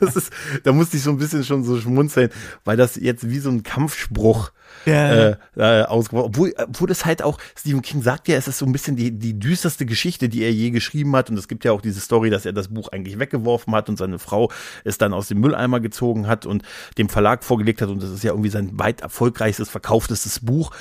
[0.00, 0.32] Das ist,
[0.64, 2.30] da musste ich so ein bisschen schon so schmunzeln,
[2.64, 4.52] weil das jetzt wie so ein Kampfspruch
[4.86, 5.30] Ja.
[5.30, 6.26] äh, äh, ausgebaut.
[6.26, 9.10] Obwohl, obwohl das halt auch, Stephen King sagt ja, es ist so ein bisschen die,
[9.12, 11.30] die düsterste Geschichte, die er je geschrieben hat.
[11.30, 13.96] Und es gibt ja auch diese Story, dass er das Buch eigentlich weggeworfen hat und
[13.96, 14.50] seine Frau
[14.84, 16.62] es dann aus dem Mülleimer gezogen hat und
[16.98, 17.88] dem Verlag vorgelegt hat.
[17.88, 20.72] Und das ist ja irgendwie sein weit erfolgreichstes, verkauftestes Buch.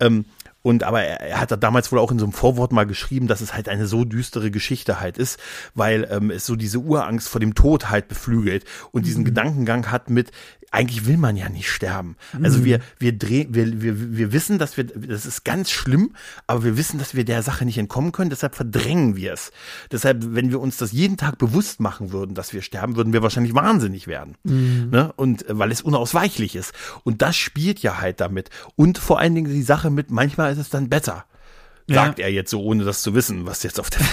[0.00, 0.24] Ähm,
[0.62, 3.28] und aber er, er hat da damals wohl auch in so einem Vorwort mal geschrieben,
[3.28, 5.38] dass es halt eine so düstere Geschichte halt ist,
[5.74, 10.10] weil ähm, es so diese Urangst vor dem Tod halt beflügelt und diesen Gedankengang hat
[10.10, 10.32] mit,
[10.70, 12.16] eigentlich will man ja nicht sterben.
[12.42, 16.14] Also wir, wir drehen, wir, wir, wir wissen, dass wir, das ist ganz schlimm,
[16.46, 19.50] aber wir wissen, dass wir der Sache nicht entkommen können, deshalb verdrängen wir es.
[19.90, 23.22] Deshalb, wenn wir uns das jeden Tag bewusst machen würden, dass wir sterben, würden wir
[23.22, 24.36] wahrscheinlich wahnsinnig werden.
[24.90, 25.12] Ne?
[25.16, 26.72] Und äh, weil es unausweichlich ist.
[27.04, 28.50] Und das spielt ja halt damit.
[28.76, 31.24] Und vor allen Dingen die Sache mit, manchmal ist es dann besser.
[31.88, 32.04] Ja.
[32.04, 34.00] Sagt er jetzt so, ohne das zu wissen, was jetzt auf der.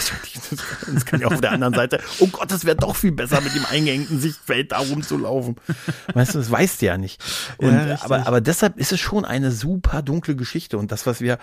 [0.94, 3.54] Das kann ja auf der anderen Seite, oh Gott, das wäre doch viel besser, mit
[3.54, 5.58] dem eingeengten Sichtfeld da rumzulaufen.
[6.14, 7.22] Weißt du, das weißt du ja nicht.
[7.58, 10.78] Und, Ja, aber, aber deshalb ist es schon eine super dunkle Geschichte.
[10.78, 11.38] Und das, was wir,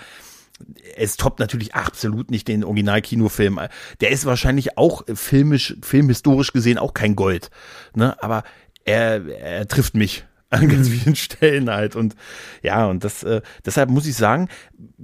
[0.97, 3.61] es toppt natürlich absolut nicht den Original-Kinofilm.
[4.01, 7.51] Der ist wahrscheinlich auch filmisch, filmhistorisch gesehen auch kein Gold.
[7.95, 8.21] Ne?
[8.23, 8.45] Aber
[8.85, 11.97] er, er trifft mich an ganz vielen Stellen halt.
[11.97, 12.15] Und
[12.63, 14.49] ja, und das, äh, deshalb muss ich sagen,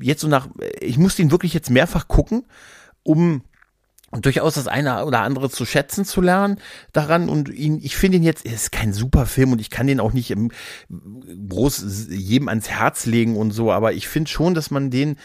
[0.01, 0.49] jetzt so nach,
[0.81, 2.45] ich muss den wirklich jetzt mehrfach gucken,
[3.03, 3.43] um
[4.11, 6.59] durchaus das eine oder andere zu schätzen zu lernen
[6.93, 9.87] daran und ihn, ich finde ihn jetzt, er ist kein super Film und ich kann
[9.87, 10.51] den auch nicht im,
[11.49, 15.17] groß jedem ans Herz legen und so, aber ich finde schon, dass man den,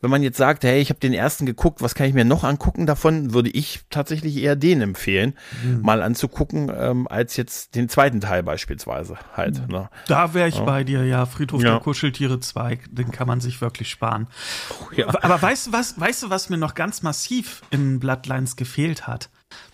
[0.00, 2.44] wenn man jetzt sagt, hey, ich habe den ersten geguckt, was kann ich mir noch
[2.44, 5.34] angucken davon, würde ich tatsächlich eher den empfehlen,
[5.82, 9.68] mal anzugucken, ähm, als jetzt den zweiten Teil beispielsweise halt.
[9.68, 9.88] Ne?
[10.06, 11.26] Da wäre ich bei dir, ja.
[11.26, 11.72] Friedhof Ja.
[11.72, 14.26] der Kuscheltiere 2, den kann man sich wirklich sparen.
[14.96, 15.06] ja.
[15.22, 19.28] Aber weißt du was, weißt du, was mir noch ganz massiv in Bloodlines gefehlt hat?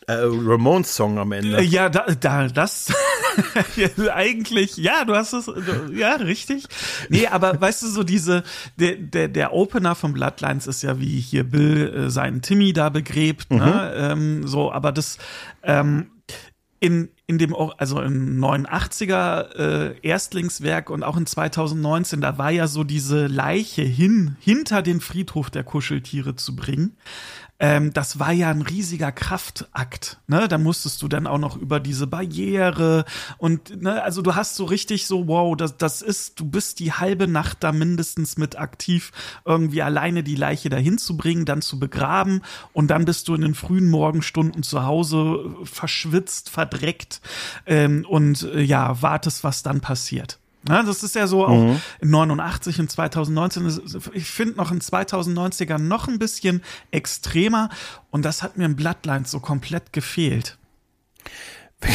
[0.06, 1.58] Äh, Ramones Song am Ende.
[1.58, 2.92] Äh, Ja, da, da das
[4.14, 5.50] eigentlich, ja, du hast es,
[5.92, 6.66] ja, richtig.
[7.08, 8.44] Nee, aber weißt du, so diese,
[8.76, 12.88] der, der, der Opener von Bloodlines ist ja wie hier Bill äh, seinen Timmy da
[12.88, 13.92] begräbt, ne?
[13.96, 15.18] Ähm, so, aber das,
[15.62, 16.10] ähm,
[16.78, 22.66] in, in dem, also im 89er äh, Erstlingswerk und auch in 2019, da war ja
[22.68, 26.96] so diese Leiche hin, hinter den Friedhof der Kuscheltiere zu bringen.
[27.58, 30.46] Ähm, das war ja ein riesiger Kraftakt, ne?
[30.46, 33.04] Da musstest du dann auch noch über diese Barriere
[33.38, 36.92] und, ne, also du hast so richtig so, wow, das, das ist, du bist die
[36.92, 39.10] halbe Nacht da mindestens mit aktiv,
[39.46, 42.42] irgendwie alleine die Leiche dahin zu bringen, dann zu begraben
[42.74, 45.16] und dann bist du in den frühen Morgenstunden zu Hause
[45.62, 47.22] äh, verschwitzt, verdreckt
[47.64, 50.38] ähm, und äh, ja, wartest, was dann passiert.
[50.68, 53.64] Ja, das ist ja so auch in 89 und 2019.
[53.64, 57.68] Das ist- Ich finde noch in 2090er noch ein bisschen extremer
[58.10, 60.58] und das hat mir in Bloodlines so komplett gefehlt.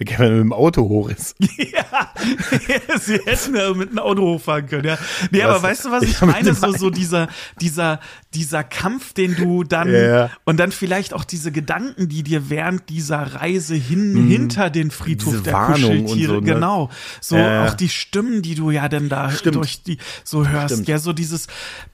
[0.00, 1.36] Wie wenn er mit dem Auto hoch ist.
[1.40, 2.10] ja,
[3.00, 4.98] sie hätten ja mit einem Auto hochfahren können, ja.
[5.30, 5.44] Nee, Was?
[5.44, 6.54] aber weißt du, was ich mit meine?
[6.54, 7.28] So, so dieser,
[7.60, 8.00] dieser,
[8.32, 10.30] dieser Kampf, den du dann, Ja.
[10.44, 15.34] und dann vielleicht auch diese Gedanken, die dir während dieser Reise hin, hinter den Friedhof.
[15.34, 16.46] Diese der Warnung Kuscheltiere, so, ne?
[16.54, 16.90] genau.
[17.20, 17.66] So ja.
[17.66, 19.56] auch die Stimmen, die du ja dann da Stimmt.
[19.56, 20.88] durch die, so hörst, Stimmt.
[20.88, 21.46] ja, so dieses,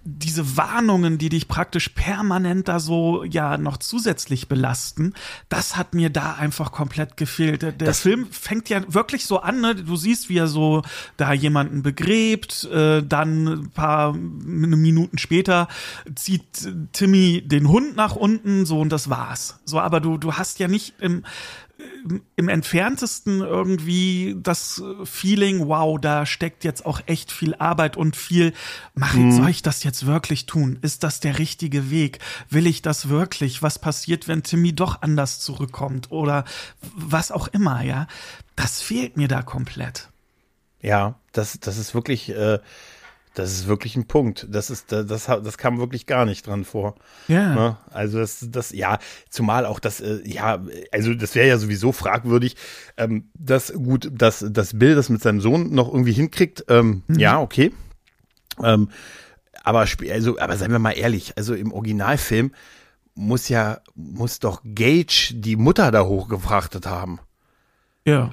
[0.05, 5.13] diese Warnungen, die dich praktisch permanent da so, ja, noch zusätzlich belasten,
[5.49, 7.63] das hat mir da einfach komplett gefehlt.
[7.63, 9.75] Der, der Film fängt ja wirklich so an, ne?
[9.75, 10.83] Du siehst, wie er so
[11.17, 15.69] da jemanden begräbt, äh, dann ein paar Minuten später
[16.15, 16.45] zieht
[16.93, 19.61] Timmy den Hund nach unten, so und das war's.
[19.65, 21.25] So, aber du, du hast ja nicht im,
[22.37, 28.53] im entferntesten irgendwie das Feeling, wow, da steckt jetzt auch echt viel Arbeit und viel,
[28.95, 30.79] mach ich, soll ich das jetzt wirklich tun?
[30.83, 32.19] Ist das der richtige Weg?
[32.49, 33.63] Will ich das wirklich?
[33.63, 36.11] Was passiert, wenn Timmy doch anders zurückkommt?
[36.11, 36.45] Oder
[36.95, 38.07] was auch immer, ja?
[38.55, 40.09] Das fehlt mir da komplett.
[40.81, 42.59] Ja, das, das ist wirklich, äh,
[43.39, 44.47] das ist wirklich ein Punkt.
[44.51, 46.95] Das ist, das, das, das kam wirklich gar nicht dran vor.
[47.29, 47.55] Ja.
[47.55, 47.77] Ne?
[47.91, 52.57] Also das, das, ja, zumal auch das, äh, ja, also das wäre ja sowieso fragwürdig,
[52.97, 56.65] ähm, dass gut, dass das Bill das mit seinem Sohn noch irgendwie hinkriegt.
[56.69, 57.73] Ähm, Ja, okay.
[58.63, 58.89] Ähm,
[59.63, 59.81] aber
[60.11, 62.53] also, aber seien wir mal ehrlich, also im Originalfilm
[63.15, 67.19] muss ja, muss doch Gage die Mutter da hochgefrachtet haben,
[68.07, 68.33] Ja.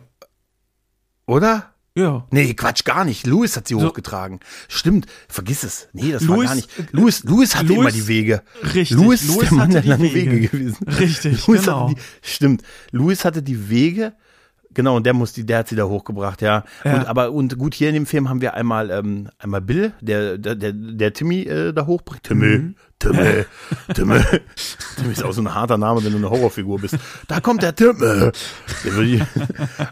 [1.25, 1.72] oder?
[1.95, 2.25] Ja.
[2.31, 3.27] Nee, Quatsch, gar nicht.
[3.27, 3.87] Louis hat sie So.
[3.87, 4.39] hochgetragen.
[4.67, 5.89] Stimmt, vergiss es.
[5.93, 6.69] Nee, das war Louis- gar nicht.
[6.91, 8.41] Louis, Louis hatte Louis- immer die Wege.
[8.73, 10.31] Richtig, Louis ist der Mann der die langen Wege.
[10.31, 10.47] Wege.
[10.49, 10.87] gewesen.
[10.87, 11.89] Richtig, Louis genau.
[11.89, 12.63] die, stimmt.
[12.91, 14.13] Louis hatte die Wege.
[14.75, 16.63] Genau, und der muss die, der hat sie da hochgebracht, ja.
[16.83, 16.95] Ja.
[16.95, 20.39] Und aber und gut, hier in dem Film haben wir einmal ähm, einmal Bill, der
[20.39, 22.23] der der, der Timmy äh, da hochbringt.
[22.23, 22.75] Timmy, Mhm.
[23.03, 23.45] Timmy,
[23.93, 24.19] Timmy.
[24.97, 26.97] Timmy ist auch so ein harter Name, wenn du eine Horrorfigur bist.
[27.27, 27.73] Da kommt der
[29.03, 29.21] die-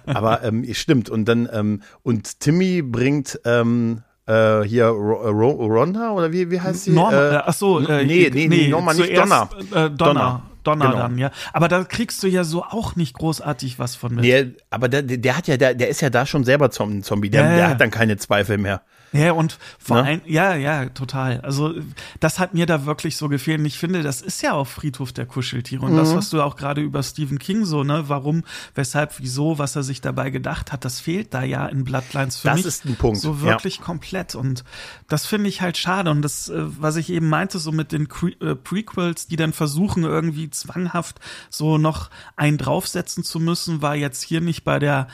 [0.06, 6.12] aber ähm, stimmt und dann ähm, und Timmy bringt ähm, äh, hier Ro Ro Ronda
[6.12, 6.92] oder wie wie heißt sie?
[6.92, 9.50] Norma, äh, äh, ach so, äh, nee, nee, nee, Norma nicht Donna.
[9.72, 9.90] Äh, Donner.
[9.90, 10.42] Donner.
[10.64, 10.98] Donner Genau.
[10.98, 11.32] dann, ja.
[11.54, 14.24] Aber da kriegst du ja so auch nicht großartig was von mit.
[14.24, 17.04] Nee, aber der, der der hat ja, der, der ist ja da schon selber Zom-
[17.04, 17.30] Zombie.
[17.30, 17.56] Der, Ja, ja.
[17.58, 18.82] der hat dann keine Zweifel mehr.
[19.14, 20.04] Ja, und vor Ne?
[20.08, 21.42] allem, ja, ja, total.
[21.42, 21.74] Also,
[22.22, 23.60] das hat mir da wirklich so gefehlt.
[23.60, 25.86] Und ich finde, das ist ja auch Friedhof der Kuscheltiere.
[25.86, 25.98] Und Mhm.
[25.98, 28.44] das, was du auch gerade über Stephen King so, ne, warum,
[28.74, 32.48] weshalb, wieso, was er sich dabei gedacht hat, das fehlt da ja in Bloodlines für
[32.48, 32.66] Das mich.
[32.66, 33.42] ist ein Punkt, So ja.
[33.42, 34.34] wirklich komplett.
[34.34, 34.64] Und
[35.10, 36.10] das finde ich halt schade.
[36.10, 39.52] Und das, äh, was ich eben meinte, so mit den Cre äh, Prequels, die dann
[39.52, 41.20] versuchen, irgendwie zwanghaft
[41.50, 45.08] so noch einen draufsetzen zu müssen, war jetzt hier nicht bei der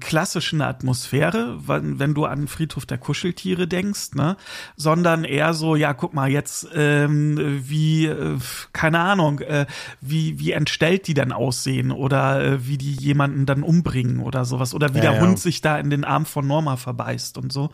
[0.00, 4.36] klassischen Atmosphäre, wenn, wenn du an Friedhof der Kuscheltiere denkst, ne,
[4.74, 8.38] sondern eher so, ja, guck mal, jetzt ähm, wie, äh,
[8.72, 9.66] keine Ahnung, äh,
[10.00, 14.72] wie wie entstellt die dann aussehen oder äh, wie die jemanden dann umbringen oder sowas
[14.74, 15.20] oder wie Ja, der ja.
[15.20, 17.70] Hund sich da in den Arm von Norma verbeißt und so.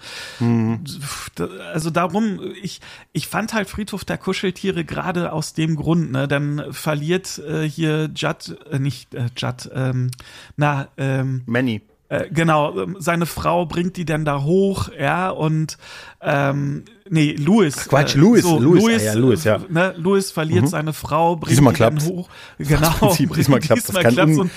[1.37, 2.81] Da- Also darum, ich
[3.13, 8.11] ich fand halt Friedhof der Kuscheltiere gerade aus dem Grund, ne, dann verliert äh, hier
[8.15, 10.11] Judd, äh, nicht äh, Judd, ähm,
[10.57, 11.81] na, ähm, Manny.
[12.13, 15.79] Äh, genau, ähm, seine Frau bringt die dann da hoch, ja, und
[16.21, 17.75] ähm, nee, Louis.
[17.89, 19.57] Quatsch, Louis, Louis, ah ja, Louis, ja.
[19.57, 22.11] äh, Ne, Louis verliert seine Frau, bringt Diesmal die dann klappt's.
[22.11, 22.29] hoch.
[22.59, 23.87] Genau, diesmal klappt's.
[23.87, 24.35] Das kann klappt's.
[24.37, 24.51] un- Und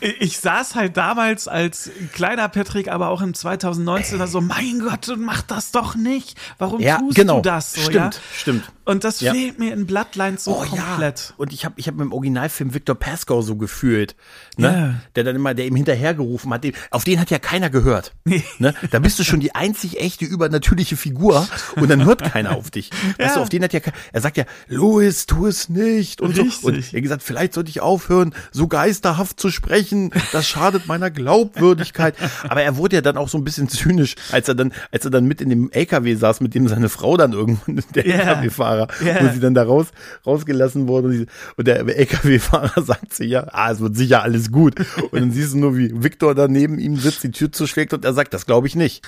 [0.00, 5.12] ich saß halt damals als kleiner Patrick, aber auch im 2019 da so, mein Gott,
[5.18, 6.38] mach das doch nicht.
[6.58, 7.36] Warum Ja, tust genau.
[7.36, 7.80] du das so?
[7.82, 8.10] Stimmt, ja?
[8.36, 8.72] stimmt.
[8.86, 9.32] Und das Ja.
[9.32, 11.32] fehlt mir in Bloodlines so komplett.
[11.38, 14.14] Oh Und ich habe ich hab mit dem Originalfilm Victor Pascoe so gefühlt,
[14.58, 15.00] ne?
[15.16, 16.64] Der dann immer, der ihm hinterhergerufen hat.
[16.64, 18.12] Den- Auf den hat ja keiner gehört.
[18.58, 18.74] Ne?
[18.90, 21.46] Da bist du schon die einzig echte übernatürliche Figur
[21.76, 22.90] und dann hört keiner auf dich.
[23.18, 23.80] Weißt du, auf den hat ja
[24.12, 26.60] er sagt ja, Louis, tu es nicht und Richtig.
[26.60, 26.68] so.
[26.68, 29.83] Und er hat gesagt, vielleicht sollte ich aufhören, so geisterhaft zu sprechen.
[30.32, 32.14] Das schadet meiner Glaubwürdigkeit.
[32.48, 35.10] Aber er wurde ja dann auch so ein bisschen zynisch, als er dann, als er
[35.10, 38.14] dann mit in dem LKW saß, mit dem seine Frau dann irgendwann, der Ja.
[38.16, 39.22] LKW-Fahrer, Ja.
[39.24, 39.86] wo sie dann da raus,
[40.26, 44.50] rausgelassen wurde und, sie, und der LKW-Fahrer sagt sie ja, ah, es wird sicher alles
[44.50, 44.74] gut.
[45.10, 48.04] Und dann siehst du nur, wie Victor da neben ihm sitzt, die Tür zuschlägt und
[48.04, 49.02] er sagt, das glaube ich nicht.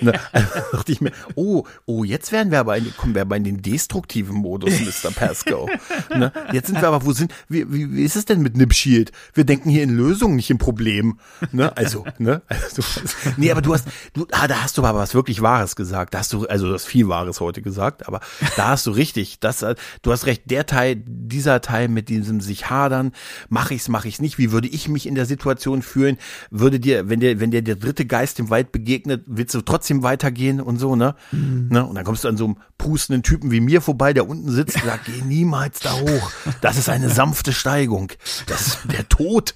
[0.00, 0.12] ne?
[0.32, 3.44] Also dachte ich mir, oh, oh, jetzt werden wir aber in, kommen wir aber in
[3.44, 5.10] den destruktiven Modus, Mr.
[5.10, 5.66] Pascoe.
[6.14, 6.32] ne?
[6.52, 9.12] Jetzt sind wir aber, wo sind, wie, wie, wie ist es denn mit Nip Shield?
[9.34, 11.18] Wir denken hier in Lösungen, nicht in Problemen.
[11.52, 11.76] Ne?
[11.76, 12.42] Also, ne?
[12.48, 12.82] Also,
[13.36, 16.14] nee, aber du hast, du, ah, da hast du aber was wirklich Wahres gesagt.
[16.14, 18.20] Da hast du, also du hast viel Wahres heute gesagt, aber
[18.56, 19.40] da hast du richtig.
[19.40, 23.12] Das, äh, du hast recht, der Teil, dieser Teil mit diesem sich hadern,
[23.48, 24.38] mache ich's, mache ich's nicht.
[24.38, 26.18] Wie würde ich mich in der Situation fühlen?
[26.50, 30.02] Würde dir, wenn dir, wenn dir der dritte Geist im Wald begegnet, willst du trotzdem
[30.02, 31.14] weitergehen und so, ne?
[31.32, 31.86] ne?
[31.86, 34.76] Und dann kommst du an so einem pustenden Typen wie mir vorbei, der unten sitzt
[34.76, 36.30] und sagt, geh niemals da hoch.
[36.60, 38.12] Das ist eine sanfte Steigung.
[38.46, 39.54] Das ist der Tod.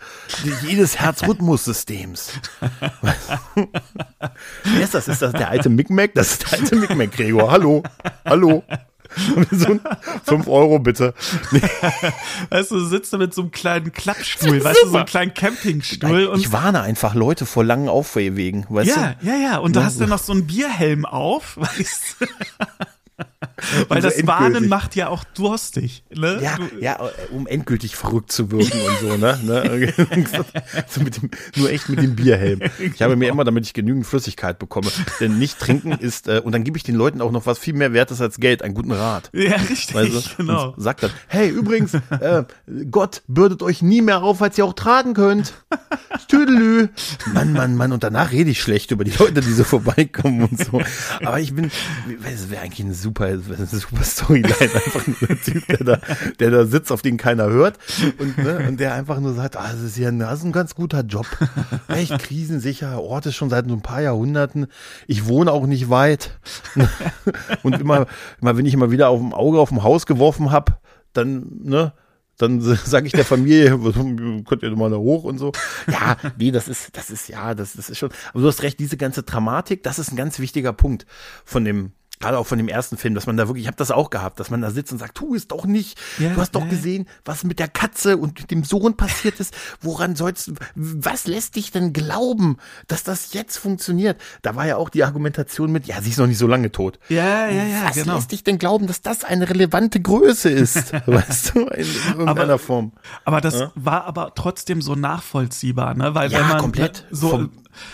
[0.62, 2.32] Jedes Herzrhythmussystems.
[4.64, 5.08] Wer ist das?
[5.08, 6.14] Ist das der alte Micmac?
[6.14, 7.50] Das ist der alte Micmac, Gregor.
[7.50, 7.82] Hallo.
[8.24, 8.64] Hallo.
[9.52, 9.78] so
[10.24, 11.14] fünf Euro bitte.
[12.50, 15.34] Weißt du, du sitzt da mit so einem kleinen Klappstuhl, weißt du, so einem kleinen
[15.34, 16.32] Campingstuhl.
[16.36, 19.26] ich warne einfach Leute vor langen Aufwegen, weißt ja, du?
[19.26, 19.58] ja, ja.
[19.58, 22.26] Und da hast du noch so einen Bierhelm auf, weißt du.
[23.88, 24.70] Weil so das Warnen endgültig.
[24.70, 26.04] macht ja auch durstig.
[26.14, 26.38] Ne?
[26.42, 26.98] Ja, Du- ja,
[27.30, 29.38] um endgültig verrückt zu wirken und so, ne?
[29.42, 29.92] ne?
[30.88, 32.60] so mit dem, nur echt mit dem Bierhelm.
[32.78, 34.88] Ich habe mir immer, damit ich genügend Flüssigkeit bekomme,
[35.20, 37.74] denn nicht trinken ist, äh, und dann gebe ich den Leuten auch noch was viel
[37.74, 39.30] mehr Wertes als Geld, einen guten Rat.
[39.32, 40.20] ja, richtig, Weißt du?
[40.38, 40.74] genau.
[40.76, 42.44] Sagt dann, hey, übrigens, äh,
[42.90, 45.54] Gott bürdet euch nie mehr auf, als ihr auch tragen könnt.
[46.28, 46.88] Tüdelü.
[47.32, 47.92] Mann, Mann, Mann.
[47.92, 50.80] Und danach rede ich schlecht über die Leute, die so vorbeikommen und so.
[51.24, 51.70] Aber ich bin,
[52.22, 54.54] das wäre eigentlich eine super, eine super Storyline.
[54.60, 55.98] Einfach nur der Typ, der da,
[56.38, 57.78] der da sitzt, auf den keiner hört.
[58.18, 60.52] Und, ne, und der einfach nur sagt, ah, das ist ja ein, das ist ein
[60.52, 61.26] ganz guter Job.
[61.88, 63.00] Echt krisensicher.
[63.00, 64.66] Ort ist schon seit so ein paar Jahrhunderten.
[65.06, 66.38] Ich wohne auch nicht weit.
[67.62, 68.06] Und immer,
[68.40, 70.80] immer wenn ich immer wieder auf dem Auge auf dem Haus geworfen hab,
[71.12, 71.92] dann, ne,
[72.38, 73.78] dann sage ich der Familie,
[74.44, 75.52] könnt ihr mal da hoch und so.
[75.90, 78.10] Ja, nee, das ist, das ist, ja, das, das ist schon.
[78.32, 81.06] Aber du hast recht, diese ganze Dramatik, das ist ein ganz wichtiger Punkt
[81.44, 83.90] von dem, gerade auch von dem ersten Film, dass man da wirklich, ich habe das
[83.90, 85.98] auch gehabt, dass man da sitzt und sagt, tu es doch nicht.
[86.18, 86.68] Ja, du hast doch ja.
[86.70, 89.54] gesehen, was mit der Katze und dem Sohn passiert ist.
[89.80, 94.20] Woran sollst du, was lässt dich denn glauben, dass das jetzt funktioniert?
[94.42, 96.98] Da war ja auch die Argumentation mit, ja, sie ist noch nicht so lange tot.
[97.08, 98.14] Ja, ja, ja, Was genau.
[98.16, 100.92] lässt dich denn glauben, dass das eine relevante Größe ist?
[101.06, 102.92] weißt du, in, in irgendeiner Aber- Form.
[103.24, 106.14] Aber das war aber trotzdem so nachvollziehbar, ne?
[106.14, 107.04] Weil wenn Ja, man komplett.
[107.10, 107.50] so Vom,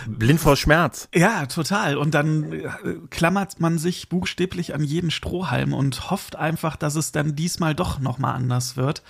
[0.07, 1.07] blind vor Schmerz.
[1.13, 1.97] Ja, total.
[1.97, 2.69] Und dann äh,
[3.09, 7.99] klammert man sich buchstäblich an jeden Strohhalm und hofft einfach, dass es dann diesmal doch
[7.99, 9.03] nochmal anders wird.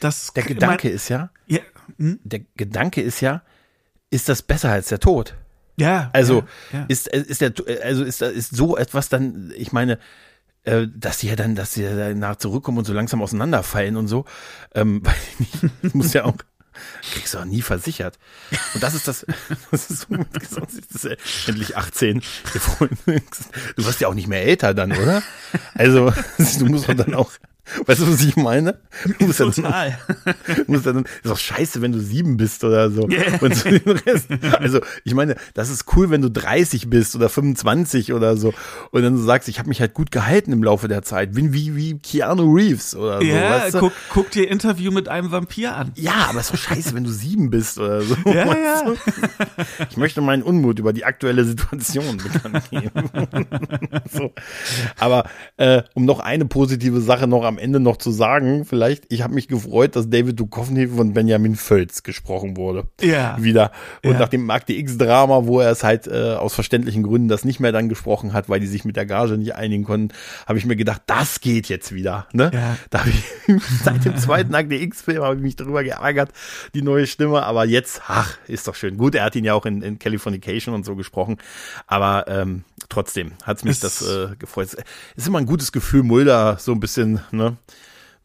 [0.00, 1.60] Das Der Gedanke ist ja, Ja,
[1.98, 2.20] hm?
[2.24, 3.42] der Gedanke ist ja,
[4.10, 5.34] ist das besser als der Tod?
[5.76, 6.84] ja Also ja, ja.
[6.88, 7.52] ist ist der
[7.82, 9.98] also ist ist so etwas dann ich meine
[10.64, 14.24] äh, dass die ja dann dass ja danach zurückkommen und so langsam auseinanderfallen und so
[14.74, 16.36] ähm, weil ich nicht, das muss ja auch
[17.12, 18.18] kriegst du auch nie versichert.
[18.74, 19.26] Und das ist das,
[19.70, 21.16] das ist so, ist das ja
[21.46, 22.22] endlich 18
[23.76, 25.22] du wirst ja auch nicht mehr älter dann oder?
[25.74, 26.12] Also
[26.58, 27.30] du musst dann auch
[27.86, 28.78] Weißt du, was ich meine?
[29.18, 29.98] Du musst ja dann, Total.
[30.66, 33.06] Du musst dann, ist doch scheiße, wenn du sieben bist oder so.
[33.06, 34.28] Den Rest.
[34.58, 38.54] Also, ich meine, das ist cool, wenn du 30 bist oder 25 oder so.
[38.90, 41.32] Und dann sagst, ich habe mich halt gut gehalten im Laufe der Zeit.
[41.32, 43.26] Bin wie, wie Keanu Reeves oder so.
[43.26, 43.78] Ja, weißt du?
[43.80, 45.92] guck, guck dir Interview mit einem Vampir an.
[45.96, 48.16] Ja, aber es ist doch scheiße, wenn du sieben bist oder so.
[48.26, 48.82] Ja, ja.
[48.82, 48.96] du?
[49.90, 52.90] Ich möchte meinen Unmut über die aktuelle Situation bekannt geben.
[54.12, 54.32] so.
[54.98, 59.22] Aber äh, um noch eine positive Sache noch am Ende noch zu sagen, vielleicht, ich
[59.22, 62.84] habe mich gefreut, dass David Duchovny von Benjamin Völz gesprochen wurde.
[63.00, 63.36] Ja.
[63.40, 63.72] Wieder.
[64.04, 64.18] Und Ja.
[64.20, 67.72] nach dem Mark DX-Drama, wo er es halt äh, aus verständlichen Gründen das nicht mehr
[67.72, 70.14] dann gesprochen hat, weil die sich mit der Gage nicht einigen konnten,
[70.46, 72.26] habe ich mir gedacht, das geht jetzt wieder.
[72.32, 72.50] Ne?
[72.52, 72.76] Ja.
[72.90, 73.22] Da habe ich
[73.84, 76.30] seit dem zweiten Mark DX-Film habe ich mich darüber geärgert,
[76.74, 77.42] die neue Stimme.
[77.44, 78.96] Aber jetzt, ach, ist doch schön.
[78.96, 81.36] Gut, er hat ihn ja auch in, in Californication und so gesprochen.
[81.86, 84.68] Aber ähm, trotzdem hat's mich Es- das äh, gefreut.
[84.68, 84.76] Es
[85.16, 87.56] ist immer ein gutes Gefühl, Mulder so ein bisschen, ne?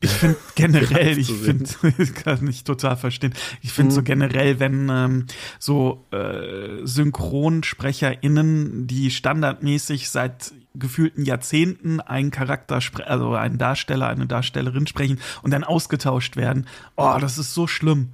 [0.03, 1.69] Ich finde generell, ich finde,
[2.23, 3.33] kann ich total verstehen.
[3.61, 3.95] Ich finde Mhm.
[3.95, 5.25] so generell, wenn ähm,
[5.59, 14.87] so äh, SynchronsprecherInnen, die standardmäßig seit gefühlten Jahrzehnten einen Charakter, also einen Darsteller, eine Darstellerin
[14.87, 16.67] sprechen und dann ausgetauscht werden.
[16.95, 18.09] Oh, das ist so schlimm.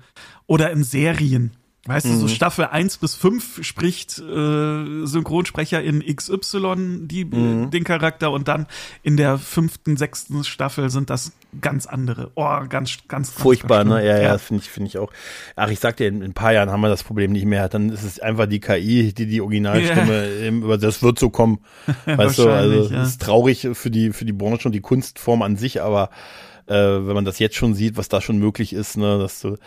[0.47, 1.51] Oder in Serien.
[1.87, 2.19] Weißt du, Mhm.
[2.19, 7.71] so Staffel 1 bis 5 spricht äh, Synchronsprecher in XY die, Mhm.
[7.71, 8.67] den Charakter und dann
[9.03, 11.31] in der fünften, sechsten Staffel sind das
[11.61, 12.31] ganz andere.
[12.35, 14.05] Oh, ganz, ganz, ganz Furchtbar, ne?
[14.05, 14.33] Ja, ja, ja.
[14.33, 15.11] das finde ich, finde ich auch.
[15.55, 17.69] Ach, ich sag dir, in, in ein paar Jahren haben wir das Problem nicht mehr.
[17.69, 21.59] Dann ist es einfach die KI, die die Originalstimme, im- über das wird so kommen.
[22.05, 23.01] weißt du, also Wahrscheinlich, ja.
[23.03, 26.09] es ist traurig für die für die Branche und die Kunstform an sich, aber
[26.67, 26.73] äh,
[27.07, 29.59] wenn man das jetzt schon sieht, was da schon möglich ist, ne, dass du, das,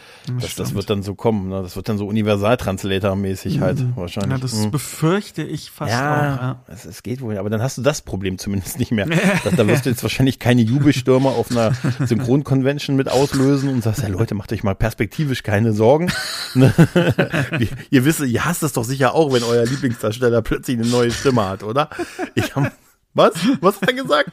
[0.42, 0.74] das stimmt.
[0.74, 1.62] wird dann so kommen, ne?
[1.62, 4.32] Das wird dann so Universal-Translator-mäßig halt wahrscheinlich.
[4.32, 4.70] Ja, das Mhm.
[4.70, 5.96] befürchte ich fast auch.
[5.98, 6.62] Ja, Ja.
[6.68, 9.06] Es, es geht wohl, aber dann hast du das Problem zumindest nicht mehr.
[9.44, 11.72] da, da wirst du jetzt wahrscheinlich keine Jubelstürme auf einer
[12.06, 16.10] Synchronconvention mit auslösen und sagst, ja Leute, macht euch mal perspektivisch keine Sorgen.
[16.54, 16.72] Ne?
[17.58, 21.10] ihr, ihr wisst, ihr hasst es doch sicher auch, wenn euer Lieblingsdarsteller plötzlich eine neue
[21.10, 21.88] Stimme hat, oder?
[22.34, 22.72] Ich hab,
[23.14, 23.32] was?
[23.60, 24.30] Was hat er gesagt?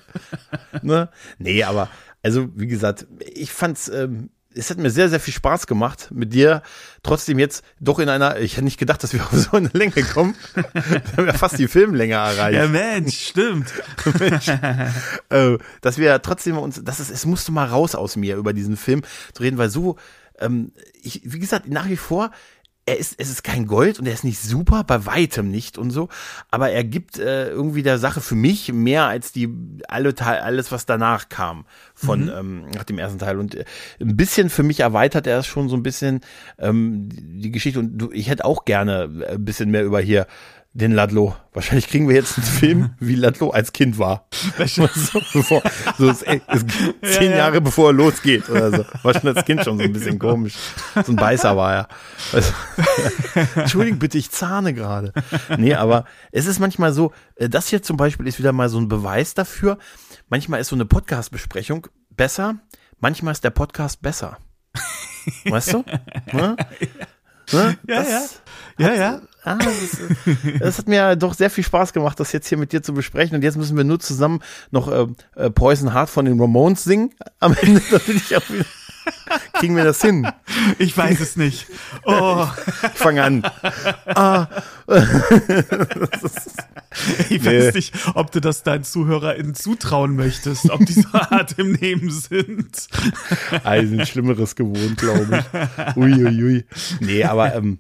[0.82, 1.10] Ne?
[1.40, 1.90] Nee, aber,
[2.28, 6.34] also, wie gesagt, ich fand's, ähm, es hat mir sehr, sehr viel Spaß gemacht mit
[6.34, 6.62] dir.
[7.04, 10.04] Trotzdem jetzt doch in einer, ich hätte nicht gedacht, dass wir auf so eine Länge
[10.04, 10.36] kommen.
[10.54, 12.58] wir haben ja fast die Filmlänge erreicht.
[12.58, 13.72] ja, Mensch, stimmt.
[15.30, 18.76] äh, dass wir trotzdem uns, das ist, es musste mal raus aus mir, über diesen
[18.76, 19.96] Film zu reden, weil so
[20.40, 22.32] ähm, ich, wie gesagt, nach wie vor,
[22.88, 25.92] er ist, es ist kein Gold und er ist nicht super, bei weitem nicht und
[25.92, 26.08] so,
[26.50, 29.50] aber er gibt äh, irgendwie der Sache für mich mehr als die
[29.90, 32.32] alle Teil, alles, was danach kam von mhm.
[32.34, 33.66] ähm, nach dem ersten Teil und äh,
[34.00, 36.22] ein bisschen für mich erweitert er es schon so ein bisschen
[36.58, 40.26] ähm, die Geschichte und du, ich hätte auch gerne äh, ein bisschen mehr über hier
[40.78, 41.36] den Ladlo.
[41.54, 44.28] Wahrscheinlich kriegen wir jetzt einen Film, wie Ladlo als Kind war.
[44.68, 44.84] so,
[45.34, 45.64] bevor,
[45.98, 46.66] so ist, ist
[47.02, 47.38] zehn ja, ja.
[47.38, 48.86] Jahre bevor er losgeht oder so.
[49.02, 50.54] War schon als Kind schon so ein bisschen komisch.
[51.04, 51.88] So ein Beißer war er.
[52.32, 52.54] Also,
[53.56, 55.14] Entschuldigung bitte, ich zahne gerade.
[55.58, 58.80] Nee, aber es ist manchmal so, äh, das hier zum Beispiel ist wieder mal so
[58.80, 59.80] ein Beweis dafür.
[60.30, 62.56] Manchmal ist so eine Podcast-Besprechung besser,
[63.00, 64.38] manchmal ist der Podcast besser.
[65.46, 65.84] Weißt du?
[66.34, 66.56] Ne?
[67.52, 67.78] Ne?
[67.88, 68.42] Ja, das
[68.78, 68.88] ja.
[68.88, 69.22] Ja, ja.
[69.48, 69.98] Ah, das,
[70.60, 73.36] das, hat mir doch sehr viel Spaß gemacht, das jetzt hier mit dir zu besprechen.
[73.36, 74.42] Und jetzt müssen wir nur zusammen
[74.72, 77.12] noch äh, äh, Poison Heart von den Ramones singen.
[77.40, 78.66] Am Ende, damit ich auch wieder
[79.54, 80.28] Kriegen wir das hin?
[80.78, 81.68] Ich weiß es nicht.
[82.06, 82.48] Oh.
[82.84, 83.44] Ich fange an.
[84.06, 84.48] Ah.
[87.30, 87.72] ich weiß nee.
[87.74, 92.88] nicht, ob du das deinen ZuhörerInnen zutrauen möchtest, ob die so hart im Nehmen sind.
[93.64, 95.98] Also sind Schlimmeres gewohnt, glaube ich.
[95.98, 96.28] Uiuiui.
[96.28, 96.66] Ui, ui.
[97.00, 97.80] Nee, aber ähm,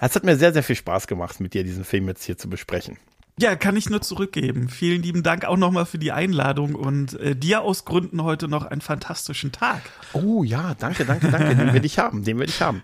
[0.00, 2.48] es hat mir sehr, sehr viel Spaß gemacht, mit dir diesen Film jetzt hier zu
[2.48, 2.96] besprechen.
[3.40, 4.68] Ja, kann ich nur zurückgeben.
[4.68, 8.66] Vielen lieben Dank auch nochmal für die Einladung und äh, dir aus Gründen heute noch
[8.66, 9.80] einen fantastischen Tag.
[10.12, 11.54] Oh ja, danke, danke, danke.
[11.54, 12.82] Den werde ich haben, den werde ich haben.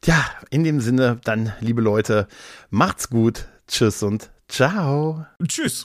[0.00, 0.16] Tja,
[0.50, 2.26] in dem Sinne, dann, liebe Leute,
[2.70, 3.46] macht's gut.
[3.68, 5.24] Tschüss und ciao.
[5.46, 5.84] Tschüss.